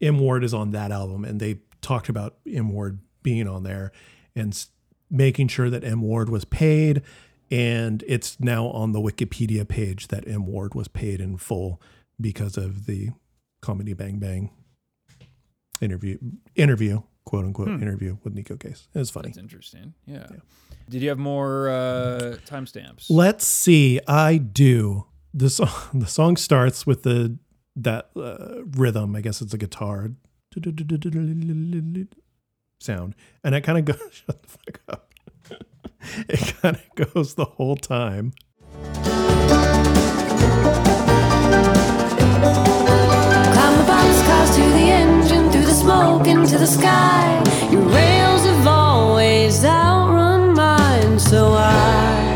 [0.00, 3.90] M Ward is on that album, and they talked about M Ward being on there
[4.36, 4.64] and
[5.10, 7.02] making sure that M Ward was paid.
[7.50, 11.82] And it's now on the Wikipedia page that M Ward was paid in full
[12.20, 13.10] because of the
[13.60, 14.50] comedy Bang Bang
[15.80, 16.18] interview,
[16.54, 18.88] interview, quote unquote, interview with Neko Case.
[18.94, 19.28] It was funny.
[19.28, 19.94] That's interesting.
[20.06, 20.26] Yeah.
[20.88, 23.06] Did you have more uh, timestamps?
[23.08, 24.00] Let's see.
[24.08, 25.06] I do.
[25.32, 27.38] The song, the song starts with the
[27.76, 29.14] that uh, rhythm.
[29.14, 30.10] I guess it's a guitar
[32.80, 33.14] sound,
[33.44, 34.10] and it kind of goes.
[34.12, 35.14] Shut the fuck up.
[36.28, 38.32] it kind of goes the whole time.
[46.10, 47.40] spoken to the sky.
[47.70, 52.26] Your rails have always outrun mine, so I.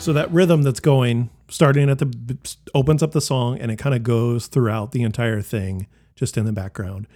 [0.00, 2.36] So that rhythm that's going, starting at the
[2.74, 5.86] opens up the song, and it kind of goes throughout the entire thing,
[6.16, 7.06] just in the background.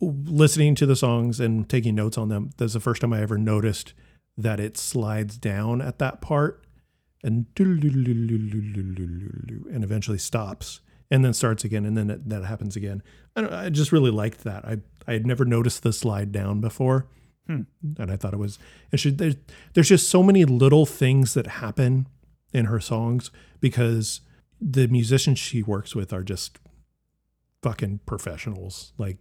[0.00, 2.48] Listening to the songs and taking notes on them.
[2.56, 3.92] That's the first time I ever noticed
[4.38, 6.64] that it slides down at that part
[7.22, 7.84] and and
[9.84, 10.80] eventually stops
[11.12, 13.02] and then starts again and then it, that happens again.
[13.36, 14.64] I, don't- I just really liked that.
[14.64, 17.06] I I had never noticed the slide down before,
[17.46, 17.62] hmm.
[17.98, 18.58] and I thought it was.
[18.90, 19.18] It should.
[19.18, 19.36] There's
[19.74, 22.08] there's just so many little things that happen
[22.54, 23.30] in her songs
[23.60, 24.22] because
[24.60, 26.58] the musicians she works with are just
[27.62, 28.92] fucking professionals.
[28.96, 29.18] Like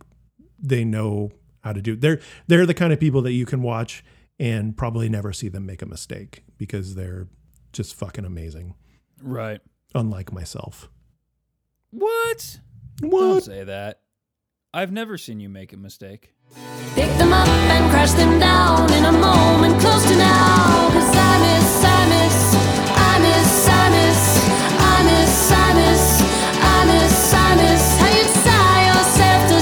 [0.57, 1.31] they know
[1.63, 1.95] how to do.
[1.95, 4.03] They're they're the kind of people that you can watch
[4.39, 7.27] and probably never see them make a mistake because they're
[7.73, 8.75] just fucking amazing.
[9.21, 9.61] Right.
[9.93, 10.89] Unlike myself.
[11.91, 12.59] What?
[12.97, 13.43] Don't What?
[13.43, 13.99] say that.
[14.73, 16.33] I've never seen you make a mistake.
[16.95, 20.89] Pick them up and crash them down in a moment close to now.
[20.91, 22.55] Cause I miss, I miss,
[22.95, 24.37] I miss, I miss,
[24.79, 29.59] I miss, I miss, I miss, I miss how you sigh yourself to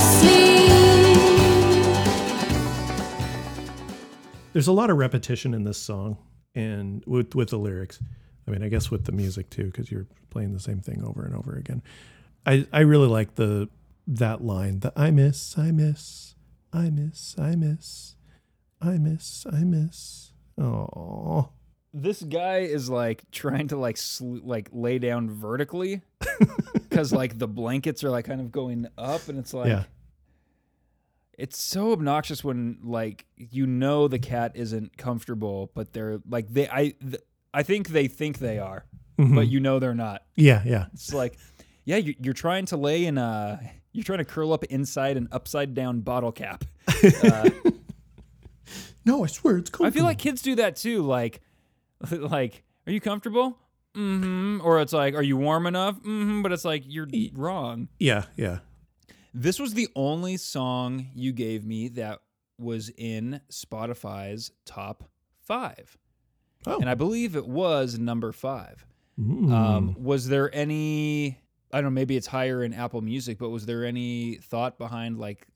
[4.37, 4.53] sleep.
[4.53, 6.17] There's a lot of repetition in this song
[6.53, 7.99] and with with the lyrics.
[8.47, 11.23] I mean, I guess with the music too, because you're playing the same thing over
[11.23, 11.81] and over again.
[12.45, 13.69] I I really like the
[14.07, 14.79] that line.
[14.79, 16.35] The I miss, I miss,
[16.73, 18.15] I miss, I miss,
[18.81, 20.33] I miss, I miss.
[20.57, 21.49] Oh,
[21.93, 26.01] This guy is like trying to like sl- like lay down vertically
[26.73, 29.83] because like the blankets are like kind of going up and it's like yeah,
[31.37, 36.67] it's so obnoxious when like you know the cat isn't comfortable but they're like they
[36.67, 38.85] I th- I think they think they are
[39.19, 39.43] but mm-hmm.
[39.43, 40.23] you know they're not.
[40.37, 40.85] yeah, yeah.
[40.93, 41.37] It's like
[41.85, 43.59] yeah you, you're trying to lay in a
[43.91, 46.63] you're trying to curl up inside an upside down bottle cap.
[47.23, 47.49] Uh,
[49.05, 49.87] No, I swear it's cool.
[49.87, 51.01] I feel like kids do that too.
[51.01, 51.41] Like,
[52.11, 53.57] like, are you comfortable?
[53.95, 54.59] Mm-hmm.
[54.63, 55.95] Or it's like, are you warm enough?
[55.95, 56.43] Mm-hmm.
[56.43, 57.87] But it's like you're wrong.
[57.97, 58.59] yeah, yeah.
[59.33, 62.19] This was the only song you gave me that
[62.59, 65.09] was in Spotify's top
[65.41, 65.97] five,
[66.67, 68.85] Oh, and I believe it was number five.
[69.17, 71.39] Um, was there any?
[71.71, 71.89] I don't know.
[71.91, 75.47] Maybe it's higher in Apple Music, but was there any thought behind like,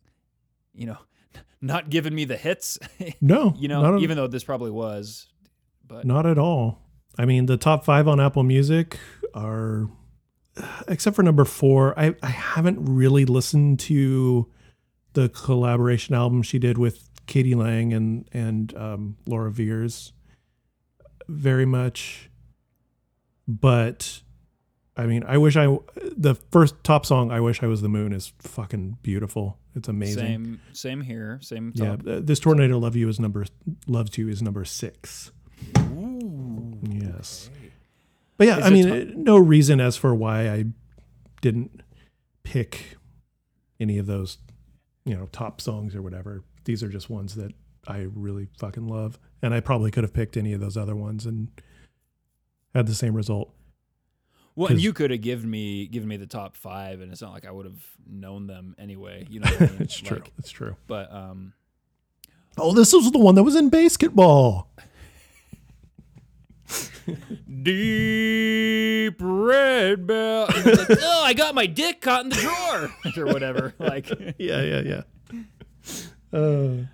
[0.74, 0.98] you know,
[1.62, 2.78] not giving me the hits?
[3.22, 5.28] no, you know, at- even though this probably was,
[5.88, 6.80] but Not at all.
[7.18, 8.98] I mean, the top five on Apple Music
[9.36, 9.88] are,
[10.88, 14.50] except for number four, I, I haven't really listened to
[15.14, 17.54] the collaboration album she did with k.d.
[17.54, 20.12] lang and, and um, Laura Veirs
[21.28, 22.32] very much.
[23.48, 24.22] But
[24.96, 25.78] I mean, I wish I,
[26.16, 29.58] the first top song, I Wish I Was the Moon, is fucking beautiful.
[29.76, 30.26] It's amazing.
[30.26, 31.40] Same, same here.
[31.42, 31.72] Same.
[31.74, 32.04] Yeah, Top.
[32.04, 33.46] th- this tornado love you is number
[33.88, 35.32] loves you is number six.
[36.90, 37.50] Yes,
[38.38, 40.66] but yeah, Is I mean, uh, no reason as for why I
[41.42, 41.82] didn't
[42.44, 42.98] pick
[43.80, 44.38] any of those,
[45.06, 46.44] you know, top songs or whatever.
[46.66, 47.54] These are just ones that
[47.88, 51.26] I really fucking love, and I probably could have picked any of those other ones
[51.26, 51.50] and
[52.76, 53.54] had the same result.
[54.56, 57.34] Well, and you could have given me given me the top five, and it's not
[57.34, 59.26] like I would have known them anyway.
[59.30, 59.82] You know, what I mean?
[59.82, 60.22] it's true.
[60.38, 60.76] It's true.
[60.88, 61.54] but um,
[62.58, 64.70] Oh, this was the one that was in basketball.
[67.64, 70.46] deep red bell.
[70.48, 72.92] like, oh, I got my dick caught in the drawer,
[73.28, 73.74] or whatever.
[73.80, 76.38] Like, yeah, yeah, yeah.
[76.38, 76.86] Uh,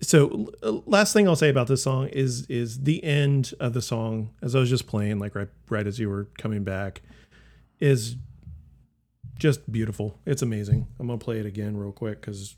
[0.00, 3.82] so uh, last thing I'll say about this song is is the end of the
[3.82, 7.02] song as I was just playing like right right as you were coming back
[7.80, 8.16] is
[9.38, 10.18] just beautiful.
[10.26, 10.86] It's amazing.
[10.98, 12.56] I'm gonna play it again real quick because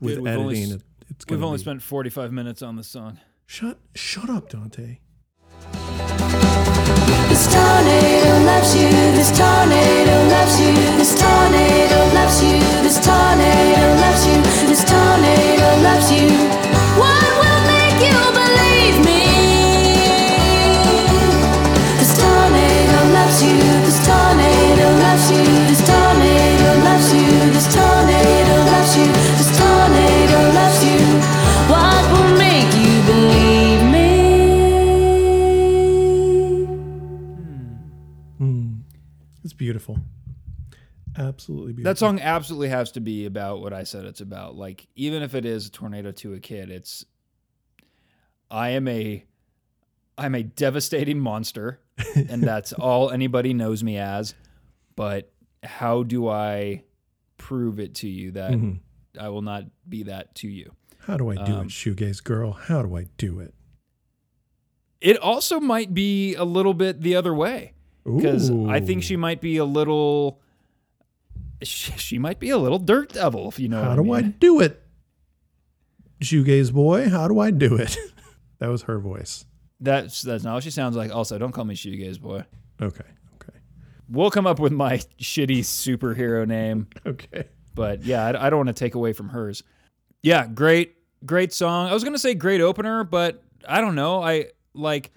[0.00, 2.76] with Good, we've only editing it, it's we've only be- spent forty five minutes on
[2.76, 3.18] this song.
[3.46, 4.98] shut shut up Dante.
[7.42, 8.44] This tornado
[25.00, 25.71] loves you,
[39.62, 39.96] beautiful.
[41.16, 41.90] Absolutely beautiful.
[41.92, 44.56] That song absolutely has to be about what I said it's about.
[44.56, 47.04] Like, even if it is a tornado to a kid, it's
[48.50, 49.24] I am a
[50.18, 51.78] I'm a devastating monster,
[52.16, 54.34] and that's all anybody knows me as.
[54.96, 55.30] But
[55.62, 56.82] how do I
[57.38, 58.80] prove it to you that Mhm.
[59.20, 60.72] I will not be that to you?
[61.06, 62.50] How do I do Um, it, shoegaze girl?
[62.52, 63.54] How do I do it?
[65.00, 69.40] It also might be a little bit the other way because I think she might
[69.40, 70.40] be a little.
[71.62, 73.82] She, she might be a little dirt devil, if you know.
[73.82, 74.82] How do I I do it?
[76.20, 77.96] Shoegaze boy, how do I do it?
[78.58, 79.44] that was her voice.
[79.80, 81.12] That's that's not what she sounds like.
[81.14, 82.44] Also, don't call me shoegaze boy.
[82.80, 83.04] Okay.
[83.34, 83.58] Okay.
[84.08, 87.48] We'll come up with my shitty superhero name, Okay.
[87.74, 89.62] but yeah, I, I don't want to take away from hers.
[90.22, 90.94] Yeah, great,
[91.26, 91.88] great song.
[91.88, 94.22] I was gonna say great opener, but I don't know.
[94.22, 95.10] I like.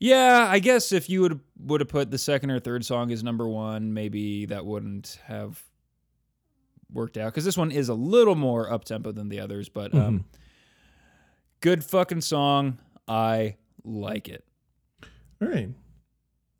[0.00, 3.22] Yeah, I guess if you would would have put the second or third song as
[3.22, 5.62] number one, maybe that wouldn't have
[6.92, 9.68] worked out because this one is a little more up tempo than the others.
[9.68, 10.24] But um,
[11.60, 12.78] good fucking song.
[13.06, 14.44] I like it.
[15.40, 15.68] All right.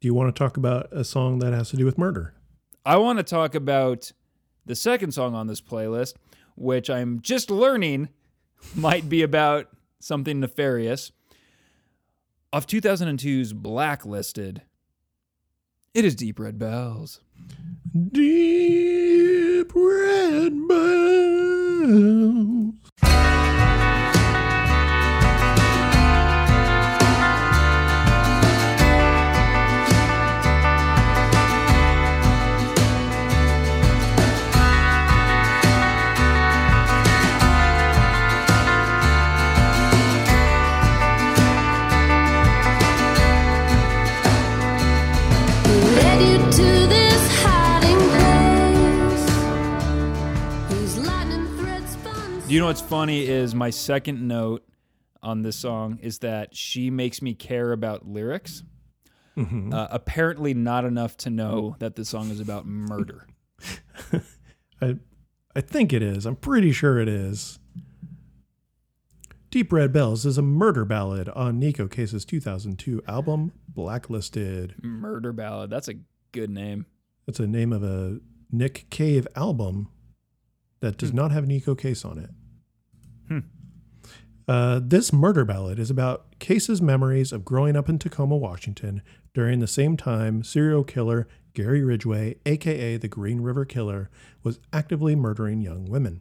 [0.01, 2.35] Do you want to talk about a song that has to do with murder?
[2.85, 4.13] I want to talk about
[4.67, 6.15] the second song on this playlist,
[6.57, 8.11] which I'm just learning
[8.75, 9.69] might be about
[10.01, 11.13] something nefarious.
[12.53, 14.63] Of 2002's Blacklisted,
[15.95, 17.21] it is Deep Red Bells.
[18.11, 22.84] Deep red bells.
[52.55, 54.65] You know what's funny is my second note
[55.25, 58.63] on this song is that she makes me care about lyrics.
[59.37, 63.27] Uh, apparently, not enough to know that the song is about murder.
[64.81, 64.99] I
[65.57, 66.27] I think it is.
[66.27, 67.59] I'm pretty sure it is.
[69.51, 74.77] Deep Red Bells is a murder ballad on Neko Case's 2002 album Blacklisted.
[74.81, 75.71] Murder ballad.
[75.71, 75.95] That's a
[76.31, 76.87] good name.
[77.27, 78.21] That's the name of a
[78.53, 79.89] Nick Cave album
[80.79, 82.31] that does not have Neko Case on it.
[84.47, 89.03] Uh, this murder ballad is about Case's memories of growing up in Tacoma, Washington
[89.33, 94.11] during the same time serial killer Gary Ridgway, aka the Green River Killer,
[94.43, 96.21] was actively murdering young women.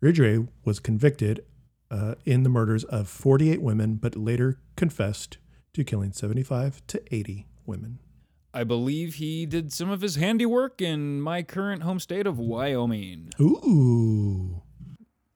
[0.00, 1.44] Ridgway was convicted
[1.90, 5.38] uh, in the murders of 48 women, but later confessed
[5.72, 8.00] to killing 75 to 80 women.
[8.52, 13.30] I believe he did some of his handiwork in my current home state of Wyoming.
[13.40, 14.62] Ooh.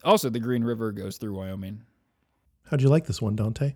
[0.02, 1.82] Also, the Green River goes through Wyoming.
[2.73, 3.74] How'd you like this one, Dante?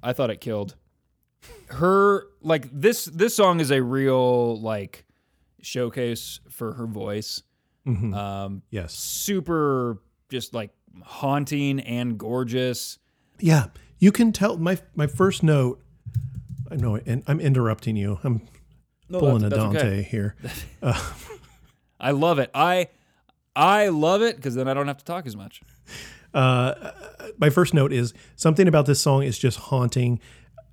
[0.00, 0.76] I thought it killed.
[1.66, 5.04] Her like this this song is a real like
[5.62, 7.42] showcase for her voice.
[7.84, 8.94] Um Yes.
[8.94, 10.70] super just like
[11.02, 12.98] haunting and gorgeous.
[13.40, 13.66] Yeah,
[13.98, 14.56] you can tell.
[14.58, 15.82] My my first note.
[16.70, 18.20] I know, and I'm interrupting you.
[18.22, 18.46] I'm
[19.08, 20.02] pulling a that's- that's Dante okay.
[20.02, 20.36] here.
[22.00, 22.48] I love it.
[22.54, 22.90] I
[23.56, 25.62] I love it because then I don't have to talk as much.
[26.36, 26.92] Uh,
[27.38, 30.20] my first note is something about this song is just haunting.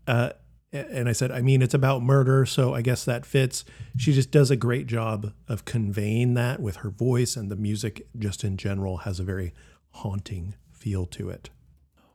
[0.06, 0.32] Uh,
[0.74, 3.64] and I said, I mean, it's about murder, so I guess that fits.
[3.98, 8.08] She just does a great job of conveying that with her voice, and the music,
[8.18, 9.54] just in general, has a very
[9.92, 11.50] haunting feel to it.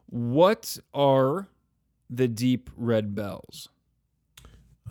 [0.07, 1.49] What are
[2.11, 3.71] the deep red bells?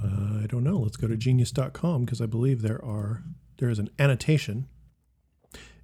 [0.03, 0.79] Uh, I don't know.
[0.79, 3.23] Let's go to genius.com because I believe there are
[3.59, 4.67] there is an annotation.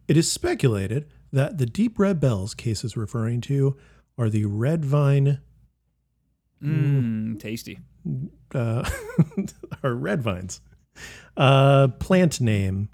[0.07, 3.75] It is speculated that the deep red bells case is referring to
[4.17, 5.39] are the red vine
[6.63, 7.79] Mmm, tasty.
[8.55, 8.89] uh,
[9.83, 10.61] or red vines.
[11.35, 12.87] Uh, plant name.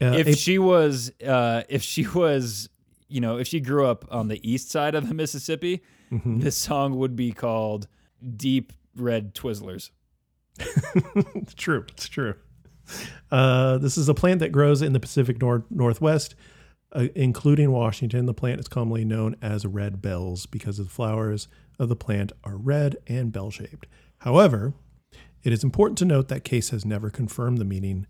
[0.00, 2.68] Uh, if a- she was uh if she was
[3.08, 5.82] you know if she grew up on the east side of the mississippi
[6.12, 6.38] Mm-hmm.
[6.38, 7.88] this song would be called
[8.36, 9.90] deep red twizzlers
[11.34, 11.84] it's true.
[11.88, 12.34] It's true.
[13.32, 16.36] Uh, this is a plant that grows in the Pacific Nor- Northwest,
[16.96, 18.26] uh, including Washington.
[18.26, 21.46] The plant is commonly known as red bells because the flowers
[21.78, 23.86] of the plant are red and bell shaped.
[24.18, 24.72] However,
[25.44, 28.06] it is important to note that Case has never confirmed the meaning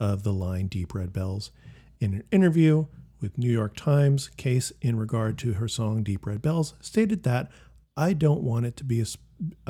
[0.00, 1.52] of the line deep red bells.
[2.00, 2.86] In an interview
[3.20, 7.50] with New York Times, Case, in regard to her song Deep Red Bells, stated that
[7.96, 9.06] I don't want it to be a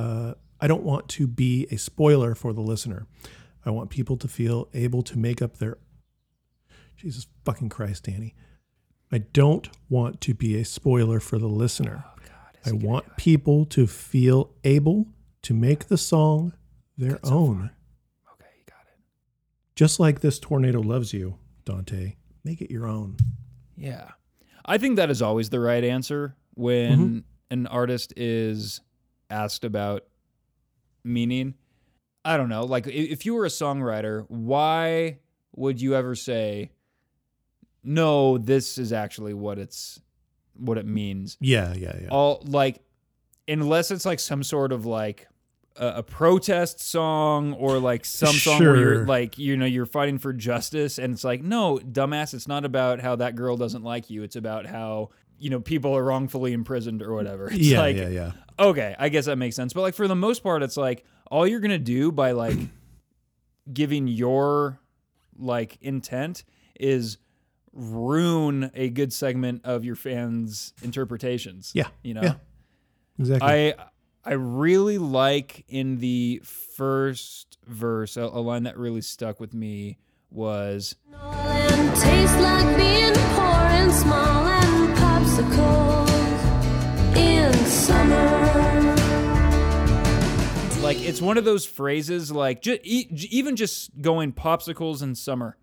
[0.01, 3.07] uh, I don't want to be a spoiler for the listener.
[3.65, 5.79] I want people to feel able to make up their
[6.97, 8.35] Jesus fucking Christ, Danny.
[9.13, 12.05] I don't want to be a spoiler for the listener.
[12.07, 15.07] Oh, I want people to feel able
[15.43, 16.53] to make the song
[16.97, 17.71] their own.
[18.33, 19.01] okay you got it
[19.75, 22.17] Just like this tornado loves you, Dante.
[22.45, 23.17] Make it your own.
[23.77, 24.11] yeah
[24.67, 27.19] i think that is always the right answer when mm-hmm.
[27.51, 28.81] an artist is
[29.31, 30.05] asked about
[31.05, 31.55] meaning.
[32.25, 32.65] I don't know.
[32.65, 35.19] Like, if you were a songwriter, why
[35.55, 36.73] would you ever say,
[37.83, 40.01] "No, this is actually what it's
[40.55, 41.37] what it means"?
[41.41, 42.09] Yeah, yeah, yeah.
[42.11, 42.83] all like
[43.49, 45.27] unless it's like some sort of like
[45.77, 50.19] a, a protest song or like some song where you're like you know you're fighting
[50.19, 54.11] for justice and it's like no dumbass it's not about how that girl doesn't like
[54.11, 57.97] you it's about how you know people are wrongfully imprisoned or whatever it's yeah, like
[57.97, 58.33] yeah, yeah.
[58.59, 61.47] okay i guess that makes sense but like for the most part it's like all
[61.47, 62.59] you're gonna do by like
[63.73, 64.79] giving your
[65.39, 66.45] like intent
[66.79, 67.19] is
[67.73, 72.35] ruin a good segment of your fans interpretations Yeah, you know yeah.
[73.19, 73.49] Exactly.
[73.49, 73.75] I
[74.25, 79.99] I really like in the first verse a, a line that really stuck with me
[80.31, 86.11] was like being poor and small and popsicles
[87.17, 88.41] in summer.
[90.83, 95.15] like it's one of those phrases like ju- e- j- even just going popsicles in
[95.15, 95.57] summer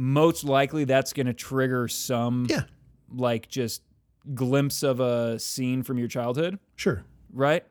[0.00, 2.62] most likely that's going to trigger some yeah,
[3.12, 3.82] like just
[4.32, 7.02] glimpse of a scene from your childhood sure.
[7.32, 7.64] right?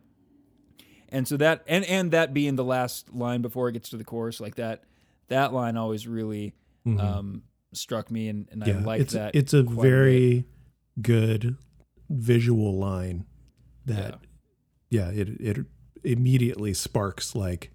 [1.08, 4.04] And so that and and that being the last line before it gets to the
[4.04, 4.84] chorus, like that
[5.30, 6.54] that line always really
[6.86, 7.44] um,
[7.74, 8.86] struck me, and, and I Mm-hmm.
[8.86, 9.34] Like that.
[9.34, 10.46] it's a very
[11.02, 11.56] good
[12.10, 13.26] visual line
[13.86, 14.20] that
[14.90, 15.66] yeah, it it
[16.04, 17.72] immediately sparks like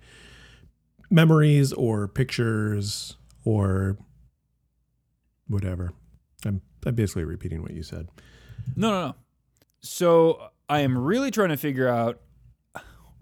[1.08, 3.16] memories or pictures
[3.46, 3.96] or
[5.52, 5.92] whatever.
[6.44, 8.08] I'm I'm basically repeating what you said.
[8.76, 9.14] no, no, no.
[9.80, 12.20] So I am really trying to figure out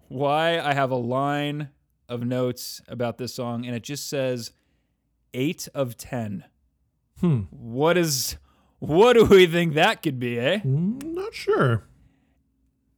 [0.08, 1.70] why I have a line
[2.08, 4.52] of notes about this song, and it just says
[5.34, 6.44] eight of ten.
[7.20, 7.40] Hmm.
[7.50, 8.36] What is
[8.80, 10.60] what do we think that could be, eh?
[10.64, 11.84] Not sure.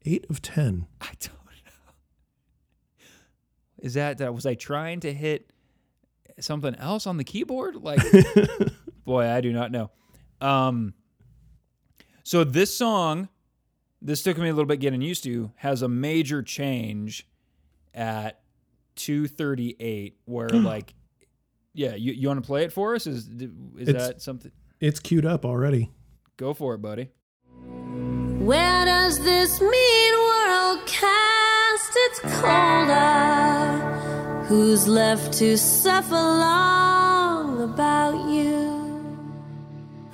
[0.05, 0.87] 8 of 10.
[1.01, 1.73] I don't know.
[3.81, 5.53] Is that that was I trying to hit
[6.39, 7.77] something else on the keyboard?
[7.77, 8.01] Like
[9.05, 9.91] boy, I do not know.
[10.41, 10.95] Um
[12.25, 13.29] so this song,
[14.01, 17.27] this took me a little bit getting used to, has a major change
[17.95, 18.41] at
[18.97, 20.95] 238 where like
[21.75, 23.07] yeah, you, you want to play it for us?
[23.07, 24.53] Is is It's- that something?
[24.81, 25.91] It's queued up already.
[26.37, 27.09] Go for it, buddy.
[28.41, 34.45] Where does this mean world cast its cold eye?
[34.49, 38.62] Who's left to suffer long about you?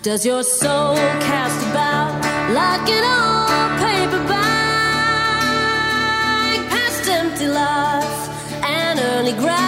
[0.00, 2.22] Does your soul cast about
[2.54, 5.48] like an old paper bag
[6.70, 8.28] past empty lots
[8.62, 9.58] and early graves?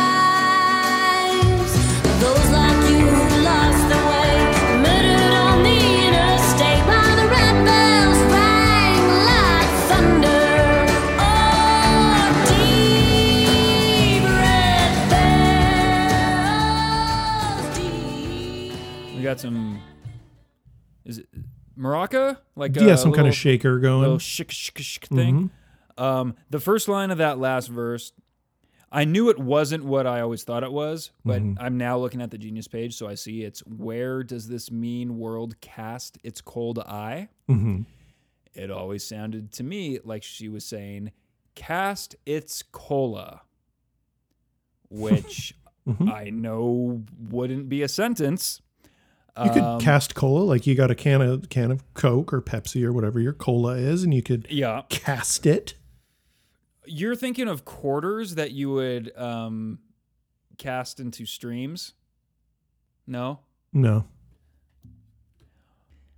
[2.21, 4.37] Those like you who lost their way,
[4.85, 8.21] murdered on the interstate the red bells
[9.27, 10.47] like thunder.
[11.19, 14.93] Oh, deep red
[17.71, 17.77] bells.
[19.17, 19.83] We got some
[21.81, 22.39] maraca?
[22.55, 24.03] Like yeah, some kind of shaker going.
[24.03, 25.51] little shik shik shik thing.
[25.99, 28.13] Um, the first line of that last verse,
[28.93, 32.31] I knew it wasn't what I always thought it was, but I'm now looking at
[32.31, 36.79] the Genius page, so I see it's where does this mean world cast its cold
[36.79, 37.29] eye?
[37.49, 37.87] Mhm.
[38.55, 41.13] It always sounded to me like she was saying
[41.55, 43.43] cast its cola,
[44.89, 45.55] which
[46.13, 48.61] I know wouldn't be a sentence.
[49.45, 52.41] You could Um, cast cola, like you got a can of can of Coke or
[52.43, 54.83] Pepsi or whatever your cola is, and you could yeah.
[54.89, 55.75] cast it.
[56.87, 59.79] You're thinking of quarters that you would um,
[60.59, 61.95] cast into streams?
[63.07, 63.41] No?
[63.73, 64.05] No.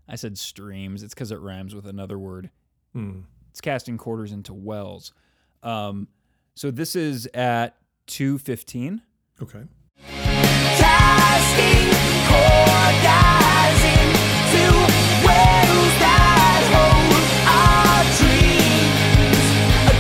[0.09, 1.03] I said streams.
[1.03, 2.51] It's because it rhymes with another word.
[2.93, 3.21] Hmm.
[3.51, 5.13] It's casting quarters into wells.
[5.63, 6.09] Um,
[6.55, 7.77] so this is at
[8.07, 9.03] 215.
[9.43, 9.63] Okay.
[10.79, 14.65] Casting cold eyes into
[15.27, 19.47] wells that hold our dreams.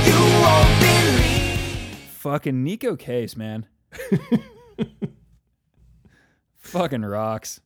[0.08, 2.08] You won't believe.
[2.18, 3.66] Fucking Neko Case, man.
[6.58, 7.60] Fucking rocks.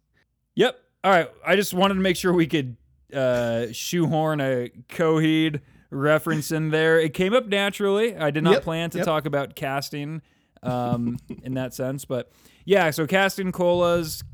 [0.54, 0.78] Yep.
[1.04, 1.30] All right.
[1.46, 2.76] I just wanted to make sure we could
[3.14, 5.60] uh, shoehorn a Coheed
[5.90, 6.98] reference in there.
[6.98, 8.16] It came up naturally.
[8.16, 9.04] I did not Yep, plan to yep.
[9.04, 10.22] talk about casting
[10.62, 12.32] um, in that sense, but
[12.64, 12.90] yeah.
[12.90, 14.24] So casting colas.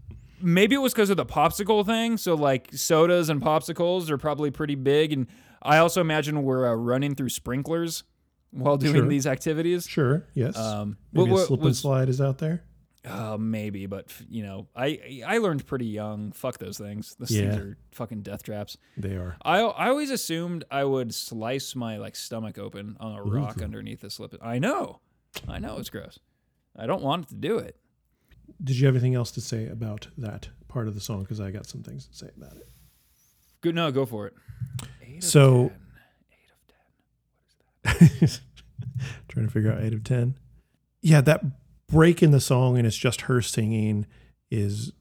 [0.42, 2.16] Maybe it was because of the popsicle thing.
[2.16, 5.26] So like sodas and popsicles are probably pretty big, and
[5.62, 8.04] I also imagine we're uh, running through sprinklers
[8.50, 9.06] while doing Sure.
[9.08, 9.86] these activities.
[9.86, 10.26] Sure.
[10.34, 10.56] Yes.
[10.56, 12.64] Um, Maybe what- a what slip and slide is out there.
[13.04, 16.30] Uh, maybe, but you know, I I learned pretty young.
[16.30, 17.16] Fuck those things.
[17.18, 18.76] Those things are fucking death traps.
[18.96, 19.36] They are.
[19.44, 24.02] I I always assumed I would slice my like stomach open on a rock underneath
[24.02, 24.36] the slip.
[24.40, 25.00] I know,
[25.48, 26.20] I know it's gross.
[26.76, 27.74] I don't want to do it.
[28.62, 31.22] Did you have anything else to say about that part of the song?
[31.22, 32.68] Because I got some things to say about it.
[33.60, 34.34] Good, no, go for it.
[35.20, 35.78] So, ten.
[36.32, 38.08] eight of ten.
[38.10, 39.02] What is that?
[39.28, 40.36] trying to figure out eight of ten.
[41.00, 41.42] Yeah, that
[41.88, 44.06] break in the song and it's just her singing
[44.50, 44.92] is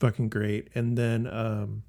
[0.00, 0.68] fucking great.
[0.74, 1.82] And then um,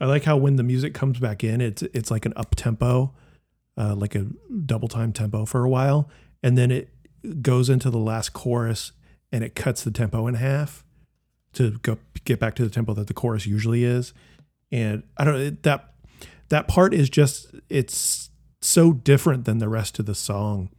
[0.00, 3.14] I like how when the music comes back in, it's it's like an up tempo,
[3.76, 4.26] uh, like a
[4.64, 6.08] double time tempo for a while,
[6.42, 6.90] and then it
[7.42, 8.92] goes into the last chorus
[9.32, 10.84] and it cuts the tempo in half
[11.52, 14.12] to go get back to the tempo that the chorus usually is.
[14.72, 15.94] And I don't it, that
[16.48, 18.30] that part is just it's
[18.60, 20.70] so different than the rest of the song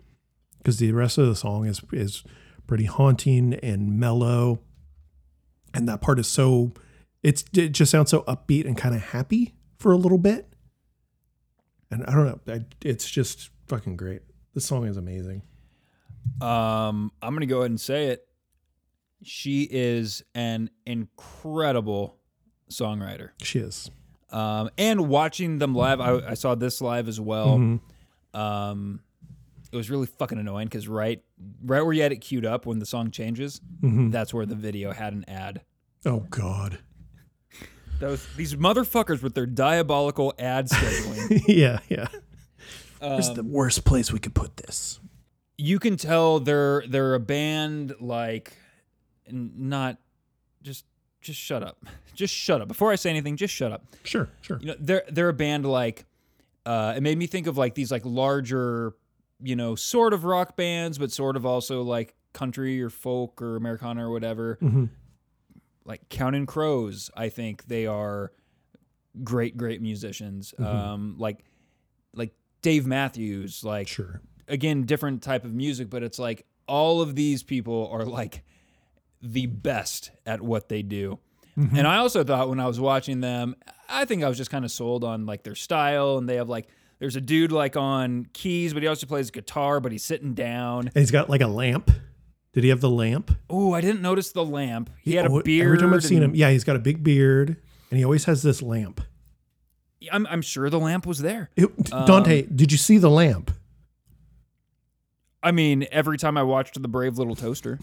[0.59, 2.23] because the rest of the song is is
[2.67, 4.59] pretty haunting and mellow
[5.73, 6.73] and that part is so
[7.23, 10.53] it's it just sounds so upbeat and kind of happy for a little bit
[11.89, 14.21] and i don't know I, it's just fucking great
[14.53, 15.41] this song is amazing
[16.39, 18.27] Um, I'm gonna go ahead and say it.
[19.23, 22.17] She is an incredible
[22.69, 23.29] songwriter.
[23.41, 23.89] she is
[24.31, 27.57] Um, and watching them live, I, I saw this live as well.
[27.57, 28.39] Mm-hmm.
[28.39, 29.01] Um,
[29.71, 31.21] it was really fucking annoying because right,
[31.63, 34.09] right where you had it queued up when the song changes, Mm-hmm.
[34.11, 35.61] that's where the video had an ad.
[36.05, 36.79] oh god
[37.99, 41.43] Those these motherfuckers with their diabolical ad scheduling.
[41.47, 42.07] yeah yeah
[43.01, 44.99] Um, where's the worst place we could put this
[45.57, 48.53] you can tell they're they're a band like
[49.33, 49.97] not
[50.61, 50.85] just
[51.21, 51.77] just shut up.
[52.15, 52.67] Just shut up.
[52.67, 53.83] Before i say anything just shut up.
[54.03, 54.59] Sure sure.
[54.59, 56.05] You know they're they're a band like
[56.65, 58.93] uh it made me think of like these like larger
[59.41, 63.55] you know sort of rock bands but sort of also like country or folk or
[63.55, 64.57] americana or whatever.
[64.61, 64.89] Mhm.
[65.85, 68.31] like counting crows i think they are
[69.23, 70.53] great great musicians.
[70.59, 71.43] Um like
[72.13, 74.21] like dave matthews like sure.
[74.47, 78.43] again different type of music but it's like all of these people are like
[79.21, 81.19] the best at what they do.
[81.57, 83.55] And i also thought when i was watching them
[83.87, 86.49] i think i was just kind of sold on like their style and they have
[86.49, 86.67] like
[86.97, 90.87] there's a dude like on keys but he also plays guitar but he's sitting down.
[90.87, 91.91] And he's got like a lamp.
[92.53, 93.31] Did he have the lamp?
[93.49, 94.89] Oh i didn't notice the lamp.
[95.03, 97.03] He had a Oh, beard every time i've seen him yeah he's got a big
[97.03, 97.57] beard
[97.91, 99.01] and he always has this lamp.
[100.11, 101.51] I'm, I'm sure the lamp was there.
[101.55, 103.51] It- Um, Dante, did you see the lamp?
[105.43, 107.79] i mean every time i watched the brave little toaster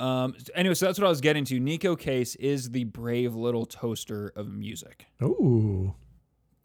[0.00, 1.60] um anyway so that's what i was getting to.
[1.60, 5.06] Neko case is the brave little toaster of music.
[5.20, 5.94] Oh,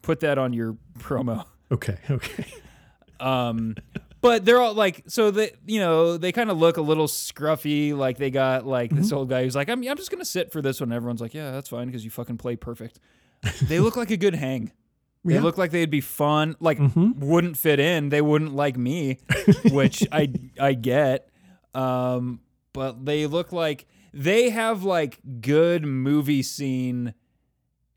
[0.02, 1.46] put that on your promo.
[1.72, 2.46] Okay, okay.
[3.20, 3.76] um
[4.22, 7.96] but they're all like so they you know they kind of look a little scruffy
[7.96, 10.62] like they got like this old guy who's like I'm, I'm just gonna sit for
[10.62, 10.92] this one.
[10.92, 13.00] Everyone's like yeah that's fine because you fucking play perfect.
[13.64, 14.72] They look like a good hang.
[15.24, 15.42] They Yeah.
[15.42, 18.10] look like they'd be fun like wouldn't fit in.
[18.10, 19.18] They wouldn't like me
[19.72, 21.30] which i i get.
[21.74, 22.42] Um
[22.76, 27.14] but they look like they have like good movie scene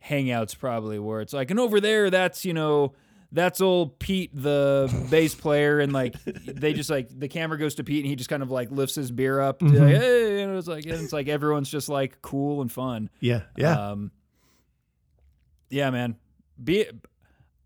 [0.02, 2.94] hangouts probably where it's like and over there that's you know
[3.32, 7.84] that's old Pete the bass player and like they just like the camera goes to
[7.84, 10.56] Pete and he just kind of like lifts his beer up to, like, hey and
[10.56, 13.90] it's like and it's like everyone's just like cool and fun Yeah, yeah.
[13.90, 14.12] um
[15.68, 16.16] yeah man
[16.62, 16.86] be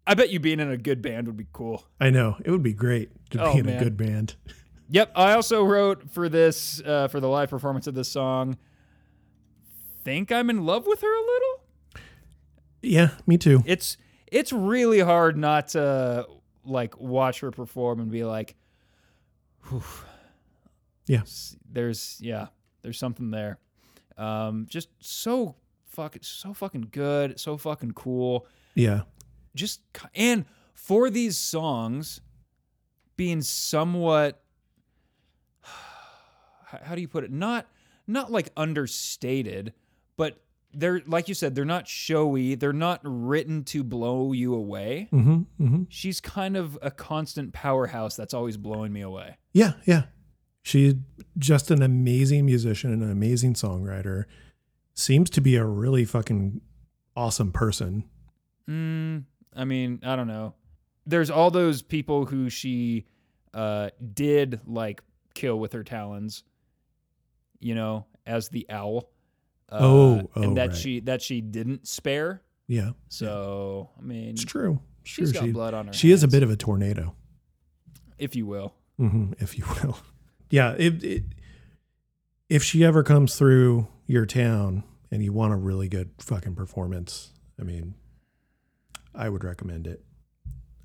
[0.06, 2.36] I bet you being in a good band would be cool I know.
[2.44, 3.76] It would be great to oh, be in man.
[3.76, 4.34] a good band.
[4.93, 8.59] Yep, I also wrote for this uh, for the live performance of this song.
[10.05, 11.60] Think I'm in love with her a little.
[12.82, 13.62] Yeah, me too.
[13.64, 13.97] It's
[14.31, 16.27] it's really hard not to
[16.64, 18.55] like watch her perform and be like,
[19.70, 19.82] Whew.
[21.06, 21.23] Yeah.
[21.70, 22.48] There's yeah,
[22.82, 23.59] there's something there.
[24.19, 25.56] Um, just so
[25.86, 28.47] fucking so fucking good, so fucking cool.
[28.74, 29.02] Yeah.
[29.55, 29.81] just
[30.14, 30.44] and
[30.74, 32.20] for these songs
[33.16, 34.43] being somewhat
[36.82, 37.66] how do you put it not
[38.07, 39.73] not like understated
[40.16, 40.39] but
[40.74, 45.32] they're like you said they're not showy they're not written to blow you away Mm-hmm.
[45.65, 45.82] Mm-hmm.
[45.89, 50.05] she's kind of a constant powerhouse that's always blowing me away Yeah, yeah.
[50.65, 50.94] She's
[51.39, 54.27] just an amazing musician and an amazing songwriter.
[54.94, 56.61] Seems to be a really fucking
[57.16, 58.05] awesome person.
[58.70, 59.24] Mm,
[59.57, 60.55] I mean, I don't know.
[61.05, 63.07] There's all those people who she
[63.53, 65.03] uh, did like
[65.35, 66.44] kill with her talons,
[67.62, 69.10] you know, as the owl.
[69.68, 70.76] Uh, Oh, oh, and that right.
[70.76, 72.43] she that she didn't spare.
[72.68, 74.80] Yeah, So I mean, it's true.
[75.05, 75.93] Sure, she's got she, blood on her.
[75.93, 77.14] she is a bit of a tornado,
[78.18, 78.74] if you will.
[78.98, 79.98] hmm if you will.
[80.51, 81.24] yeah, it, it,
[82.48, 87.32] if she ever comes through your town and you want a really good fucking performance,
[87.60, 87.94] I mean,
[89.14, 90.05] I would recommend it.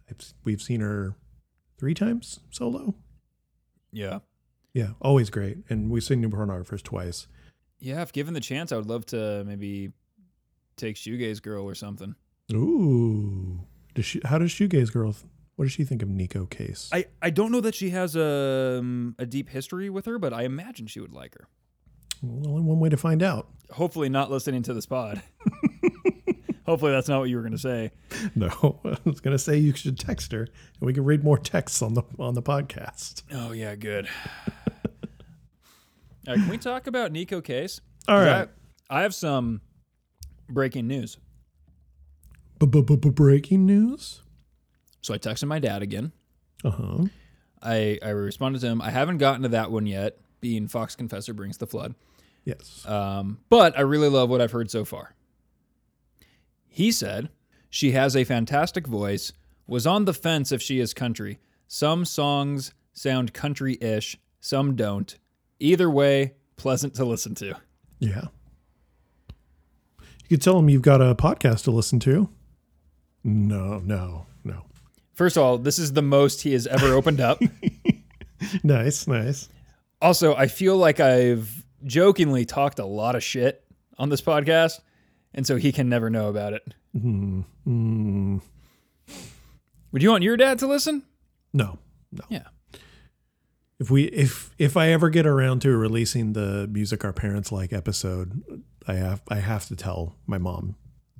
[0.09, 1.15] I've, we've seen her
[1.77, 2.95] three times solo.
[3.91, 4.19] Yeah.
[4.77, 5.57] Yeah, always great.
[5.69, 7.25] And we've seen New Pornographers twice.
[7.79, 9.89] Yeah, if given the chance, I would love to maybe
[10.75, 12.13] take Shoegaze Girl or something.
[12.53, 13.59] Ooh.
[13.95, 15.15] Does she, how does Shoegaze Girl,
[15.55, 16.91] what does she think of Neko Case?
[16.93, 20.31] I, I don't know that she has a, um, a deep history with her, but
[20.31, 21.47] I imagine she would like her.
[22.21, 23.47] well, only one way to find out.
[23.71, 25.23] Hopefully, not listening to this pod.
[26.67, 27.91] Hopefully, that's not what you were going to say.
[28.35, 31.37] No, I was going to say you should text her and we can read more
[31.39, 33.23] texts on the on the podcast.
[33.31, 34.07] Oh, yeah, good.
[36.27, 37.79] All right, can we talk about Neko Case?
[38.07, 38.49] All right.
[38.89, 39.61] I, I have some
[40.49, 41.17] breaking news.
[42.59, 44.23] Breaking news.
[45.01, 46.11] So I texted my dad again.
[46.65, 47.05] Uh huh.
[47.61, 48.81] I, I responded to him.
[48.81, 51.95] I haven't gotten to that one yet, being Fox Confessor Brings the Flood.
[52.43, 52.85] Yes.
[52.85, 55.15] Um, but I really love what I've heard so far.
[56.67, 57.29] He said,
[57.69, 59.31] She has a fantastic voice,
[59.65, 61.39] was on the fence if she is country.
[61.67, 65.17] Some songs sound country ish, some don't.
[65.59, 67.55] Either way, pleasant to listen to.
[67.99, 68.25] Yeah.
[70.29, 72.29] You could tell him you've got a podcast to listen to.
[73.23, 74.63] No, no, no.
[75.13, 77.41] First of all, this is the most he has ever opened up.
[78.63, 79.49] Nice, nice.
[79.99, 83.65] also, I feel like I've jokingly talked a lot of shit
[83.97, 84.79] on this podcast,
[85.33, 86.61] and so he can never know about it.
[86.95, 88.41] Mm,
[89.91, 91.01] Would you want your dad to listen?
[91.51, 91.79] no,
[92.11, 92.23] no.
[92.29, 92.43] Yeah.
[93.79, 97.71] If we if if I ever get around to releasing the music our parents like
[97.71, 100.75] episode, I have I have to tell my mom,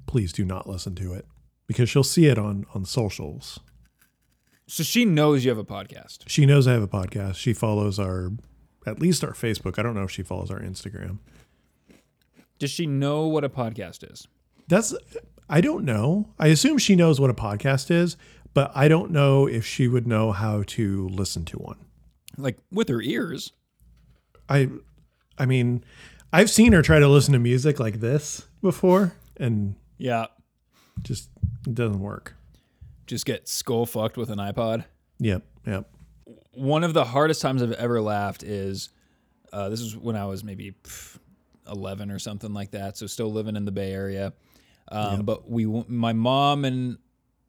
[0.07, 1.25] please do not listen to it
[1.67, 3.59] because she'll see it on on socials.
[4.65, 6.27] So she knows you have a podcast.
[6.27, 7.35] She knows I have a podcast.
[7.35, 8.31] She follows our
[8.88, 9.77] at least our Facebook.
[9.77, 11.19] I don't know if she follows our Instagram.
[12.57, 14.27] Does she know what a podcast is?
[14.67, 14.95] That's
[15.49, 16.34] I don't know.
[16.39, 18.17] I assume she knows what a podcast is,
[18.53, 21.77] but I don't know if she would know how to listen to one.
[22.38, 23.51] Like with her ears.
[24.49, 24.69] I
[25.38, 25.84] I mean,
[26.31, 30.27] I've seen her try to listen to music like this before and Yeah.
[31.03, 31.30] just
[31.72, 32.35] doesn't work.
[33.05, 34.85] Just get skull fucked with an iPod.
[35.19, 35.89] Yep, yep.
[36.51, 38.89] One of the hardest times I've ever laughed is
[39.53, 41.18] uh, this is when I was maybe pff,
[41.72, 42.97] 11 or something like that.
[42.97, 44.34] So still living in the Bay Area.
[44.91, 46.97] Um, But we, my mom and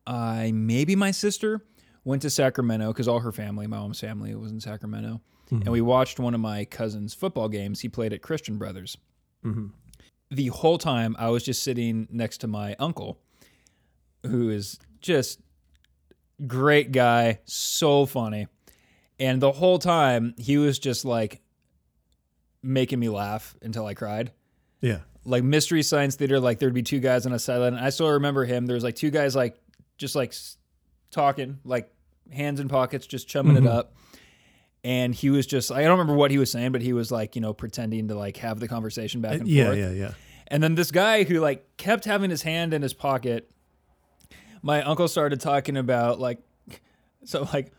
[0.07, 1.63] I, maybe my sister,
[2.09, 5.21] went to Sacramento because all her family, my mom's family, was in Sacramento.
[5.51, 5.71] And mm-hmm.
[5.71, 7.81] we watched one of my cousin's football games.
[7.81, 8.97] He played at Christian Brothers.
[9.45, 9.67] Mm-hmm.
[10.31, 13.19] The whole time I was just sitting next to my uncle,
[14.25, 15.41] who is just
[16.47, 18.47] great guy, so funny.
[19.21, 21.43] And the whole time he was just like
[22.63, 24.33] making me laugh until I cried.
[24.81, 25.01] Yeah.
[25.27, 27.75] Like Mystery Science Theater, like there'd be two guys on a sideline.
[27.75, 28.65] And I still remember him.
[28.65, 29.59] There was like two guys like
[29.99, 30.33] just like
[31.11, 31.93] talking, like
[32.33, 33.95] hands in pockets, just chumming it up.
[34.85, 37.35] And he was just I don't remember what he was saying, but he was like,
[37.35, 39.79] you know, pretending to like have the conversation back and Uh, Yeah, forth.
[39.79, 40.13] yeah, yeah.
[40.47, 43.51] And then this guy who like kept having his hand in his pocket,
[44.63, 46.39] my uncle started talking about like,
[47.25, 47.73] so like,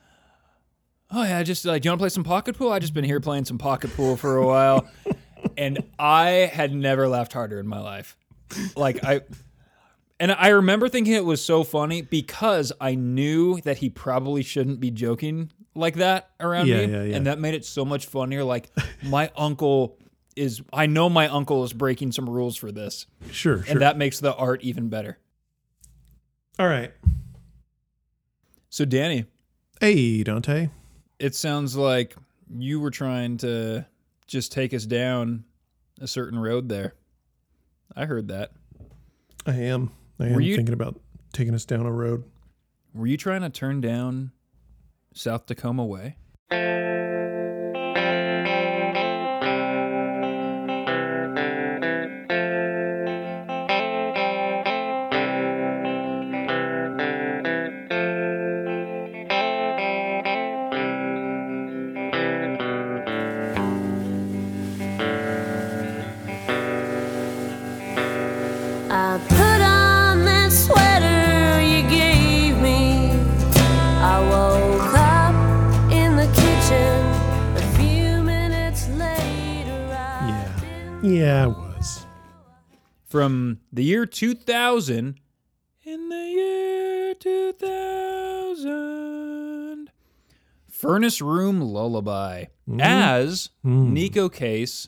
[1.09, 2.71] oh yeah, just like, do you want to play some pocket pool?
[2.71, 4.87] I just been here playing some pocket pool for a while,
[5.57, 8.17] and I had never laughed harder in my life.
[8.75, 9.21] Like I,
[10.19, 14.79] and I remember thinking it was so funny because I knew that he probably shouldn't
[14.79, 17.15] be joking like that around Yeah, me, yeah, yeah.
[17.15, 18.43] and that made it so much funnier.
[18.43, 18.69] Like
[19.03, 19.97] my uncle
[20.35, 23.71] is, I know my uncle is breaking some rules for this, Sure, sure.
[23.71, 25.17] and that makes the art even better.
[26.57, 26.91] All right.
[28.69, 29.25] So Danny,
[29.81, 30.69] Hey, Dante.
[31.19, 32.15] it sounds like
[32.53, 33.85] you were trying to
[34.27, 35.45] just take us down
[36.01, 36.93] a certain road there.
[37.95, 38.51] I heard that.
[39.45, 39.91] I am.
[40.19, 40.99] I Were am you- thinking about
[41.33, 42.23] taking us down a road.
[42.93, 44.31] Were you trying to turn down
[45.13, 46.17] South Tacoma Way?
[81.29, 82.05] Yeah, I was.
[83.05, 85.19] From the year 2000,
[85.83, 89.91] in the year 2000,
[90.71, 92.81] Furnace Room Lullaby mm-hmm.
[92.81, 93.91] as mm.
[93.91, 94.87] Neko Case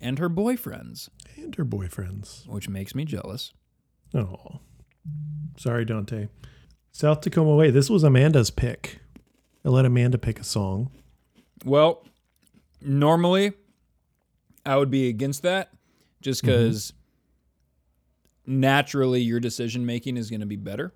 [0.00, 2.48] and her boyfriends, And her boyfriends.
[2.48, 3.52] which makes me jealous.
[4.14, 4.60] Oh.
[5.58, 6.28] Sorry, Dante.
[6.90, 7.70] South Tacoma Way.
[7.70, 9.00] This was Amanda's pick.
[9.62, 10.90] I let Amanda pick a song.
[11.66, 12.02] Well,
[12.80, 13.52] normally
[14.66, 15.70] I would be against that
[16.20, 16.92] just because
[18.46, 20.92] naturally your decision making is going to be better.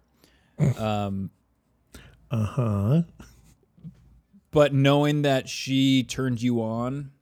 [0.78, 1.30] Um,
[2.30, 3.02] Uh huh.
[4.50, 7.12] but knowing that she turned you on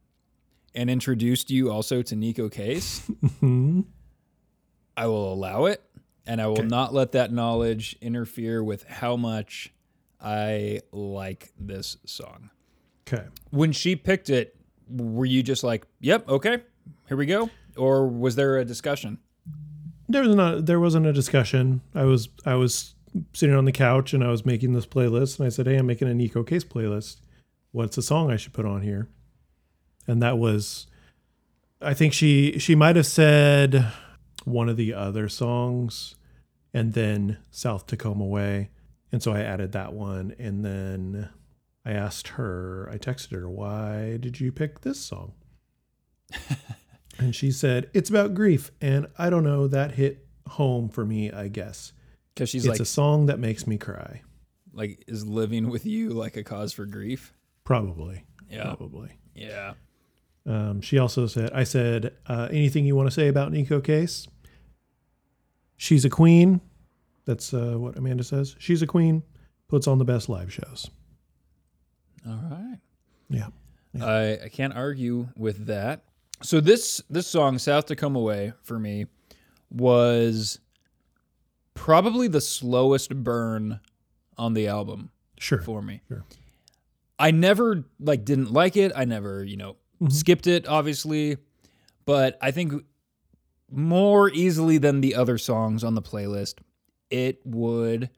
[0.74, 3.08] and introduced you also to Neko Case,
[4.96, 5.82] I will allow it.
[6.26, 9.72] And I will not let that knowledge interfere with how much
[10.20, 12.50] I like this song.
[13.06, 13.24] Okay.
[13.50, 14.54] when she picked it,
[14.90, 16.62] were you just like, "Yep, okay,
[17.08, 19.18] here we go," or was there a discussion?
[20.08, 20.66] There was not.
[20.66, 21.82] There wasn't a discussion.
[21.94, 22.28] I was.
[22.44, 22.94] I was
[23.32, 25.86] sitting on the couch and I was making this playlist, and I said, "Hey, I'm
[25.86, 27.20] making a Neko Case playlist.
[27.72, 29.08] What's a song I should put on here?"
[30.06, 30.86] And that was.
[31.80, 33.86] I think she she might have said
[34.44, 36.14] one of the other songs,
[36.72, 38.70] and then South Tacoma Way,
[39.12, 41.28] and so I added that one, and then
[41.88, 42.88] I asked her.
[42.92, 45.32] I texted her, "Why did you pick this song?"
[47.18, 48.70] And she said, It's about grief.
[48.80, 51.92] And I don't know, that hit home for me, I guess.
[52.34, 54.22] Because she's it's like, a song that makes me cry.
[54.72, 57.34] like, is living with you like a cause for grief?
[57.64, 58.24] Probably.
[58.48, 59.10] Yeah, Probably.
[59.34, 59.74] yeah.
[60.46, 64.26] Um, she also said, I said, uh, anything you want to say about Neko Case?
[65.76, 66.60] She's a queen.
[67.26, 68.56] That's uh, what Amanda says.
[68.58, 69.22] She's a queen,
[69.68, 70.88] puts on the best live shows.
[72.28, 72.78] All right.
[73.30, 73.48] Yeah.
[74.00, 76.04] I, I can't argue with that.
[76.42, 79.06] So this this song, South Tacoma Way, for me,
[79.70, 80.60] was
[81.74, 83.80] probably the slowest burn
[84.36, 85.60] on the album Sure.
[85.60, 86.02] for me.
[86.08, 86.24] Sure.
[87.18, 88.92] I never like didn't like it.
[88.94, 90.08] I never, you know, mm-hmm.
[90.08, 91.38] skipped it obviously,
[92.04, 92.72] but I think
[93.70, 96.54] more easily than the other songs on the playlist,
[97.10, 98.10] it would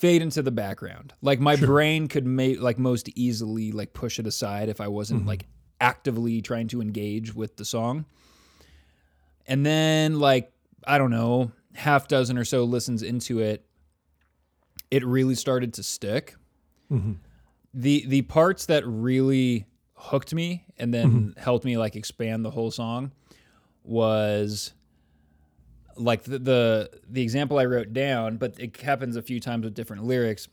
[0.00, 1.12] fade into the background.
[1.20, 5.20] Like my brain could make like most easily like push it aside if I wasn't
[5.20, 5.28] mm-hmm.
[5.28, 5.46] like
[5.78, 8.06] actively trying to engage with the song.
[9.46, 10.50] And then like
[10.86, 13.66] I don't know, half dozen or so listens into it,
[14.90, 16.34] it really started to stick.
[16.90, 17.12] Mm-hmm.
[17.74, 21.40] The the parts that really hooked me and then mm-hmm.
[21.40, 23.12] helped me like expand the whole song
[23.84, 24.72] was
[26.00, 29.74] like the, the the example I wrote down, but it happens a few times with
[29.74, 30.48] different lyrics.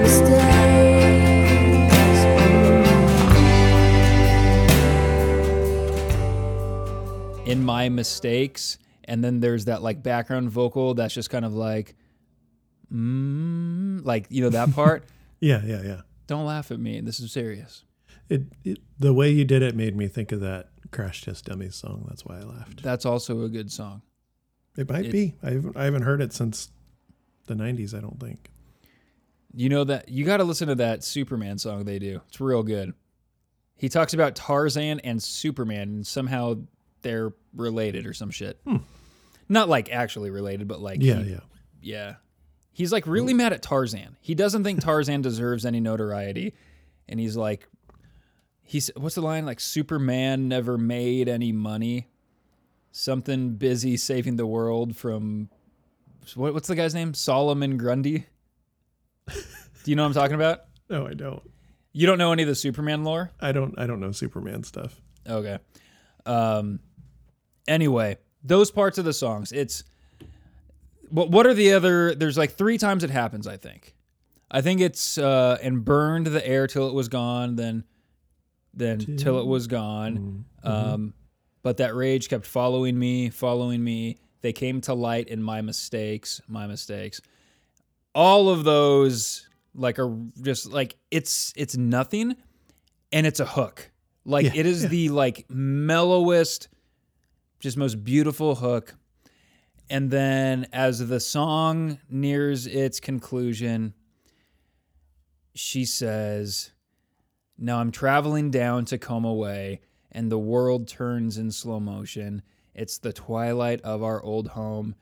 [7.39, 7.47] mistakes.
[7.47, 11.94] "In my mistakes," and then there's that like background vocal that's just kind of like,
[12.93, 15.05] mm, like you know that part.
[15.40, 16.01] Yeah, yeah, yeah.
[16.29, 17.01] Don't laugh at me.
[17.01, 17.85] This is serious.
[18.29, 21.75] It, it the way you did it made me think of that Crash Test Dummies
[21.75, 22.05] song.
[22.09, 22.83] That's why I laughed.
[22.83, 24.03] That's also a good song.
[24.77, 25.35] It might It- be.
[25.43, 26.71] I haven't, I haven't heard it since
[27.47, 28.51] the 90s, I don't think.
[29.55, 32.21] You know that you got to listen to that Superman song they do.
[32.29, 32.93] It's real good.
[33.77, 36.59] He talks about Tarzan and Superman, and somehow
[37.03, 38.61] they're related or some shit.
[38.65, 38.77] Hmm.
[39.49, 41.41] Not like actually related, but like Yeah, he- yeah.
[41.81, 42.15] yeah.
[42.79, 44.17] He's like really mad at Tarzan.
[44.21, 46.55] He doesn't think Tarzan deserves any notoriety,
[47.09, 47.67] and he's like,
[48.63, 49.59] he's what's the line like?
[49.59, 52.07] Superman never made any money.
[52.93, 55.51] Something busy saving the world from
[56.37, 57.15] what, what's the guy's name?
[57.15, 58.27] Solomon Grundy.
[59.27, 59.35] Do
[59.87, 60.61] you know what I'm talking about?
[60.89, 61.43] No, I don't.
[61.93, 63.31] You don't know any of the Superman lore?
[63.41, 63.77] I don't.
[63.77, 64.99] I don't know Superman stuff.
[65.29, 65.59] Okay.
[66.25, 66.79] Um.
[67.67, 69.51] Anyway, those parts of the songs.
[69.51, 69.83] It's
[71.10, 71.30] what.
[71.30, 72.14] What are the other?
[72.14, 73.47] There's like three times it happens.
[73.47, 73.94] I think.
[74.51, 77.56] I think it's uh and burned the air till it was gone.
[77.56, 77.85] Then,
[78.74, 80.44] then till it was gone.
[80.62, 81.14] Um,
[81.62, 84.18] but that rage kept following me, following me.
[84.40, 87.20] They came to light in my mistakes, my mistakes.
[88.14, 92.36] All of those like are just like it's it's nothing,
[93.12, 93.90] and it's a hook.
[94.24, 94.89] Like Yeah, it is yeah.
[94.89, 96.68] the like mellowest,
[97.60, 98.94] just most beautiful hook.
[99.90, 103.94] And then as the song nears its conclusion,
[105.55, 106.73] she says,
[107.56, 109.81] Now I'm traveling down Tacoma Way,
[110.12, 112.43] and the world turns in slow motion.
[112.74, 114.94] It's the twilight of our old home.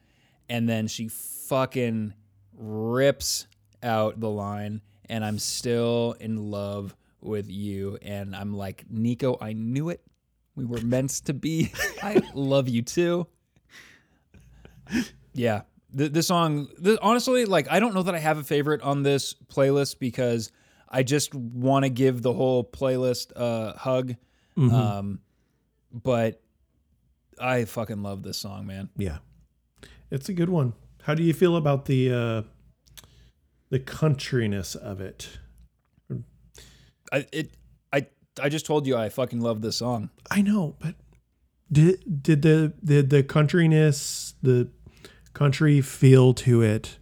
[0.48, 2.14] And then she fucking
[2.56, 3.48] rips
[3.82, 7.98] out the line, and I'm still in love with you.
[8.02, 10.00] And I'm like, Neko, I knew it.
[10.54, 11.72] We were meant to be.
[12.02, 13.26] I love you too.
[15.32, 15.62] Yeah.
[15.92, 16.68] The, this song,
[17.00, 20.52] honestly, like, I don't know that I have a favorite on this playlist because
[20.88, 24.14] I just want to give the whole playlist a hug.
[24.58, 25.20] Um,
[25.92, 26.42] but
[27.38, 28.88] I fucking love this song, man.
[28.96, 29.18] Yeah.
[30.10, 30.72] It's a good one.
[31.02, 32.42] How do you feel about the uh
[33.70, 35.38] the countryness of it?
[37.12, 37.50] I, it,
[37.92, 38.06] I,
[38.40, 40.10] I just told you I fucking love this song.
[40.30, 40.94] I know, but
[41.70, 44.68] did did the did the countryness, the
[45.32, 46.98] country feel to it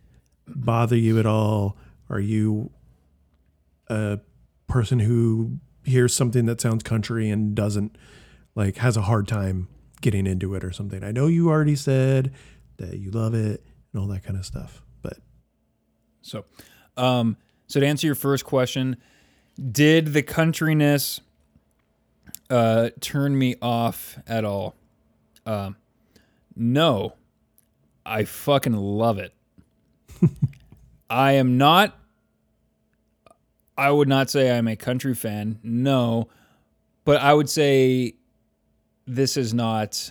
[0.47, 1.77] bother you at all?
[2.11, 2.71] Are you
[3.89, 4.19] a
[4.67, 7.97] person who hears something that sounds country and doesn't
[8.55, 9.69] like has a hard time
[10.01, 11.03] getting into it or something?
[11.03, 12.33] I know you already said
[12.77, 15.19] that you love it and all that kind of stuff, but
[16.23, 16.45] So,
[16.97, 17.37] um,
[17.67, 18.97] so to answer your first question,
[19.71, 21.21] did the countryness
[22.51, 24.75] uh, turn me off at all?
[25.47, 25.77] Um,
[26.57, 27.15] no,
[28.07, 29.33] I fucking love it.
[31.11, 31.99] I am not.
[33.77, 35.59] I would not say I'm a country fan.
[35.63, 36.29] No,
[37.05, 38.15] but I would say
[39.07, 40.11] this is not.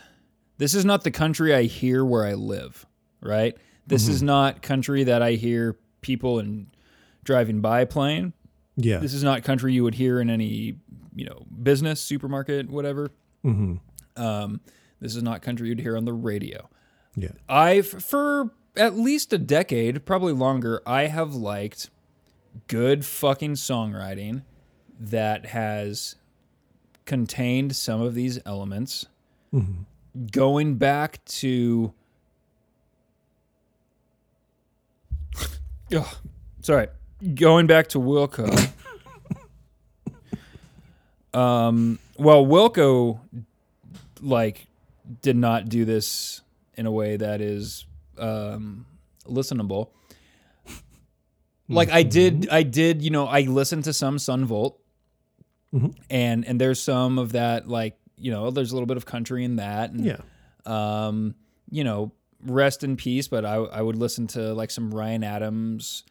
[0.57, 2.85] This is not the country I hear where I live.
[3.21, 3.55] Right.
[3.87, 6.67] This is not country that I hear people and
[7.23, 8.33] driving by playing.
[8.77, 8.97] yeah.
[8.97, 10.75] This is not country you would hear in any,
[11.15, 13.11] you know, business, supermarket, whatever.
[13.43, 13.75] hmm
[14.15, 14.61] Um,
[15.01, 16.69] this is not country you'd hear on the radio.
[17.15, 17.31] Yeah.
[17.47, 21.89] I've for at least a decade, probably longer, I have liked
[22.67, 24.43] good fucking songwriting
[24.99, 26.15] that has
[27.05, 29.05] contained some of these elements.
[30.31, 31.93] Going back to
[35.95, 36.15] Ugh,
[36.61, 36.87] sorry.
[37.35, 38.71] Going back to Wilco.
[41.33, 43.19] um well Wilco
[44.21, 44.67] like
[45.21, 46.42] did not do this
[46.75, 47.85] in a way that is
[48.17, 48.85] um,
[49.25, 49.89] listenable.
[51.69, 54.79] Like I did, I did, you know, I listened to some Son Volt,
[56.09, 59.43] and and there's some of that, like you know, there's a little bit of country
[59.43, 60.17] in that, and Yeah.
[60.65, 61.35] um,
[61.71, 62.11] you know,
[62.45, 63.27] rest in peace.
[63.27, 66.03] But I I would listen to like some Ryan Adams,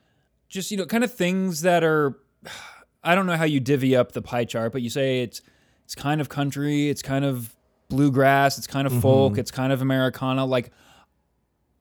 [0.48, 2.18] just you know, kind of things that are.
[3.04, 5.42] I don't know how you divvy up the pie chart, but you say it's
[5.84, 7.54] it's kind of country, it's kind of
[7.88, 10.44] bluegrass, it's kind of folk, it's kind of Americana.
[10.44, 10.70] Like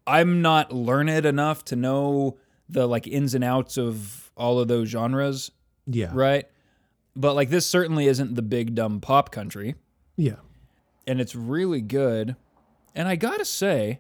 [0.07, 2.37] I'm not learned enough to know
[2.69, 5.51] the like ins and outs of all of those genres,
[5.85, 6.11] Yeah.
[6.13, 6.45] right?
[7.15, 9.75] But like this certainly isn't the big dumb pop country
[10.17, 10.37] Yeah.
[11.05, 12.35] and it's really good.
[12.95, 13.99] And I gotta say,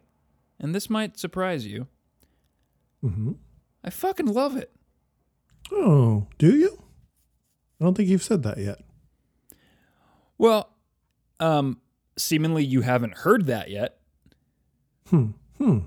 [0.59, 1.87] and this might surprise you,
[3.01, 3.33] hmm
[3.83, 4.71] I fucking love it.
[5.71, 6.83] Oh, do you?
[7.79, 8.79] I don't think you've said that yet.
[10.37, 10.69] Well,
[11.39, 11.80] um,
[12.21, 13.97] seemingly you haven't heard that yet.
[15.09, 15.31] Hmm.
[15.57, 15.79] Hmm.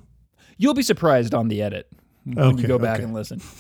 [0.57, 1.91] You'll be surprised on the edit
[2.25, 3.05] when you go back okay.
[3.05, 3.41] and listen.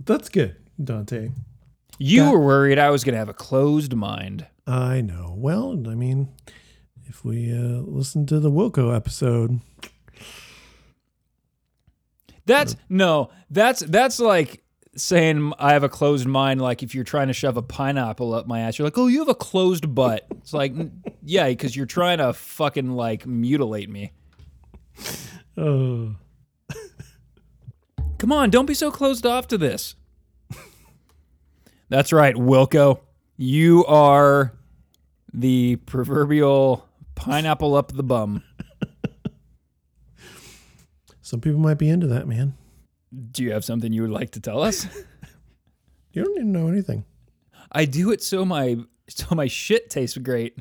[0.00, 1.30] That's good, Dante.
[1.98, 4.46] You That- were worried I was gonna have a closed mind.
[4.66, 5.34] I know.
[5.36, 6.28] Well, I mean,
[7.06, 9.60] if we uh, listen to the Wilco episode,
[12.46, 14.64] That's no, that's that's like
[14.96, 16.60] saying I have a closed mind.
[16.60, 19.20] Like if you're trying to shove a pineapple up my ass, you're like, oh, you
[19.20, 20.26] have a closed butt.
[20.38, 20.74] It's like,
[21.24, 24.12] yeah, because you're trying to fucking like mutilate me.
[25.56, 26.14] oh,
[28.18, 29.96] Come on, don't be so closed off to this.
[31.88, 33.00] That's right, Wilco.
[33.36, 34.54] You are
[35.34, 38.42] the proverbial pineapple up the bum.
[41.20, 42.54] some people might be into that, man.
[43.30, 44.86] Do you have something you would like to tell us?
[46.14, 47.06] You don't need to know anything.
[47.70, 48.76] I do it so my
[49.08, 50.58] so my shit tastes great.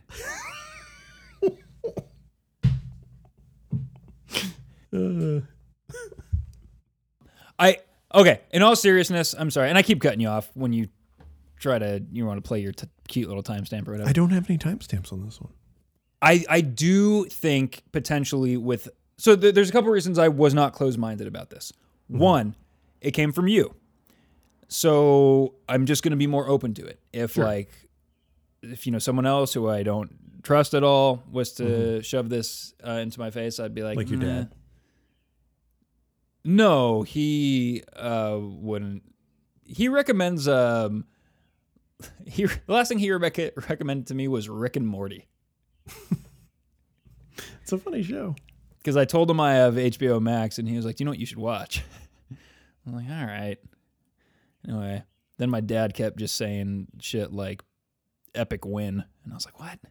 [4.94, 5.42] Uh,
[7.60, 7.78] I
[8.14, 8.42] okay.
[8.52, 10.88] In all seriousness, I'm sorry, and I keep cutting you off when you
[11.60, 14.10] try to you want to play your t- cute little timestamp or whatever.
[14.10, 15.52] I don't have any timestamps on this one.
[16.22, 20.74] I I do think potentially with so th- there's a couple reasons I was not
[20.74, 21.72] closed minded about this.
[22.20, 22.56] One,
[23.00, 23.76] it came from you,
[24.68, 27.00] so I'm just going to be more open to it.
[27.14, 27.72] If like
[28.62, 32.74] if you know someone else who I don't trust at all was to shove this
[32.86, 34.52] uh, into my face, I'd be like, Like your dad?
[36.44, 39.04] No, he uh, wouldn't.
[39.64, 40.48] He recommends.
[40.48, 41.06] Um,
[42.26, 43.38] he the last thing he rec-
[43.70, 45.28] recommended to me was Rick and Morty.
[47.62, 48.36] It's a funny show.
[48.82, 51.12] Because I told him I have HBO Max, and he was like, "Do you know
[51.12, 51.84] what you should watch?"
[52.88, 53.58] I'm like, "All right."
[54.68, 55.04] Anyway,
[55.38, 57.64] then my dad kept just saying shit like,
[58.36, 59.80] epic win, and I was like, what?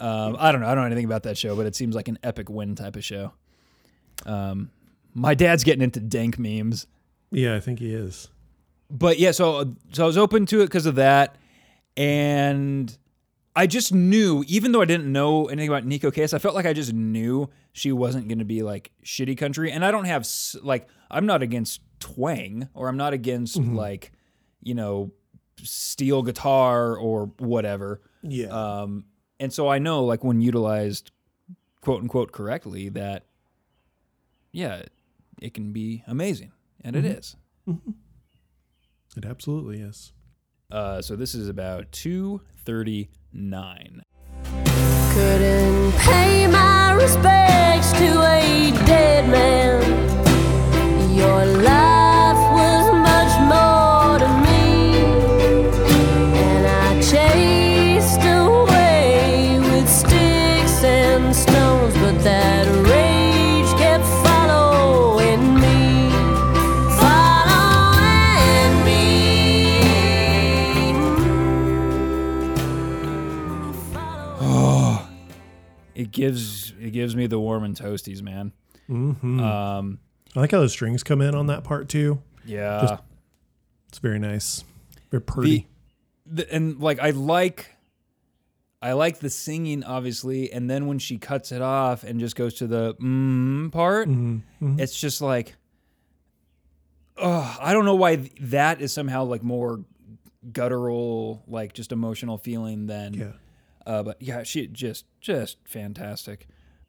[0.00, 0.66] Um, I don't know.
[0.66, 2.96] I don't know anything about that show, but it seems like an epic win type
[2.96, 3.32] of show.
[4.26, 4.70] Um,
[5.14, 6.86] my dad's getting into dank memes,
[7.30, 8.28] Yeah, I think he is.
[8.90, 9.30] but yeah.
[9.30, 11.36] So so I was open to it because of that,
[11.96, 12.96] and
[13.56, 16.66] I just knew, even though I didn't know anything about Neko Case, I felt like
[16.66, 19.70] I just knew she wasn't going to be like shitty country.
[19.70, 20.26] And I don't have
[20.62, 23.76] like I'm not against twang or I'm not against mm-hmm.
[23.76, 24.12] like
[24.62, 25.12] you know
[25.62, 28.00] steel guitar or whatever.
[28.22, 28.48] Yeah.
[28.48, 29.04] Um,
[29.40, 31.10] and so I know, like, when utilized
[31.80, 33.24] quote unquote correctly, that
[34.52, 34.82] yeah,
[35.40, 36.52] it can be amazing,
[36.82, 37.18] and it mm-hmm.
[37.18, 37.36] is.
[37.68, 37.90] Mm-hmm.
[39.16, 40.12] it absolutely is.
[40.70, 44.02] Uh, so this is about two thirty nine.
[45.12, 49.53] Couldn't pay my respects to a dead man.
[76.14, 78.52] Gives it gives me the warm and toasties, man.
[78.86, 79.98] hmm Um,
[80.34, 82.22] I like how the strings come in on that part too.
[82.46, 82.80] yeah.
[82.80, 83.02] Just-
[83.88, 84.64] It's very nice.
[85.10, 85.68] Very pretty.
[86.26, 87.70] the, and like I like
[88.82, 92.54] I like the singing obviously and then when she cuts it off and just goes
[92.54, 94.80] to the mm part Mhm, mhm.
[94.80, 95.54] it's just like
[97.16, 99.84] oh I don't know why that is somehow like more
[100.52, 103.32] guttural like just emotional feeling than yeah.
[103.86, 106.46] Uh, but yeah, she just just fantastic,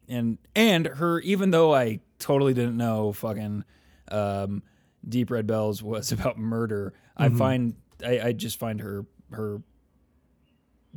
[0.08, 3.64] and and her even though I totally didn't know fucking
[4.10, 4.62] um,
[5.08, 7.74] Deep Red Bells was about murder, I find
[8.04, 9.62] I, I just find her her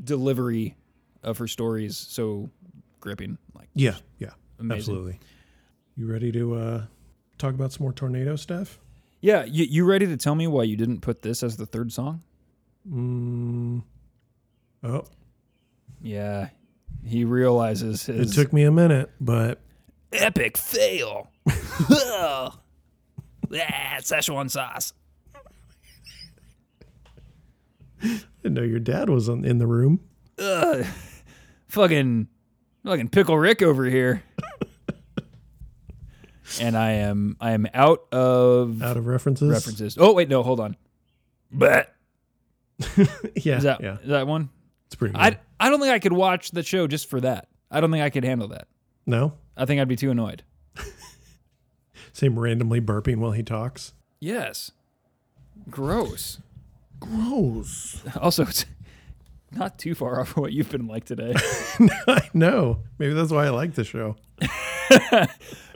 [0.01, 0.75] delivery
[1.23, 2.49] of her stories so
[2.99, 3.37] gripping.
[3.53, 3.95] Like Yeah.
[4.17, 4.29] Yeah.
[4.59, 4.77] Amazing.
[4.77, 5.19] Absolutely.
[5.95, 6.83] You ready to uh,
[7.37, 8.79] talk about some more tornado stuff?
[9.21, 11.91] yeah, you, you ready to tell me why you didn't put this as the third
[11.91, 12.23] song?
[12.89, 13.83] Mm.
[14.83, 15.03] Oh,
[16.01, 16.49] Yeah,
[17.05, 19.59] he realizes it took me a minute, but
[20.13, 21.29] epic fail.
[23.49, 24.93] yeah, Szechuan sauce.
[28.01, 29.99] I didn't know your dad was on, in the room.
[30.37, 30.85] Ugh,
[31.67, 32.27] fucking,
[32.85, 34.23] fucking pickle Rick over here.
[36.61, 39.49] and I am, I am out of Out of references.
[39.51, 39.97] references.
[39.99, 40.77] Oh wait, no, hold on.
[41.51, 41.93] But
[43.35, 43.57] yeah.
[43.57, 43.97] is that yeah.
[44.01, 44.49] is that one?
[44.89, 45.21] It's pretty good.
[45.21, 47.47] I I don't think I could watch the show just for that.
[47.71, 48.67] I don't think I could handle that.
[49.05, 49.33] no?
[49.55, 50.43] I think I'd be too annoyed.
[52.13, 53.93] Same randomly burping while he talks.
[54.21, 54.71] Yes.
[55.69, 56.39] Gross.
[56.99, 58.01] Gross.
[58.19, 58.65] Also, it's
[59.51, 61.33] not too far off of what you've been like today.
[62.07, 62.79] I know.
[62.97, 64.15] Maybe that's why I like the show.
[64.39, 65.27] hey,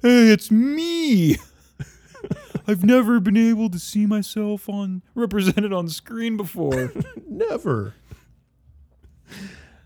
[0.01, 1.37] it's me.
[2.65, 6.93] I've never been able to see myself on represented on screen before.
[7.27, 7.93] Never.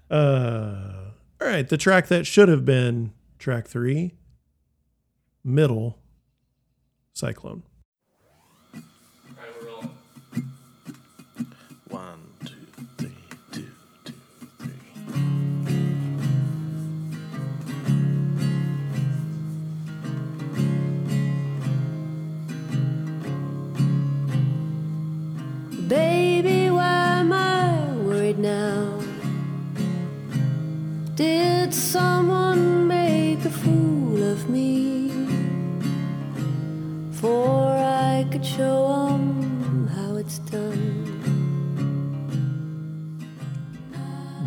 [0.09, 1.11] Uh,
[1.41, 1.67] all right.
[1.67, 4.13] The track that should have been track three,
[5.43, 5.99] middle,
[7.13, 7.63] cyclone.
[11.89, 12.53] One, two,
[12.97, 13.15] three,
[13.51, 13.65] two,
[14.03, 14.13] two,
[14.59, 14.67] three.
[25.87, 28.76] Baby, why am I worried now?
[31.17, 35.09] Did someone make a fool of me?
[37.13, 41.15] For I could show 'em how it's done.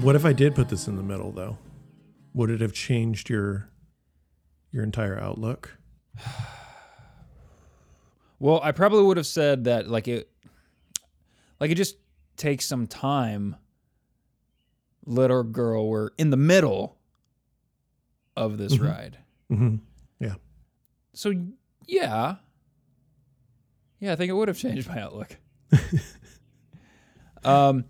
[0.01, 1.59] What if I did put this in the middle, though?
[2.35, 3.69] Would it have changed your
[4.71, 5.77] your entire outlook?
[8.39, 10.31] well, I probably would have said that like it
[11.59, 11.97] like it just
[12.37, 13.57] takes some time.
[15.11, 16.97] Little girl, we're in the middle
[18.37, 19.19] of this ride.
[19.49, 19.77] hmm
[20.21, 20.35] Yeah.
[21.15, 21.33] So
[21.87, 22.37] yeah.
[23.99, 25.37] Yeah, I think it would have changed my outlook.
[27.45, 27.85] um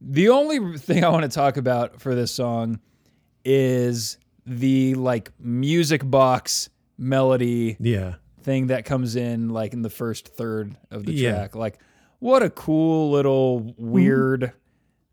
[0.00, 2.80] the only thing I want to talk about for this song
[3.44, 6.68] is the like music box
[6.98, 8.14] melody Yeah.
[8.42, 11.32] thing that comes in like in the first third of the Yeah.
[11.32, 11.54] track.
[11.54, 11.78] Like
[12.18, 14.52] what a cool little weird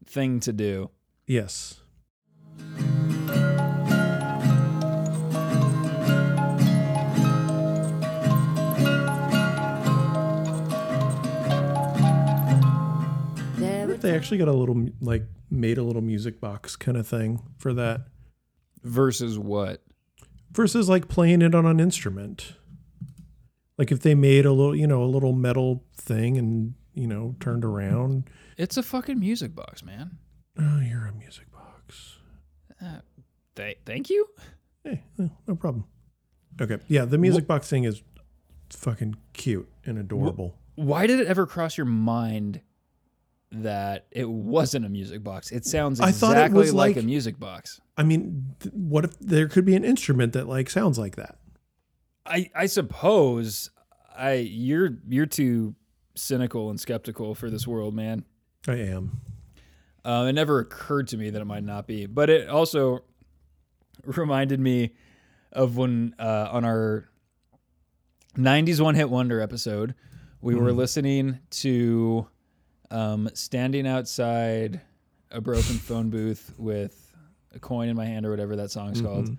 [0.06, 0.90] thing to do.
[1.30, 1.80] Yes.
[13.58, 17.08] There if they actually got a little like made a little music box kind of
[17.08, 18.02] thing for that
[18.82, 19.84] Versus what?
[20.50, 22.54] versus like playing it on an instrument.
[23.78, 27.36] Like if they made a little, you know, a little metal thing and, you know,
[27.40, 28.32] turned around.
[28.58, 30.18] It's a fucking music box, man.
[30.60, 32.18] Oh, you're a music box.
[32.82, 33.00] Uh,
[33.56, 34.28] th- thank you.
[34.84, 35.86] Hey, no, no problem.
[36.62, 36.78] Okay.
[36.88, 38.02] Yeah, the music box thing is
[38.70, 40.56] fucking cute and adorable.
[40.76, 42.62] Why did it ever cross your mind
[43.52, 45.52] that it wasn't a music box?
[45.52, 47.80] It sounds I exactly thought it was like, like- a music box.
[47.98, 51.38] I mean, th- what if there could be an instrument that like sounds like that?
[52.26, 53.70] I I suppose
[54.16, 55.76] I you're you're too
[56.16, 58.24] cynical and skeptical for this world, man.
[58.68, 59.20] I am.
[60.06, 63.04] Uh, it never occurred to me that it might not be, but it also
[64.06, 64.92] reminded me
[65.52, 67.10] of when uh, on our
[68.38, 69.96] '90s one hit wonder episode,
[70.42, 72.28] we were listening to
[72.92, 74.82] um, "Standing Outside
[75.32, 77.14] a Broken Phone Booth" with
[77.54, 79.36] a coin in my hand or whatever that song's called,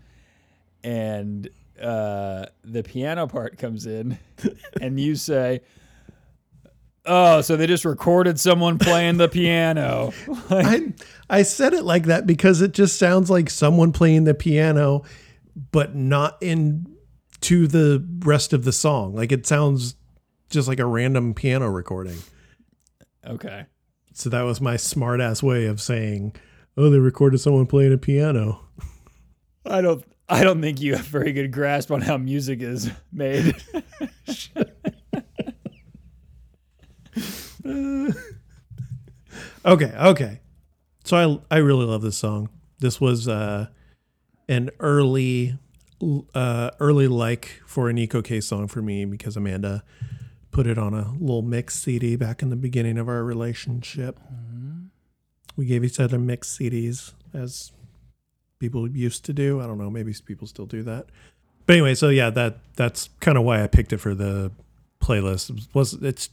[0.85, 1.49] and
[1.81, 4.19] uh, the piano part comes in,
[4.81, 5.61] and you say.
[7.07, 10.13] Oh, so they just recorded someone playing the piano.
[10.51, 10.93] I
[11.31, 15.03] I said it like that because it just sounds like someone playing the piano,
[15.73, 16.87] but not in
[17.43, 19.15] to the rest of the song.
[19.15, 19.95] Like it sounds
[20.51, 22.19] just like a random piano recording.
[23.27, 23.65] Okay.
[24.13, 26.35] So that was my smart ass way of saying,
[26.77, 28.61] "Oh, they recorded someone playing a piano."
[29.65, 32.91] I don't I don't think you have a very good grasp on how music is
[33.13, 33.57] made.
[39.65, 40.41] Okay, okay.
[41.05, 42.49] So I I really love this song.
[42.79, 43.67] This was uh
[44.49, 45.59] an early
[46.35, 49.83] uh early like for a Neko Case song for me because Amanda
[50.51, 54.19] put it on a little mix CD back in the beginning of our relationship.
[55.57, 57.73] We gave each other mix CDs as
[58.59, 59.61] people used to do.
[59.61, 61.07] I don't know, maybe people still do that.
[61.67, 64.53] But anyway, so yeah, that that's kind of why I picked it for the
[65.03, 65.69] playlist.
[65.75, 66.31] Was it's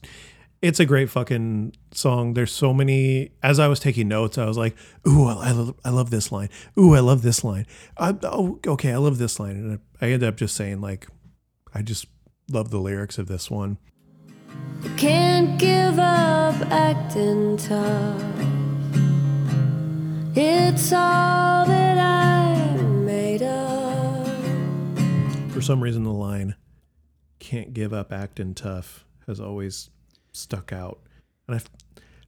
[0.62, 2.34] it's a great fucking song.
[2.34, 3.32] There's so many.
[3.44, 4.76] As I was taking notes, I was like,
[5.08, 6.50] "Ooh, I love, I love this line.
[6.78, 7.66] Ooh, I love this line.
[7.98, 11.08] I, oh, okay, I love this line." And I ended up just saying like,
[11.74, 12.08] I just
[12.50, 13.78] love the lyrics of this one.
[14.96, 18.24] Can't give up acting tough.
[20.36, 24.28] It's all that I'm made of.
[25.52, 26.56] For some reason, the line
[27.40, 29.90] "Can't give up acting tough" has always
[30.38, 31.00] stuck out,
[31.48, 31.62] and I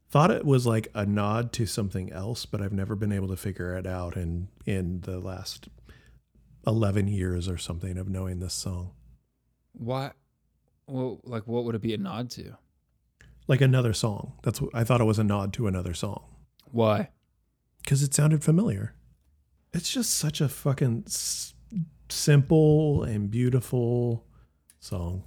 [0.09, 3.37] thought it was like a nod to something else, but I've never been able to
[3.37, 4.15] figure it out.
[4.17, 5.69] In in the last
[6.67, 8.91] eleven years or something of knowing this song.
[9.73, 10.11] Why?
[10.87, 12.57] Well, like, what would it be a nod to?
[13.47, 14.33] like another song.
[14.43, 16.23] That's what I thought it was a nod to another song
[16.71, 17.09] Why?
[17.83, 18.93] because it sounded familiar.
[19.73, 21.55] It's just such a fucking s-
[22.09, 24.25] simple and beautiful
[24.79, 25.23] song.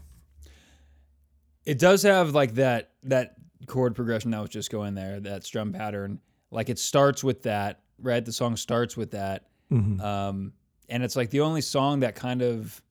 [1.64, 3.34] It does have like that that
[3.66, 6.20] chord progression that was just going there, that strum pattern.
[6.50, 8.24] Like it starts with that, right?
[8.24, 9.46] The song starts with that.
[9.70, 10.00] Mhm.
[10.00, 10.52] Um,
[10.88, 12.82] and it's like the only song that kind of,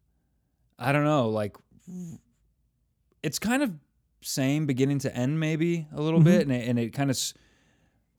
[0.79, 1.55] I don't know, like
[3.21, 3.71] it's kind of
[4.23, 7.17] same beginning to end, maybe a little bit, and it, and it kind of.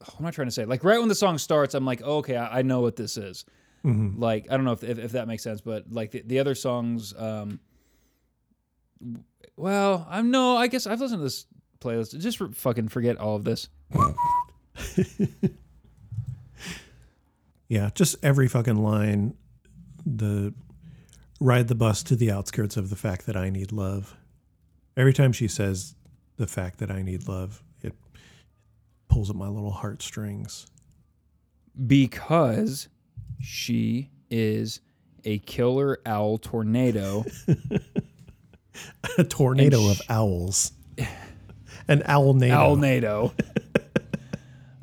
[0.01, 0.65] What am I trying to say?
[0.65, 3.17] Like right when the song starts, I'm like, oh, okay, I, I know what this
[3.17, 3.45] is.
[3.85, 4.19] Mhm.
[4.19, 6.55] Like I don't know if, if, if that makes sense, but like the, the other
[6.57, 7.61] songs, um,
[9.63, 11.47] well, I'm no, I guess I've listened to this
[11.81, 12.19] playlist.
[12.19, 13.69] Just for, fucking forget all of this.
[17.69, 19.35] Yeah, just every fucking line.
[20.05, 20.53] The
[21.41, 24.17] ride the bus to the outskirts of the fact that I need love.
[24.97, 25.95] Every time she says
[26.37, 27.95] the fact that I need love, it
[29.09, 30.67] pulls at my little heartstrings.
[31.87, 32.89] because
[33.41, 34.81] she is
[35.25, 37.25] a killer owl tornado.
[39.19, 40.73] A tornado And of owls.
[41.89, 43.33] An owl nado.
[43.33, 43.33] Alnado.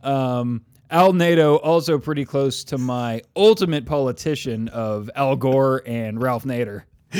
[0.03, 6.84] um, Alnado also pretty close to my ultimate politician of Al Gore and Ralph Nader.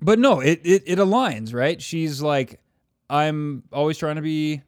[0.00, 1.80] but no, it, it it aligns, right?
[1.80, 2.60] She's like,
[3.08, 4.62] I'm always trying to be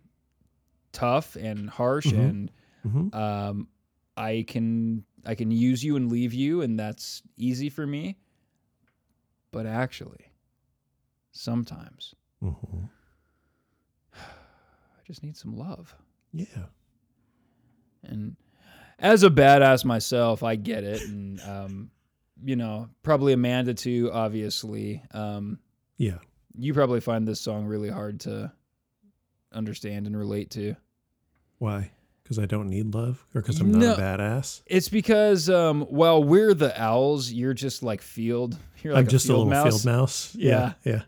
[0.92, 2.50] tough and harsh, and
[2.86, 3.14] Mhm.
[3.14, 3.68] um,
[4.16, 8.16] I can I can use you and leave you, and that's easy for me.
[9.56, 10.32] But actually,
[11.30, 12.90] sometimes Mhm.
[14.12, 15.96] I just need some love.
[16.30, 16.66] Yeah.
[18.02, 18.36] And
[18.98, 21.00] as a badass myself, I get it.
[21.08, 21.90] And, um,
[22.44, 25.02] you know, probably Amanda too, obviously.
[25.12, 25.58] Um,
[25.96, 26.18] Yeah.
[26.54, 28.52] you probably find this song really hard to
[29.52, 30.76] understand and relate to.
[31.56, 31.92] Why?
[32.26, 33.94] Because I don't need love, or because I'm not No.
[33.94, 34.62] a badass.
[34.66, 38.56] It's because um, while we're the owls, you're just like field.
[38.82, 39.84] You're like I'm just a, field little mouse.
[39.84, 40.34] field mouse.
[40.34, 40.72] Yeah.
[40.84, 41.02] yeah.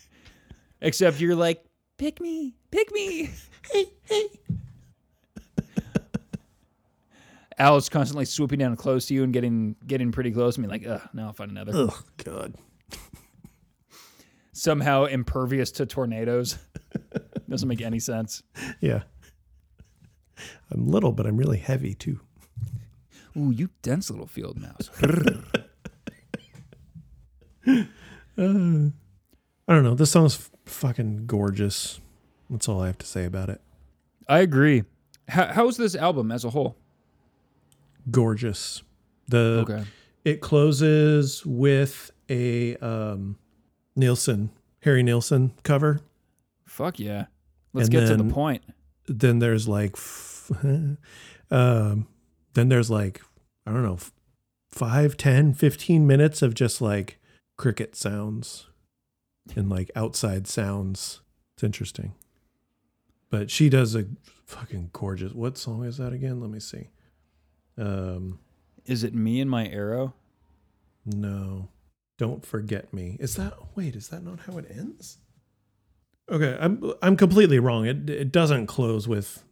[0.80, 1.64] Except you're like,
[1.98, 3.30] pick me, pick me.
[3.72, 4.26] Hey, hey.
[7.58, 10.86] Owl's constantly swooping down close to you and getting getting pretty close to me, like,
[10.86, 11.72] ugh, now I'll find another.
[11.74, 12.54] Oh God.
[14.52, 16.56] Somehow impervious to tornadoes.
[17.48, 18.42] Doesn't make any sense.
[18.80, 19.02] Yeah.
[20.70, 22.20] I'm little, but I'm really heavy too.
[23.36, 24.90] Ooh, you dense little field mouse.
[28.36, 28.42] I
[29.74, 29.94] don't know.
[29.94, 32.00] This song's f- fucking gorgeous.
[32.48, 33.60] That's all I have to say about it.
[34.28, 34.84] I agree.
[35.28, 36.76] How, how's this album as a whole?
[38.10, 38.82] Gorgeous.
[39.28, 39.84] The Okay.
[40.24, 43.36] it closes with a um
[43.94, 44.50] Nilsson,
[44.82, 46.00] Harry Nilsson cover.
[46.64, 47.26] Fuck yeah.
[47.72, 48.62] Let's And get to the point.
[49.10, 49.96] Then there's like
[51.50, 52.06] um
[52.54, 53.20] then there's like
[53.66, 54.12] I don't know, f-
[54.70, 57.18] five, 10, 15 minutes of just like
[57.56, 58.68] cricket sounds
[59.56, 61.20] and like outside sounds.
[61.56, 62.14] It's interesting.
[63.30, 64.06] But she does a
[64.46, 65.32] fucking gorgeous.
[65.32, 66.40] What song is that again?
[66.40, 66.90] Let me see.
[67.76, 68.38] Um
[68.86, 70.14] Is it me and my arrow?
[71.04, 71.68] No.
[72.16, 73.16] Don't forget me.
[73.18, 75.18] Is that wait, is that not how it ends?
[76.30, 77.86] Okay, I'm I'm completely wrong.
[77.86, 79.42] It it doesn't close with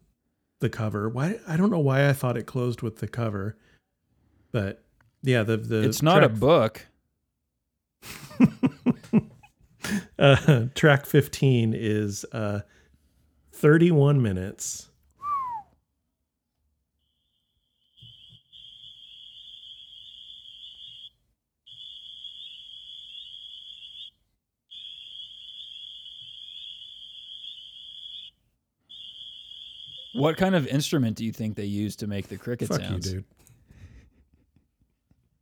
[0.61, 1.09] the cover.
[1.09, 3.57] Why I don't know why I thought it closed with the cover.
[4.53, 4.85] But
[5.23, 6.87] yeah, the the it's not a book.
[10.19, 12.61] uh, track 15 is uh
[13.53, 14.88] 31 minutes.
[30.19, 33.13] What kind of instrument do you think they use to make the cricket Fuck sounds?
[33.13, 33.25] you,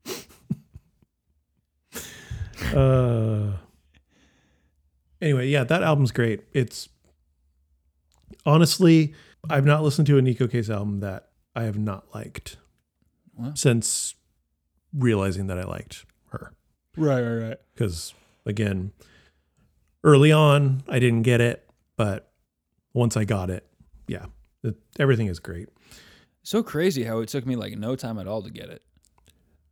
[0.05, 0.27] dude.
[2.75, 3.53] uh
[5.21, 6.43] anyway, yeah, that album's great.
[6.53, 6.89] It's
[8.45, 9.15] honestly,
[9.49, 12.57] I've not listened to a Neko Case album that I have not liked
[13.35, 13.53] Wow.
[13.55, 14.15] since
[14.95, 16.53] realizing that I liked her.
[16.97, 17.59] Right, right, right.
[17.75, 18.15] Because
[18.47, 18.93] again,
[20.05, 22.31] early on, I didn't get it, but
[22.95, 23.67] once I got it,
[24.09, 24.27] yeah,
[24.67, 25.69] it, everything is great.
[26.43, 28.83] So crazy how it took me like no time at all to get it.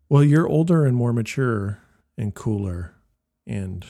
[0.09, 1.79] Well, you're older and more mature
[2.19, 2.95] and cooler
[3.47, 3.85] and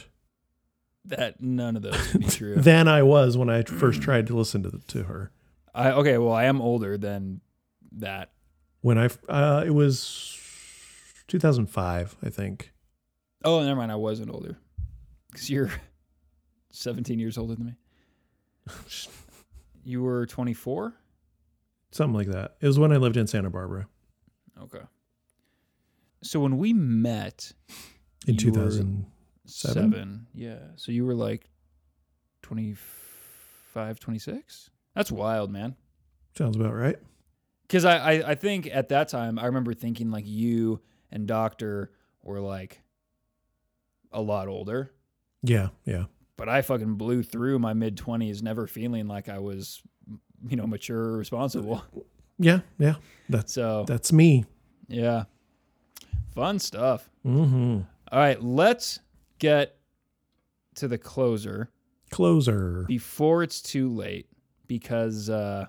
[1.07, 2.55] That none of those can be true.
[2.57, 5.31] than I was when I first tried to listen to to her.
[5.75, 7.41] I okay, well, I am older than
[7.93, 8.33] that.
[8.81, 10.39] When I uh, it was
[11.29, 12.73] 2005, I think.
[13.45, 13.91] Oh, never mind.
[13.93, 14.57] I wasn't older
[15.31, 15.71] because you're
[16.71, 17.75] 17 years older than me.
[19.85, 20.95] You were 24.
[21.91, 22.57] Something like that.
[22.61, 23.87] It was when I lived in Santa Barbara
[24.63, 24.81] Okay.
[26.23, 27.53] So when we met
[28.27, 29.07] in You were 2000.
[29.47, 30.59] seven, yeah.
[30.77, 31.51] So you were like
[32.43, 34.71] 25, 26.
[34.95, 35.77] That's wild, man.
[36.37, 36.97] Sounds about right.
[37.63, 40.81] Because I, I, I think at that time, I remember thinking like you
[41.11, 41.91] and Doctor
[42.23, 42.81] were like
[44.13, 44.93] a lot older.
[45.43, 46.05] Yeah, yeah.
[46.37, 49.81] But I fucking blew through my mid 20s, never feeling like I was,
[50.49, 51.83] you know, mature or responsible.
[52.39, 52.97] Yeah, yeah.
[53.29, 54.45] That's So, that's me.
[54.89, 55.25] yeah.
[56.35, 57.09] Fun stuff.
[57.25, 57.87] Mhm.
[58.11, 58.99] All right, let's
[59.39, 59.77] get
[60.75, 61.71] to the closer
[62.11, 62.85] Closer.
[62.89, 64.27] before it's too late
[64.67, 65.67] because uh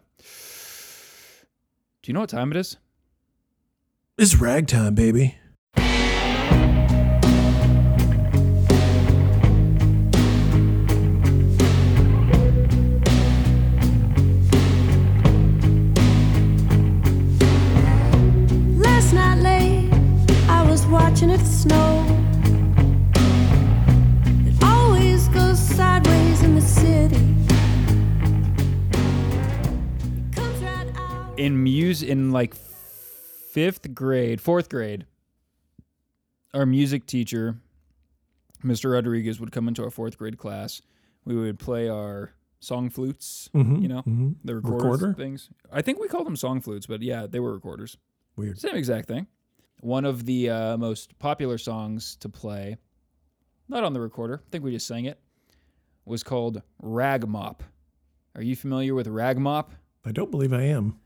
[2.01, 2.77] do you know what time it is?
[4.17, 5.37] It's ragtime, baby.
[31.45, 32.55] In muse in like
[33.53, 35.05] 5th grade, 4th grade.
[36.55, 37.57] Our music teacher,
[38.63, 38.93] Mr.
[38.93, 40.81] Rodriguez would come into our 4th grade class.
[41.23, 42.31] We would play our
[42.61, 44.37] song flutes, Mhm, you know, mhm.
[44.43, 45.13] the recorder, Recorder?
[45.13, 45.51] things.
[45.71, 47.95] I think we called them song flutes, but yeah, they were recorders.
[48.35, 48.57] Weird.
[48.57, 49.27] Same exact thing.
[49.81, 52.77] One of the uh, most popular songs to play,
[53.69, 55.19] not on the recorder, I think we just sang it,
[56.05, 57.61] was called Rag Mop.
[58.33, 59.73] Are you familiar with Rag Mop?
[60.03, 60.99] I don't believe I am.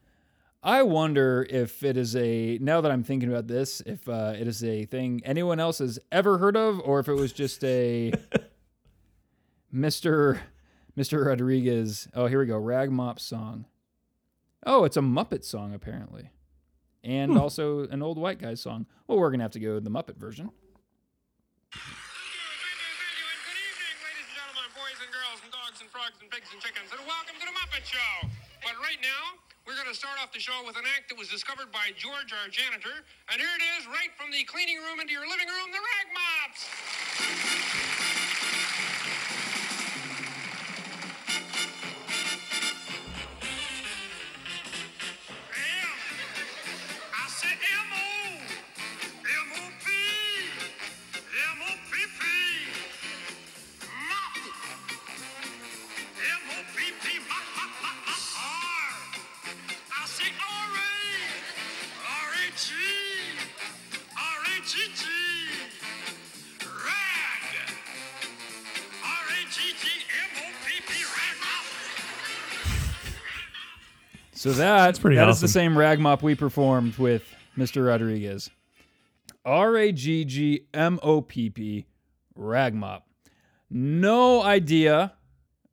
[0.62, 4.46] I wonder if it is a, now that I'm thinking about this, if uh, it
[4.46, 8.12] is a thing anyone else has ever heard of, or if it was just a
[9.74, 10.40] Mr.
[10.98, 11.26] Mr.
[11.26, 12.10] Rodriguez.
[12.14, 12.58] Oh, here we go.
[12.58, 13.66] Rag Mop song.
[14.66, 16.30] Oh, it's a Muppet song apparently,
[17.06, 18.86] and also an old white guy song.
[19.08, 20.52] Well, we're gonna have to go with the Muppet version.
[21.72, 21.96] Thank and
[23.48, 26.60] good evening, ladies and gentlemen, boys and girls, and dogs and frogs and pigs and
[26.60, 28.28] chickens, and welcome to the Muppet Show.
[28.60, 31.28] But right now, we're going to start off the show with an act that was
[31.28, 35.14] discovered by George, our janitor, and here it is, right from the cleaning room into
[35.14, 38.29] your living room, the Rag Mops.
[74.40, 77.24] So that pretty that is the same rag mop we performed with
[77.58, 77.86] Mr.
[77.86, 78.50] Rodriguez.
[79.44, 81.88] R A G G M O P P
[82.36, 83.06] rag mop.
[83.70, 85.12] No idea.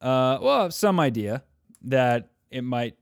[0.01, 1.45] Uh, well, some idea
[1.83, 2.97] that it might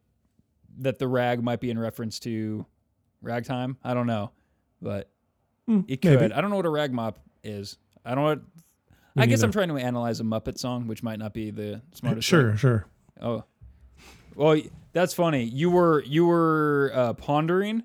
[0.81, 2.67] that the rag might be in reference to
[3.23, 3.79] ragtime.
[3.83, 4.33] I don't know,
[4.83, 5.09] but
[5.67, 6.21] it could.
[6.21, 6.35] Maybe.
[6.35, 7.79] I don't know what a rag mop is.
[8.05, 8.29] I don't know.
[8.29, 8.43] What,
[9.17, 11.81] I Me guess I'm trying to analyze a Muppet song, which might not be the
[11.95, 12.29] smartest.
[12.29, 12.85] Sure, sure.
[13.19, 13.45] Oh,
[14.35, 14.61] well,
[14.95, 15.45] that's funny.
[15.45, 17.83] You were you were uh, pondering,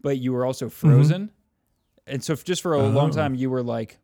[0.00, 1.32] but you were also frozen,
[2.06, 3.18] and so f- just for a long Mm-hmm.
[3.18, 3.22] Oh.
[3.22, 3.98] time you were like,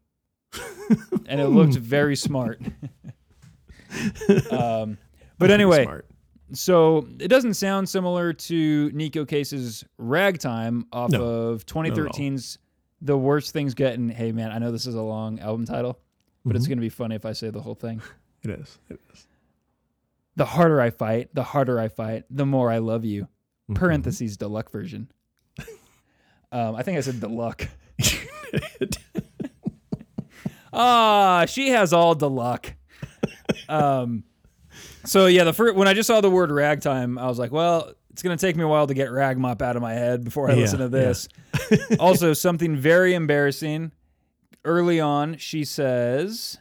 [1.28, 2.60] and it looked very smart.
[4.51, 4.99] um,
[5.39, 6.07] but anyway, Smart.
[6.52, 12.59] so it doesn't sound similar to Neko Case's Ragtime off No, of 2013's
[13.02, 14.09] The Worst Things Getting.
[14.09, 15.99] Hey man, I know this is a long album title,
[16.44, 16.73] but it's Mm-hmm.
[16.73, 18.02] gonna be funny if I say the whole thing.
[18.43, 18.78] It is.
[18.89, 19.27] It is.
[20.39, 23.25] The harder I fight, the harder I fight, the more I love you.
[23.25, 23.75] Mm-hmm.
[23.75, 25.10] Parentheses deluxe version.
[26.52, 27.67] um, I think I said deluxe.
[30.73, 32.73] Ah, she has all luck.
[33.68, 34.23] Um,
[35.05, 37.92] so yeah, the first when I just saw the word ragtime, I was like, well,
[38.10, 40.49] it's gonna take me a while to get rag mop out of my head before
[40.50, 40.89] I Yeah, listen to yeah.
[40.89, 41.28] this.
[41.99, 43.92] also, something very embarrassing.
[44.65, 46.58] Early on, she says,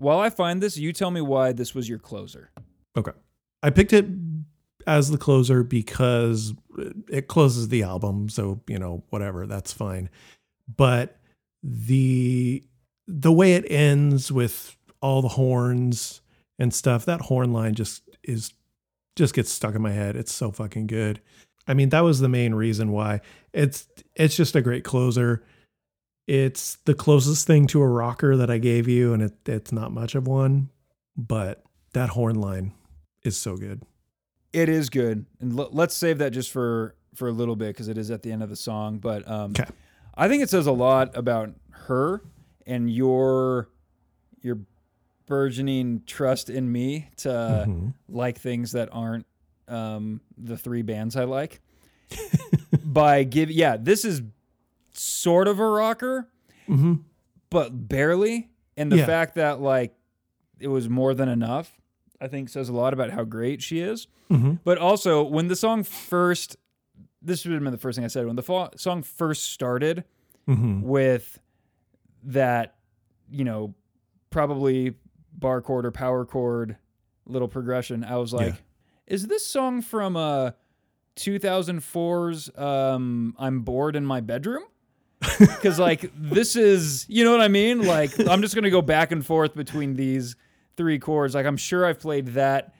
[0.00, 2.50] "While I find this, you tell me why this was your closer."
[2.96, 3.12] Okay.
[3.62, 4.06] I picked it
[4.86, 6.54] as the closer because
[7.10, 10.08] it closes the album, so you know, whatever, that's fine.
[10.74, 11.18] But
[11.62, 12.64] the
[13.06, 16.22] the way it ends with all the horns
[16.58, 18.52] and stuff, that horn line just is
[19.16, 20.16] just gets stuck in my head.
[20.16, 21.20] It's so fucking good.
[21.66, 23.20] I mean, that was the main reason why.
[23.52, 25.44] It's it's just a great closer.
[26.30, 29.90] It's the closest thing to a rocker that I gave you, and it, it's not
[29.90, 30.70] much of one,
[31.16, 32.72] but that horn line
[33.24, 33.82] is so good.
[34.52, 37.88] It is good, and l- let's save that just for for a little bit because
[37.88, 38.98] it is at the end of the song.
[38.98, 39.64] But um, Okay.
[40.14, 42.22] I think it says a lot about her
[42.66, 43.68] and your
[44.40, 44.58] your
[45.26, 47.94] burgeoning trust in me to Mhm.
[48.08, 49.26] like things that aren't
[49.66, 51.60] um, the three bands I like.
[52.84, 54.22] By give, yeah, this is
[54.92, 56.28] sort of a rocker,
[56.66, 56.94] hmm
[57.50, 58.48] but barely.
[58.76, 59.06] And the Yeah.
[59.06, 59.94] fact that like
[60.58, 61.78] it was more than enough,
[62.20, 64.06] I think says a lot about how great she is.
[64.28, 66.56] hmm But also, when the song first,
[67.22, 68.26] this would have been the first thing I said.
[68.26, 70.04] When the fo- song first started
[70.46, 71.38] hmm with
[72.24, 72.76] that,
[73.30, 73.74] you know,
[74.30, 74.94] probably
[75.32, 76.76] bar chord or power chord
[77.26, 78.62] little progression, I was like,
[79.06, 80.52] is this song from uh
[81.16, 84.64] 2004's um I'm bored in my bedroom?
[85.60, 87.84] Cuz like this is, you know what I mean?
[87.86, 90.34] Like I'm just going to go back and forth between these
[90.76, 91.34] three chords.
[91.34, 92.74] Like I'm sure I've played that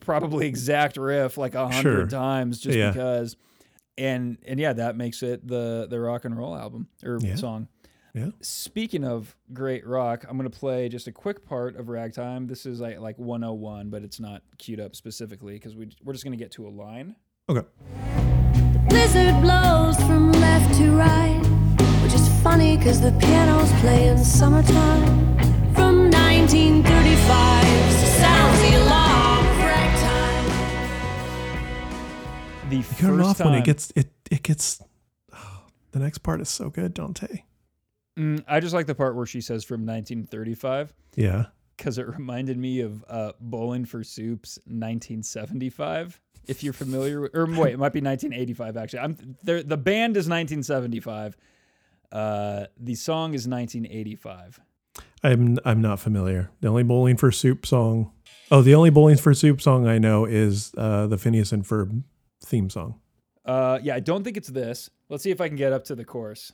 [0.00, 2.18] probably exact riff like a hundred Sure.
[2.20, 2.90] times just Yeah.
[2.90, 3.36] because
[3.96, 7.36] and and yeah, that makes it the the rock and roll album or Yeah.
[7.36, 7.68] song.
[8.14, 8.28] Yeah.
[8.42, 12.46] Speaking of great rock, I'm gonna play just a quick part of Ragtime.
[12.48, 16.24] This is like like 101, but it's not queued up specifically because we we're just
[16.24, 17.16] gonna get to a line.
[17.48, 17.66] Okay.
[18.72, 21.41] The Blizzard blows from left to right, which is
[22.42, 25.36] funny because the piano's playing summertime.
[25.74, 30.46] From 1935 to sounds the alarm of ragtime.
[32.70, 34.82] The You first cut it off time, when it gets it it gets.
[35.34, 35.62] oh,
[35.92, 37.44] the next part is so good, Dante.
[38.18, 41.46] Mm, I just like the part where she says from 1935 Yeah.
[41.78, 46.20] because it reminded me of uh, Bowling for Soup's 1975.
[46.46, 48.98] If you're familiar with, or wait, it might be 1985 actually.
[48.98, 49.16] I'm.
[49.44, 51.36] The band is 1975.
[52.12, 54.60] Uh, the song is 1985.
[55.24, 56.50] I'm I'm not familiar.
[56.60, 58.12] The only Bowling for Soup song.
[58.50, 62.02] Oh, the only Bowling for Soup song I know is uh, the Phineas and Ferb
[62.44, 63.00] theme song.
[63.44, 64.90] Uh, yeah, I don't think it's this.
[65.08, 66.52] Let's see if I can get up to the chorus.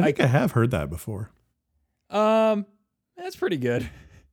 [0.00, 1.30] I think I, have heard that before.
[2.10, 2.66] Um,
[3.16, 3.88] that's pretty good.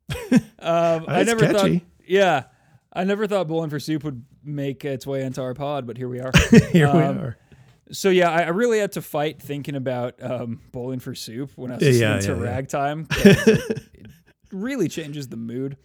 [0.59, 1.61] um, I never thought.
[1.61, 1.85] catchy.
[2.07, 2.43] Yeah,
[2.93, 6.07] I never thought Bowling for Soup would make its way into our pod, but here
[6.07, 6.31] we are.
[6.71, 7.37] Here we Um, are.
[7.91, 11.71] So yeah, I, I really had to fight thinking about um, Bowling for Soup when
[11.71, 12.39] I was listening yeah, to yeah.
[12.41, 13.07] Ragtime.
[13.11, 13.87] it
[14.51, 15.77] really changes the mood.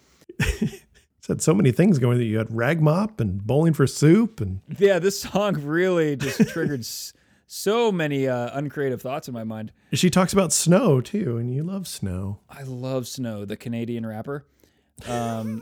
[1.29, 2.19] Had so many things going.
[2.19, 6.49] That you had Rag Mop and Bowling for Soup, and Yeah, this song really just
[6.49, 7.13] triggered s-
[7.53, 9.73] so many uh, uncreative thoughts in my mind.
[9.93, 12.39] she talks about snow too, and you love snow.
[12.49, 14.47] I love Snow, the Canadian rapper.
[15.09, 15.61] Um,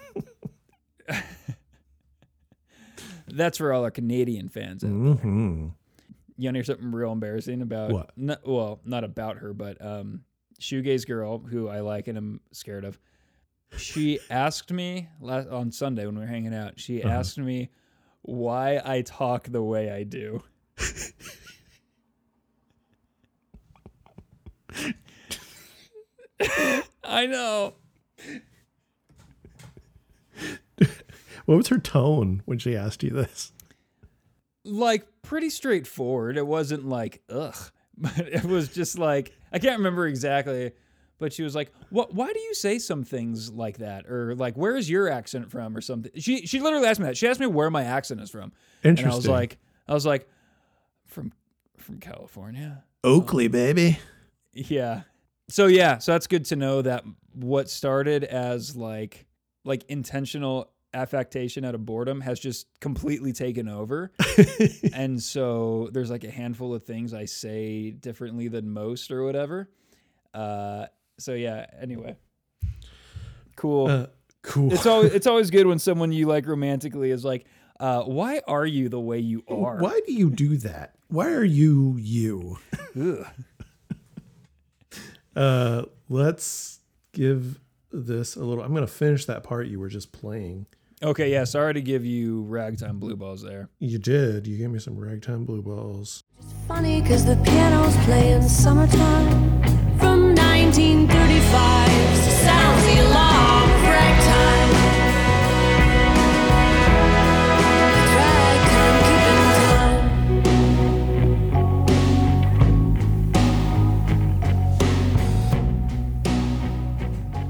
[3.28, 4.84] that's for all our Canadian fans.
[4.84, 5.15] out there.
[5.15, 5.68] hmm
[6.36, 8.10] You want to hear something real embarrassing about What?
[8.18, 10.25] n- well, not about her, but um,
[10.60, 12.99] shoegaze girl who I like and I'm scared of.
[13.78, 16.78] She asked me last on Sunday when we were hanging out.
[16.81, 17.15] She Uh-huh.
[17.15, 17.70] asked me
[18.23, 20.42] why I talk the way I do.
[27.05, 27.74] I know.
[31.47, 33.52] What was her tone when she asked you this?
[34.68, 36.36] like pretty straightforward.
[36.36, 37.56] It wasn't like ugh,
[37.97, 40.72] but it was just like I can't remember exactly.
[41.18, 42.14] But she was like, "What?
[42.14, 44.08] Why do you say some things like that?
[44.08, 47.16] Or like, where is your accent from, or something?" She she literally asked me that.
[47.16, 48.52] She asked me where my accent is from,
[48.84, 50.28] and I was like, I was like,
[51.06, 51.32] from
[51.76, 52.84] from California.
[53.02, 53.98] Oakley, baby.
[54.58, 55.02] Yeah.
[55.48, 59.26] So yeah, so that's good to know that what started as like
[59.64, 64.12] like intentional affectation out of boredom has just completely taken over.
[64.92, 69.70] and so there's like a handful of things I say differently than most or whatever.
[70.34, 70.86] Uh
[71.18, 72.16] so yeah, anyway.
[73.56, 73.88] Cool.
[73.88, 74.06] Uh,
[74.42, 74.72] cool.
[74.72, 77.46] it's always it's always good when someone you like romantically is like,
[77.80, 79.78] uh, why are you the way you are?
[79.78, 80.94] Why do you do that?
[81.08, 82.58] Why are you you?
[85.39, 85.84] Ugh.
[85.84, 86.81] Uh, let's
[87.12, 87.60] give
[87.91, 88.62] this a little.
[88.62, 90.67] I'm going to finish that part you were just playing.
[91.00, 93.68] Okay, yeah, sorry to give you ragtime blue balls there.
[93.78, 94.49] You did.
[94.49, 96.25] You gave me some ragtime blue balls.
[96.41, 99.62] It's Funny cause the piano's playing summertime
[99.99, 101.89] from 1935
[102.44, 103.77] sounds the alarm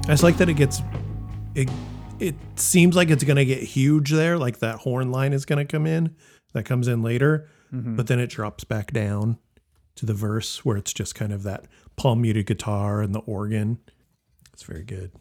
[0.08, 0.80] I just like that it gets.
[1.54, 1.68] It
[2.18, 4.38] it seems like it's going to get huge there.
[4.38, 6.16] Like that horn line is going to come in.
[6.54, 9.38] That comes in later, but then it drops back down
[9.96, 13.78] to the verse where it's just kind of that palm muted guitar and the organ.
[14.54, 15.12] It's very good.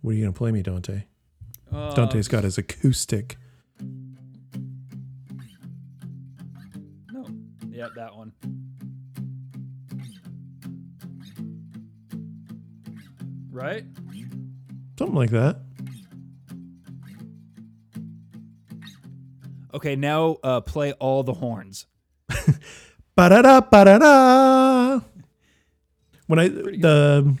[0.00, 1.04] What are you going to play me, Dante?
[1.70, 3.36] Uh, Dante's got his acoustic.
[7.12, 7.26] No.
[7.68, 8.32] Yeah, that one.
[13.56, 13.84] Right?
[14.98, 15.56] Something like that.
[19.72, 21.86] Okay, now uh, play all the horns.
[22.28, 25.00] Ba da da ba da da.
[26.26, 27.34] When I the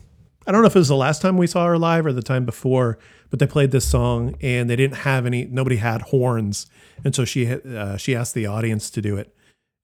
[0.46, 2.22] I don't know if it was the last time we saw her live or the
[2.22, 5.44] time before, but they played this song and they didn't have any.
[5.44, 6.64] Nobody had horns,
[7.04, 9.36] and so she uh, she asked the audience to do it,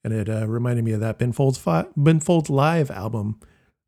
[0.02, 3.39] and it uh, reminded me of that Ben Folds fi- Ben Folds live album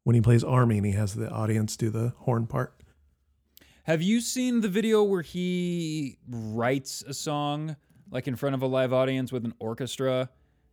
[0.05, 2.74] when he plays Army and he has the audience do the horn part.
[3.84, 7.76] Have you seen the video where he writes a song
[8.10, 10.31] like in front of a live audience with an orchestra?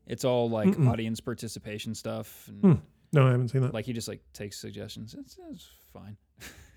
[0.07, 2.47] It's all like audience participation stuff.
[2.47, 2.73] And, hmm.
[3.13, 3.73] No, I haven't seen that.
[3.73, 5.15] Like he just like takes suggestions.
[5.17, 6.15] It's, it's fine.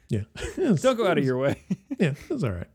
[0.08, 0.22] yeah,
[0.56, 1.60] Don't go out of your way.
[1.98, 2.68] yeah, it was all right.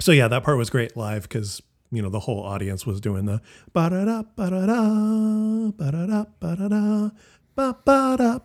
[0.00, 3.26] So yeah, that part was great live because you know the whole audience was doing
[3.26, 3.40] the
[3.72, 7.10] ba da da ba da da ba da da ba da da
[7.54, 8.38] ba ba da.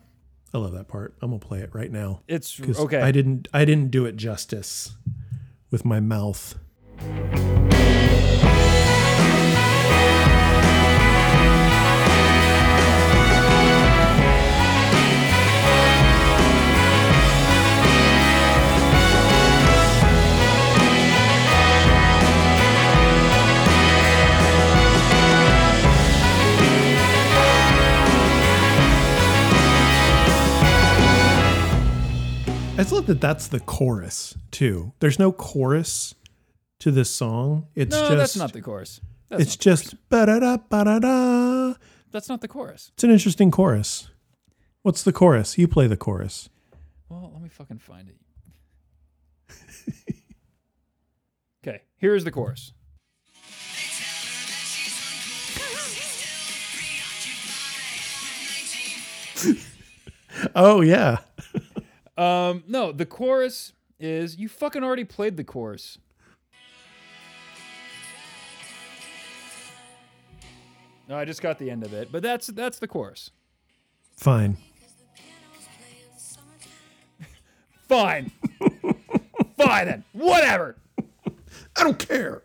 [0.53, 1.13] I love that part.
[1.21, 2.21] I'm gonna play it right now.
[2.27, 3.01] It's okay.
[3.01, 4.95] I didn't I didn't do it justice
[5.71, 6.55] with my mouth.
[32.89, 34.93] Thought that that's the chorus too.
[34.99, 36.15] There's no chorus
[36.79, 37.67] to this song.
[37.75, 38.99] It's no, just that's not the chorus.
[39.29, 41.73] That's it's the just ba da da ba da da.
[42.11, 42.89] that's not the chorus.
[42.95, 44.09] It's an interesting chorus.
[44.81, 45.55] What's the chorus?
[45.55, 46.49] You play the chorus.
[47.09, 48.15] Well, let me fucking find it.
[51.63, 52.73] okay, here's the chorus.
[60.55, 61.17] Oh yeah.
[62.19, 65.97] Um, no, the chorus is you fucking already played the chorus.
[71.07, 73.31] No, I just got the end of it, but that's that's the chorus.
[74.17, 74.57] Fine.
[77.87, 78.31] Fine.
[79.57, 80.03] Fine then.
[80.11, 80.75] Whatever.
[81.77, 82.43] I don't care.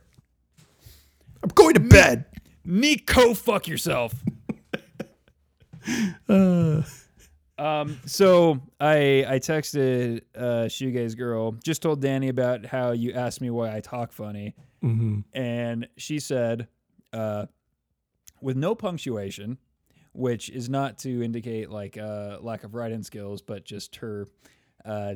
[1.42, 2.26] I'm going to bed.
[2.66, 4.14] Neko, fuck yourself.
[7.56, 13.40] Um, so I I texted uh shoegaze girl, just told Danny about how you asked
[13.40, 14.54] me why I talk funny.
[15.32, 16.68] And she said,
[17.12, 17.46] uh,
[18.42, 19.58] with no punctuation,
[20.12, 24.26] which is not to indicate like uh lack of writing skills, but just her
[24.84, 25.14] uh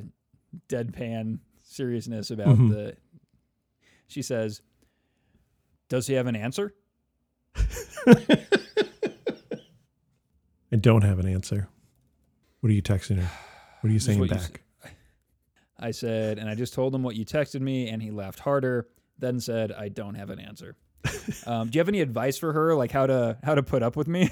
[0.69, 2.97] deadpan seriousness about the
[4.07, 4.63] she says,
[5.89, 6.75] Does he have an answer?
[10.71, 11.69] I don't have an answer.
[12.61, 13.31] What are you texting her?
[13.81, 14.63] What are you saying what you back?
[15.79, 18.89] I said, and I just told him what you texted me, and he laughed harder.
[19.19, 20.77] Then said, "I don't have an answer."
[21.47, 23.95] um, do you have any advice for her, like how to how to put up
[23.95, 24.31] with me?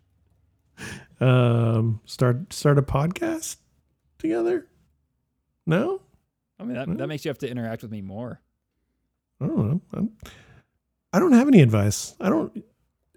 [1.20, 3.56] um, start start a podcast
[4.18, 4.66] together.
[5.66, 6.00] No,
[6.58, 8.40] I mean, that, that makes you have to interact with me more.
[9.40, 9.80] I don't know.
[9.92, 10.10] I'm,
[11.12, 12.16] I don't have any advice.
[12.20, 12.64] I don't.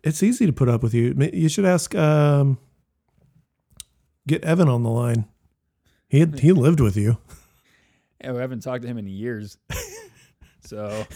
[0.03, 1.15] It's easy to put up with you.
[1.33, 1.95] You should ask.
[1.95, 2.59] Um,
[4.27, 5.25] get Evan on the line.
[6.07, 7.17] He he lived with you.
[8.23, 9.57] Yeah, we haven't talked to him in years,
[10.59, 11.07] so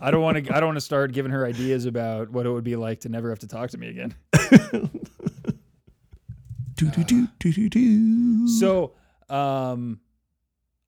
[0.00, 0.52] I don't want to.
[0.52, 3.08] I don't want to start giving her ideas about what it would be like to
[3.08, 4.12] never have to talk to me again.
[6.74, 8.48] do do do do do do.
[8.48, 8.94] So,
[9.28, 10.00] um,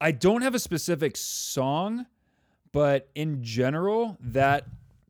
[0.00, 2.06] I don't have a specific song,
[2.72, 4.66] but in general, that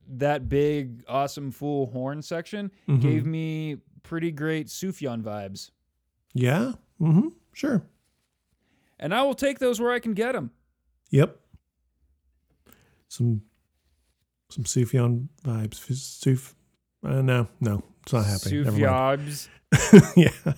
[0.07, 5.71] that big awesome full horn section gave me pretty great Sufjan vibes,
[6.35, 6.73] yeah.
[7.01, 7.29] Mm-hmm.
[7.53, 7.83] Sure.
[9.01, 10.51] and I will take those where I can get them.
[11.11, 11.37] Yep.
[13.09, 13.43] Some
[14.51, 15.75] some Sufjan vibes.
[15.95, 16.55] Suf.
[17.05, 18.65] Uh, no, no, it's not happening.
[18.65, 19.49] Sufjabs,
[20.17, 20.53] yeah.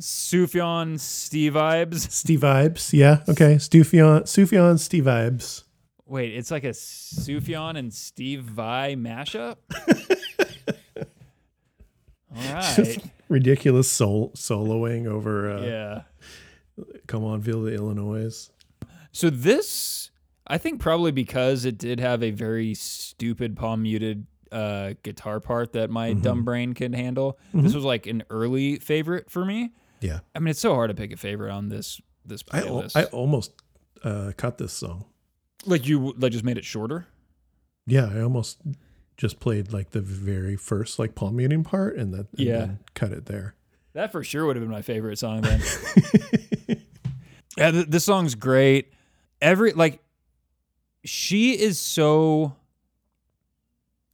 [0.00, 2.10] Sufjan, Steve vibes.
[2.10, 2.92] Steve vibes.
[2.92, 3.22] Yeah.
[3.28, 3.54] Okay.
[3.56, 4.22] Sufjan.
[4.22, 4.78] Sufjan.
[4.78, 5.62] Steve vibes.
[6.06, 9.56] Wait, it's like a Sufjan and Steve Vai mashup.
[12.36, 12.98] All right.
[13.28, 15.50] Ridiculous soul soloing over.
[15.50, 16.02] Uh, Yeah.
[17.06, 18.50] Come on, feel the Illinois.
[19.12, 20.10] So this,
[20.46, 25.72] I think, probably because it did have a very stupid palm muted uh, guitar part
[25.74, 26.20] that my Mm-hmm.
[26.22, 27.38] dumb brain can handle.
[27.52, 29.70] This was like an early favorite for me.
[30.00, 30.20] Yeah.
[30.34, 33.04] I mean, it's so hard to pick a favorite on this this I al- I
[33.04, 33.52] almost
[34.02, 35.04] uh, cut this song.
[35.66, 37.06] like you like just made it shorter.
[37.86, 38.58] Yeah, I almost
[39.16, 42.68] just played like the very first like palm muting part and then and Yeah.
[42.94, 43.54] cut it there.
[43.92, 45.62] That for sure would have been my favorite song then.
[47.56, 48.92] yeah, th- this song's great.
[49.40, 50.00] Every like,
[51.04, 52.56] she is so.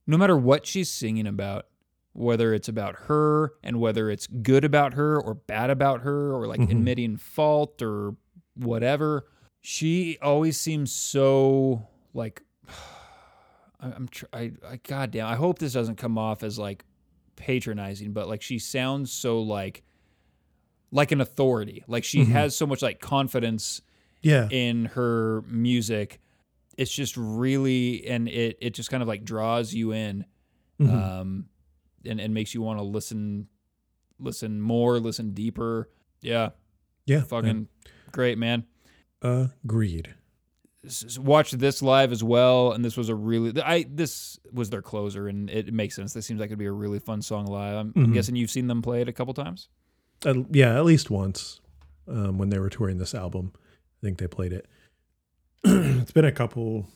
[0.07, 1.67] No matter what she's singing about,
[2.13, 6.47] whether it's about her and whether it's good about her or bad about her or
[6.47, 6.73] like mm-hmm.
[6.73, 8.17] admitting fault or
[8.57, 9.27] whatever,
[9.63, 12.43] she always seems so like.
[13.83, 16.85] I- I'm tr- I, I goddamn I hope this doesn't come off as like
[17.37, 19.83] patronizing, but like she sounds so like
[20.93, 21.85] like an authority.
[21.87, 23.81] Like she has so much like confidence
[24.23, 24.49] Yeah.
[24.51, 26.21] in her music.
[26.77, 30.25] It's just really and it it just kind of like draws you in
[30.81, 31.47] um
[32.07, 33.47] and, and makes you want to listen
[34.19, 35.91] listen more, listen deeper.
[36.23, 36.51] Yeah.
[37.07, 37.23] yeah.
[37.23, 37.69] Fucking
[38.13, 38.65] great, man.
[39.23, 40.15] agreed.
[41.19, 45.29] Watched this live as well, and this was a really I this was their closer,
[45.29, 46.15] and it makes sense.
[46.15, 47.77] This seems like it'd be a really fun song live.
[47.77, 49.69] I'm, I'm guessing you've seen them play it a couple times.
[50.25, 51.61] At, yeah, at least once
[52.09, 53.53] um, when they were touring this album.
[53.55, 54.67] I think they played it.
[55.65, 56.87] it's been a couple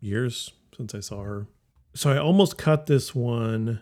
[0.00, 1.46] years since I saw her.
[1.94, 3.80] So I almost cut this one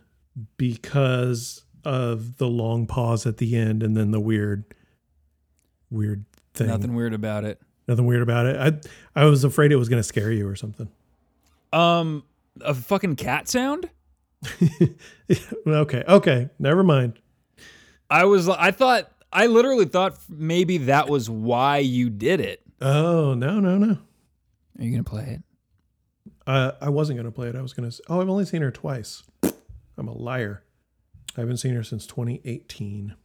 [0.57, 4.65] because of the long pause at the end and then the weird,
[5.91, 6.25] weird
[6.55, 6.69] thing.
[6.69, 7.61] Nothing weird about it.
[7.93, 8.57] Nothing weird about it.
[9.15, 10.89] I I was afraid it was going to scare you or something.
[11.75, 12.25] Um,
[12.63, 13.91] a fucking cat sound.
[15.67, 17.21] okay, okay, never mind.
[18.09, 22.63] I was I thought I literally thought maybe that was why you did it.
[22.81, 23.99] Oh no no no!
[24.79, 25.43] Are you gonna play it?
[26.47, 27.57] Uh, I wasn't gonna play it.
[27.57, 27.91] I was gonna.
[28.09, 29.23] Oh, I've only seen her twice.
[29.99, 30.63] I'm a liar.
[31.37, 33.17] I haven't seen her since 2018.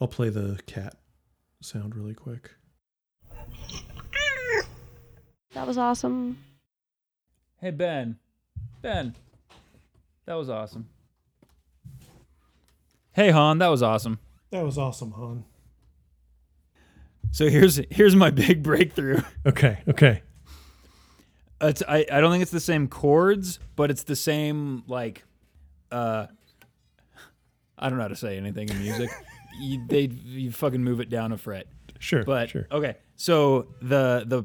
[0.00, 0.96] I'll play the cat
[1.60, 2.50] sound really quick.
[5.54, 6.38] That was awesome.
[7.60, 8.18] Hey Ben,
[8.82, 9.16] Ben,
[10.26, 10.88] that was awesome.
[13.12, 14.18] Hey Han, that was awesome.
[14.50, 15.44] That was awesome, Han.
[17.32, 19.20] So here's here's my big breakthrough.
[19.44, 20.22] Okay, okay.
[21.60, 25.24] It's, I I don't think it's the same chords, but it's the same like,
[25.90, 26.26] uh,
[27.76, 29.10] I don't know how to say anything in music.
[29.60, 31.66] you, they you fucking move it down a fret.
[31.98, 32.68] Sure, But sure.
[32.70, 34.44] okay, so the the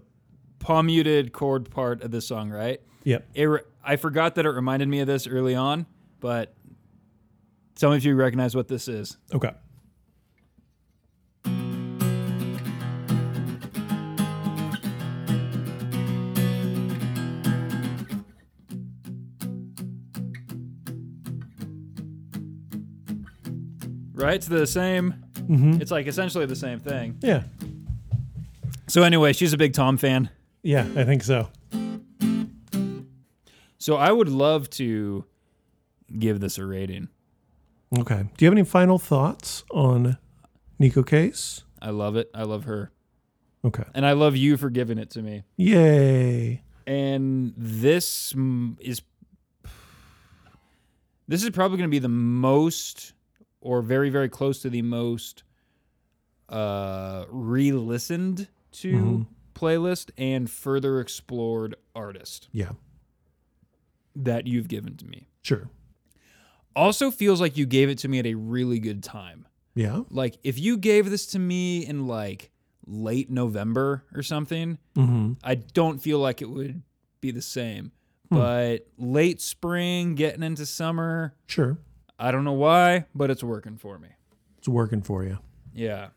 [0.63, 2.81] palm muted chord part of this song, right?
[3.03, 3.27] Yep.
[3.35, 5.85] It re- I forgot that it reminded me of this early on,
[6.21, 6.55] but
[7.75, 9.17] some of you recognize what this is.
[9.33, 9.51] Okay.
[24.13, 24.35] Right?
[24.35, 25.15] It's the same.
[25.33, 25.81] Mm-hmm.
[25.81, 27.17] It's like essentially the same thing.
[27.21, 27.43] Yeah.
[28.87, 30.29] So anyway, she's a big Tom fan.
[30.63, 31.49] Yeah, I think so.
[33.77, 35.25] So I would love to
[36.17, 37.09] give this a rating.
[37.99, 38.23] Okay.
[38.37, 40.17] Do you have any final thoughts on
[40.79, 41.63] Neko Case?
[41.81, 42.31] I love it.
[42.33, 42.91] I love her.
[43.65, 43.83] Okay.
[43.93, 45.43] And I love you for giving it to me.
[45.57, 46.63] Yay.
[46.87, 48.33] And this
[48.79, 49.01] is
[51.27, 53.13] this is probably going to be the most
[53.61, 55.43] or very very close to the most
[56.49, 59.25] uh re-listened to
[59.63, 62.71] playlist and further explored artist Yeah.
[64.15, 65.29] that you've given to me.
[65.41, 65.69] Sure.
[66.75, 69.47] Also feels like you gave it to me at a really good time.
[69.75, 70.01] Yeah.
[70.09, 72.51] Like if you gave this to me in like
[72.85, 75.33] late November or something, Mm-hmm.
[75.43, 76.81] I don't feel like it would
[77.21, 77.91] be the same.
[78.29, 81.77] But late spring, getting into summer, Sure.
[82.17, 84.09] I don't know why, but it's working for me.
[84.57, 85.37] It's working for you.
[85.73, 86.07] Yeah.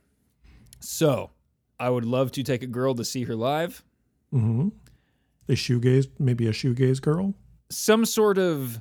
[0.80, 1.30] So
[1.78, 3.84] I would love to take a girl to see her live.
[4.32, 4.68] Mm-hmm.
[5.48, 7.34] A shoegaze, maybe a shoegaze girl.
[7.70, 8.80] Some sort of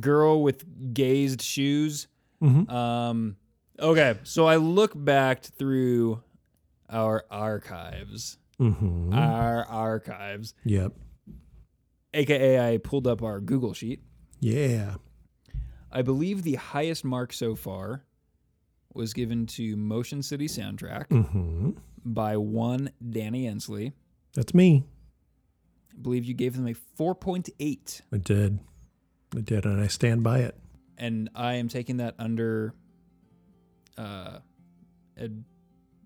[0.00, 2.08] girl with gazed shoes.
[2.42, 2.70] Mm-hmm.
[2.74, 3.36] Um,
[3.78, 6.22] okay, so I look back through
[6.88, 8.38] our archives.
[8.60, 9.12] Mm-hmm.
[9.12, 10.54] Our archives.
[10.64, 10.92] yep.
[12.14, 14.00] AKA, I pulled up our Google sheet.
[14.40, 14.94] Yeah.
[15.92, 18.04] I believe the highest mark so far
[18.94, 21.70] was given to Motion City Soundtrack Mm-hmm.
[22.06, 23.92] By one Danny Ensley.
[24.34, 24.84] That's me.
[25.92, 28.00] I believe you gave them a 4.8.
[28.12, 28.60] I did.
[29.34, 30.56] I did, and I stand by it.
[30.96, 32.74] And I am taking that under
[33.98, 34.38] uh,
[35.20, 35.44] ad-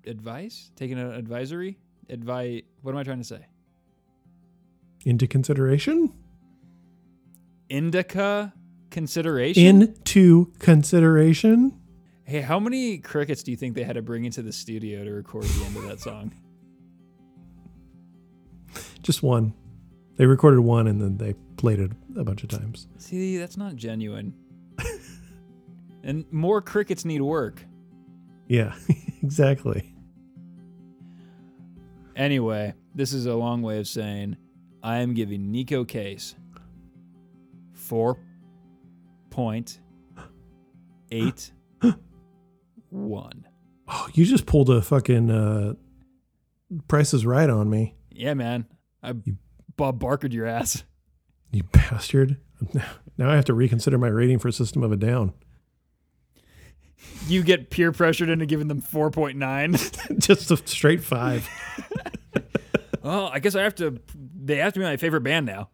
[0.06, 0.70] advice?
[0.74, 1.78] Taking an advisory?
[2.08, 3.46] Advi- what am I trying to say?
[5.04, 6.12] Into consideration?
[7.68, 8.52] Indica
[8.90, 9.64] consideration?
[9.64, 11.80] Into consideration?
[12.31, 15.10] Hey, how many crickets do you think they had to bring into the studio to
[15.10, 16.33] record the end of that song?
[19.02, 19.52] Just one.
[20.15, 22.86] They recorded one and then they played it a bunch of times.
[22.99, 24.33] See, that's not genuine.
[26.05, 27.65] and more crickets need work.
[28.47, 28.76] Yeah,
[29.25, 29.92] exactly.
[32.15, 34.36] Anyway, this is a long way of saying
[34.84, 36.36] I am giving Neko Case
[37.73, 38.20] four
[39.31, 39.81] point
[41.10, 41.50] eight
[42.91, 43.47] one.
[43.89, 45.75] Oh, you just pulled a fucking uh,
[46.89, 48.67] Price is Right on me, Yeah, man.
[49.02, 49.15] I
[49.77, 50.85] Bob Barkered your ass.
[51.51, 52.36] you bastard.
[53.19, 55.35] Now I have to reconsider my rating for System of a Down.
[57.27, 59.73] You get peer pressured into giving them four point nine.
[60.19, 61.47] just a straight five.
[63.02, 64.01] well, I guess I have to.
[64.43, 65.69] They have to be my favorite band now.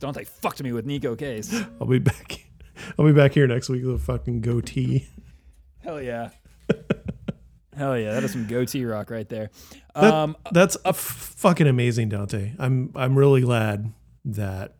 [0.00, 1.54] Dante fucked me with Neko Case.
[1.80, 2.44] I'll be back.
[2.98, 5.08] I'll be back here next week with a fucking goatee.
[5.82, 6.30] Hell yeah.
[7.76, 9.50] Hell yeah, that is some goatee rock right there.
[9.94, 12.52] That- Um, that's a f- fucking amazing, Dante.
[12.58, 13.92] I'm I'm really glad
[14.24, 14.76] that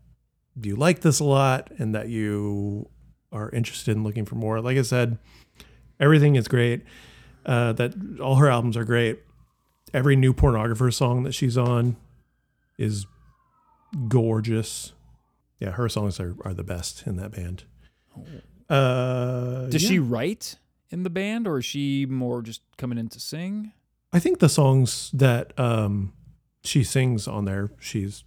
[0.62, 2.88] you like this a lot and that you
[3.32, 4.60] are interested in looking for more.
[4.60, 5.18] Like I said,
[5.98, 6.84] everything is great.
[7.44, 9.18] Uh, that all her albums are great.
[9.92, 11.96] Every new pornographer song that she's on
[12.78, 13.06] is
[14.08, 14.92] gorgeous.
[15.60, 17.64] Yeah, her songs are, are the best in that band.
[18.68, 19.88] Uh, does yeah.
[19.90, 20.56] she write
[20.90, 23.72] in the band, or is she more just coming in to sing?
[24.12, 26.12] I think the songs that um,
[26.62, 28.24] she sings on there, she's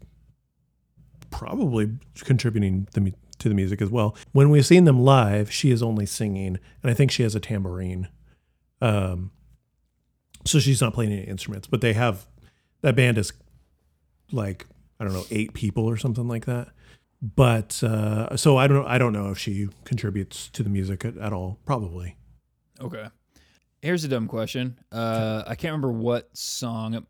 [1.30, 1.92] probably
[2.24, 4.16] contributing the to the music as well.
[4.32, 7.40] When we've seen them live, she is only singing, and I think she has a
[7.40, 8.10] tambourine.
[8.82, 9.32] Um,
[10.46, 12.28] so she's not playing any instruments, but they have
[12.82, 13.34] that band is
[14.32, 14.66] like
[15.00, 16.70] I don't know eight people or something like that.
[17.22, 21.18] But uh, so I don't I don't know if she contributes to the music at,
[21.18, 21.60] at all.
[21.66, 22.16] Probably.
[22.80, 23.08] Okay.
[23.82, 24.80] Here's a dumb question.
[24.92, 27.06] Uh, I can't remember what song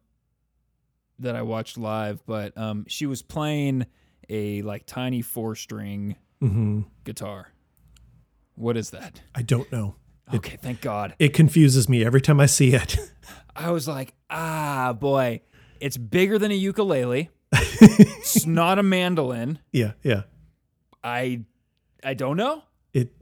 [1.19, 3.86] that I watched live, but um, she was playing
[4.30, 7.52] a like tiny four string hmm guitar.
[8.56, 9.22] What is that?
[9.36, 9.95] I don't know.
[10.34, 11.16] Okay, thank God.
[11.19, 12.98] It confuses me every time I see it.
[13.56, 15.42] I was like, ah, boy,
[15.80, 17.30] it's bigger than a ukulele.
[17.51, 19.59] It's not a mandolin.
[19.72, 20.24] yeah, yeah.
[21.03, 21.42] I,
[22.03, 22.64] I don't know.
[22.93, 23.14] It.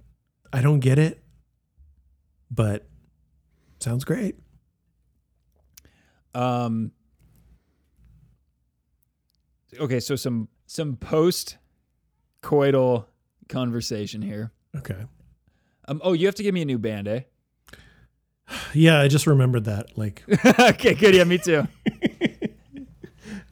[0.52, 1.24] I don't get it,
[2.50, 2.88] but
[3.80, 4.36] sounds great.
[6.34, 6.92] Um.
[9.80, 11.58] Okay, so some some post
[12.42, 13.06] coital
[13.50, 14.52] conversation here.
[14.76, 15.06] Okay.
[15.88, 16.02] Um.
[16.04, 17.22] Oh, you have to give me a new band, eh?
[18.74, 19.98] Yeah, I just remembered that.
[19.98, 20.24] Like,
[20.60, 21.16] okay, good.
[21.16, 21.68] Yeah, me too.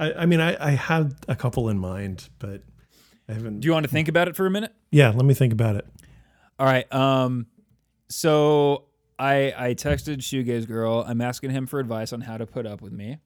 [0.03, 2.61] I, I mean, I, I had a couple in mind, but
[3.30, 3.61] I haven't.
[3.61, 4.73] Do you want to think about it for a minute?
[4.91, 5.85] yeah, let me think about it.
[6.59, 6.91] All right.
[6.93, 7.48] Um.
[8.09, 8.85] So
[9.17, 11.06] I I texted Shoegaze Girl.
[11.07, 13.17] I'm asking him for advice on how to put up with me.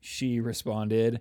[0.00, 1.20] She responded,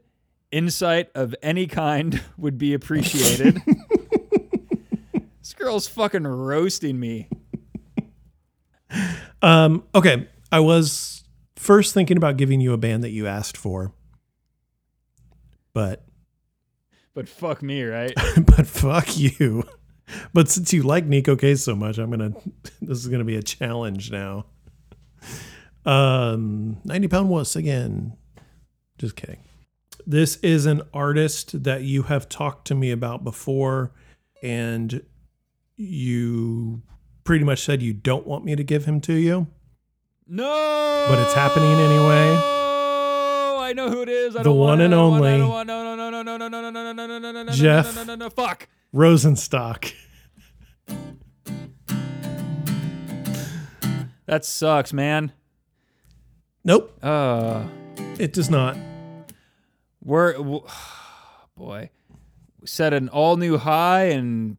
[0.51, 3.61] "Insight of any kind would be appreciated."
[5.39, 7.27] this girl's fucking roasting me.
[9.41, 11.23] Um, okay, I was
[11.55, 13.93] first thinking about giving you a band that you asked for,
[15.77, 16.03] but
[17.13, 18.11] But fuck me, right?
[18.37, 19.63] but fuck you.
[20.33, 22.31] But since you like Neko Case so much, I'm gonna.
[22.81, 24.47] This is gonna be a challenge now.
[25.85, 28.17] Um, ninety pound wuss again.
[28.97, 29.43] Just kidding.
[30.07, 33.91] This is an artist that you have talked to me about before,
[34.41, 35.03] and
[35.75, 36.81] you
[37.23, 39.45] pretty much said you don't want me to give him to you.
[40.25, 41.05] No.
[41.07, 42.56] But it's happening anyway.
[43.67, 44.35] Oh, I know who it is.
[44.35, 46.09] I The don't one and I don't want I only don't want- No, no, no,
[46.23, 47.85] no, no, no, no, no, no, no, no, no, no, no, Jeff.
[47.95, 48.67] no, no, no, no, fuck.
[48.95, 49.91] Rosenstock.
[54.25, 55.31] That sucks, man.
[56.63, 57.65] Nope, Uh,
[58.19, 58.77] it does not.
[60.03, 60.65] we're w-
[61.55, 61.89] boy
[62.65, 64.57] set an all new high, and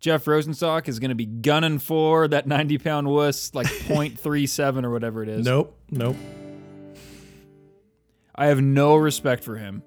[0.00, 4.90] Jeff Rosenstock is going to be gunning for that 90 pound wuss, like 0.37 or
[4.90, 5.44] whatever it is.
[5.46, 6.16] Nope, nope.
[8.42, 9.84] I have no respect for him.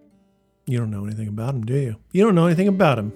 [0.66, 1.98] You don't know anything about him, do you?
[2.14, 3.11] You don't know anything about him.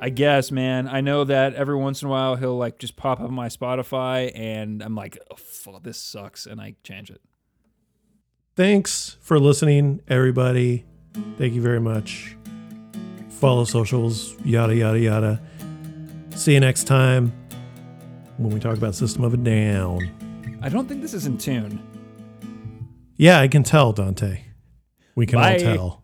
[0.00, 0.88] I guess, man.
[0.88, 3.46] I know that every once in a while he'll like just pop up on my
[3.46, 7.20] Spotify, and I'm like, oh, fuck, this sucks, and I change it.
[8.56, 10.84] Thanks for listening, everybody.
[11.38, 12.36] Thank you very much.
[13.28, 15.40] Follow socials, yada, yada, yada.
[16.34, 17.32] See you next time
[18.38, 20.00] when we talk about System of a Down.
[20.60, 21.80] I don't think this is in tune.
[23.22, 24.40] Yeah, I can tell, Dante.
[25.14, 25.52] We can Bye.
[25.52, 26.01] all tell.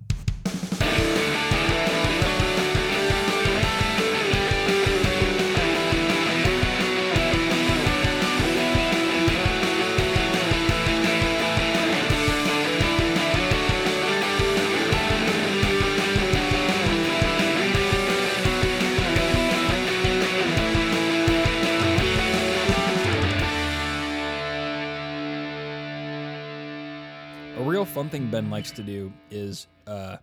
[28.39, 30.19] Ben likes to do is uh,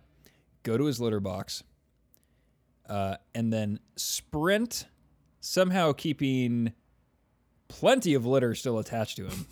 [0.62, 1.62] go to his litter box
[2.88, 4.86] uh, and then sprint,
[5.40, 6.72] somehow keeping
[7.68, 9.46] plenty of litter still attached to him,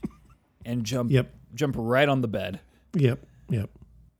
[0.64, 1.34] and jump Yep.
[1.54, 2.60] jump right on the bed.
[2.94, 3.68] Yep, yep.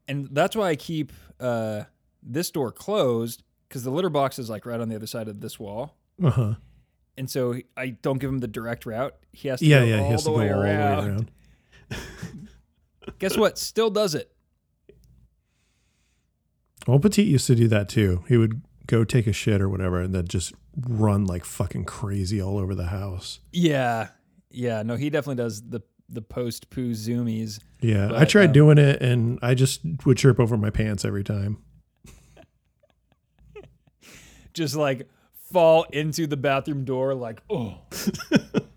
[0.06, 1.10] And that's why I keep
[1.40, 1.84] uh,
[2.22, 5.40] this door closed because the litter box is like right on the other side of
[5.40, 5.96] this wall.
[6.22, 6.54] Uh huh.
[7.16, 9.14] And so I don't give him the direct route.
[9.32, 9.98] He has to Yeah, go yeah.
[10.00, 11.30] all He has the to go way all the way around.
[13.18, 13.58] Guess what?
[13.58, 14.32] Still does it.
[16.86, 18.24] Well, Petit used to do that too.
[18.28, 20.54] He would go take a shit or whatever and then just
[20.88, 23.40] run like fucking crazy all over the house.
[23.52, 24.08] Yeah,
[24.50, 24.82] yeah.
[24.82, 27.60] No, he definitely does the the post poo zoomies.
[27.80, 31.22] Yeah, I tried um, doing it and I just would chirp over my pants every
[31.22, 31.58] time.
[34.54, 35.08] Just like
[35.52, 37.78] fall into the bathroom door, like oh.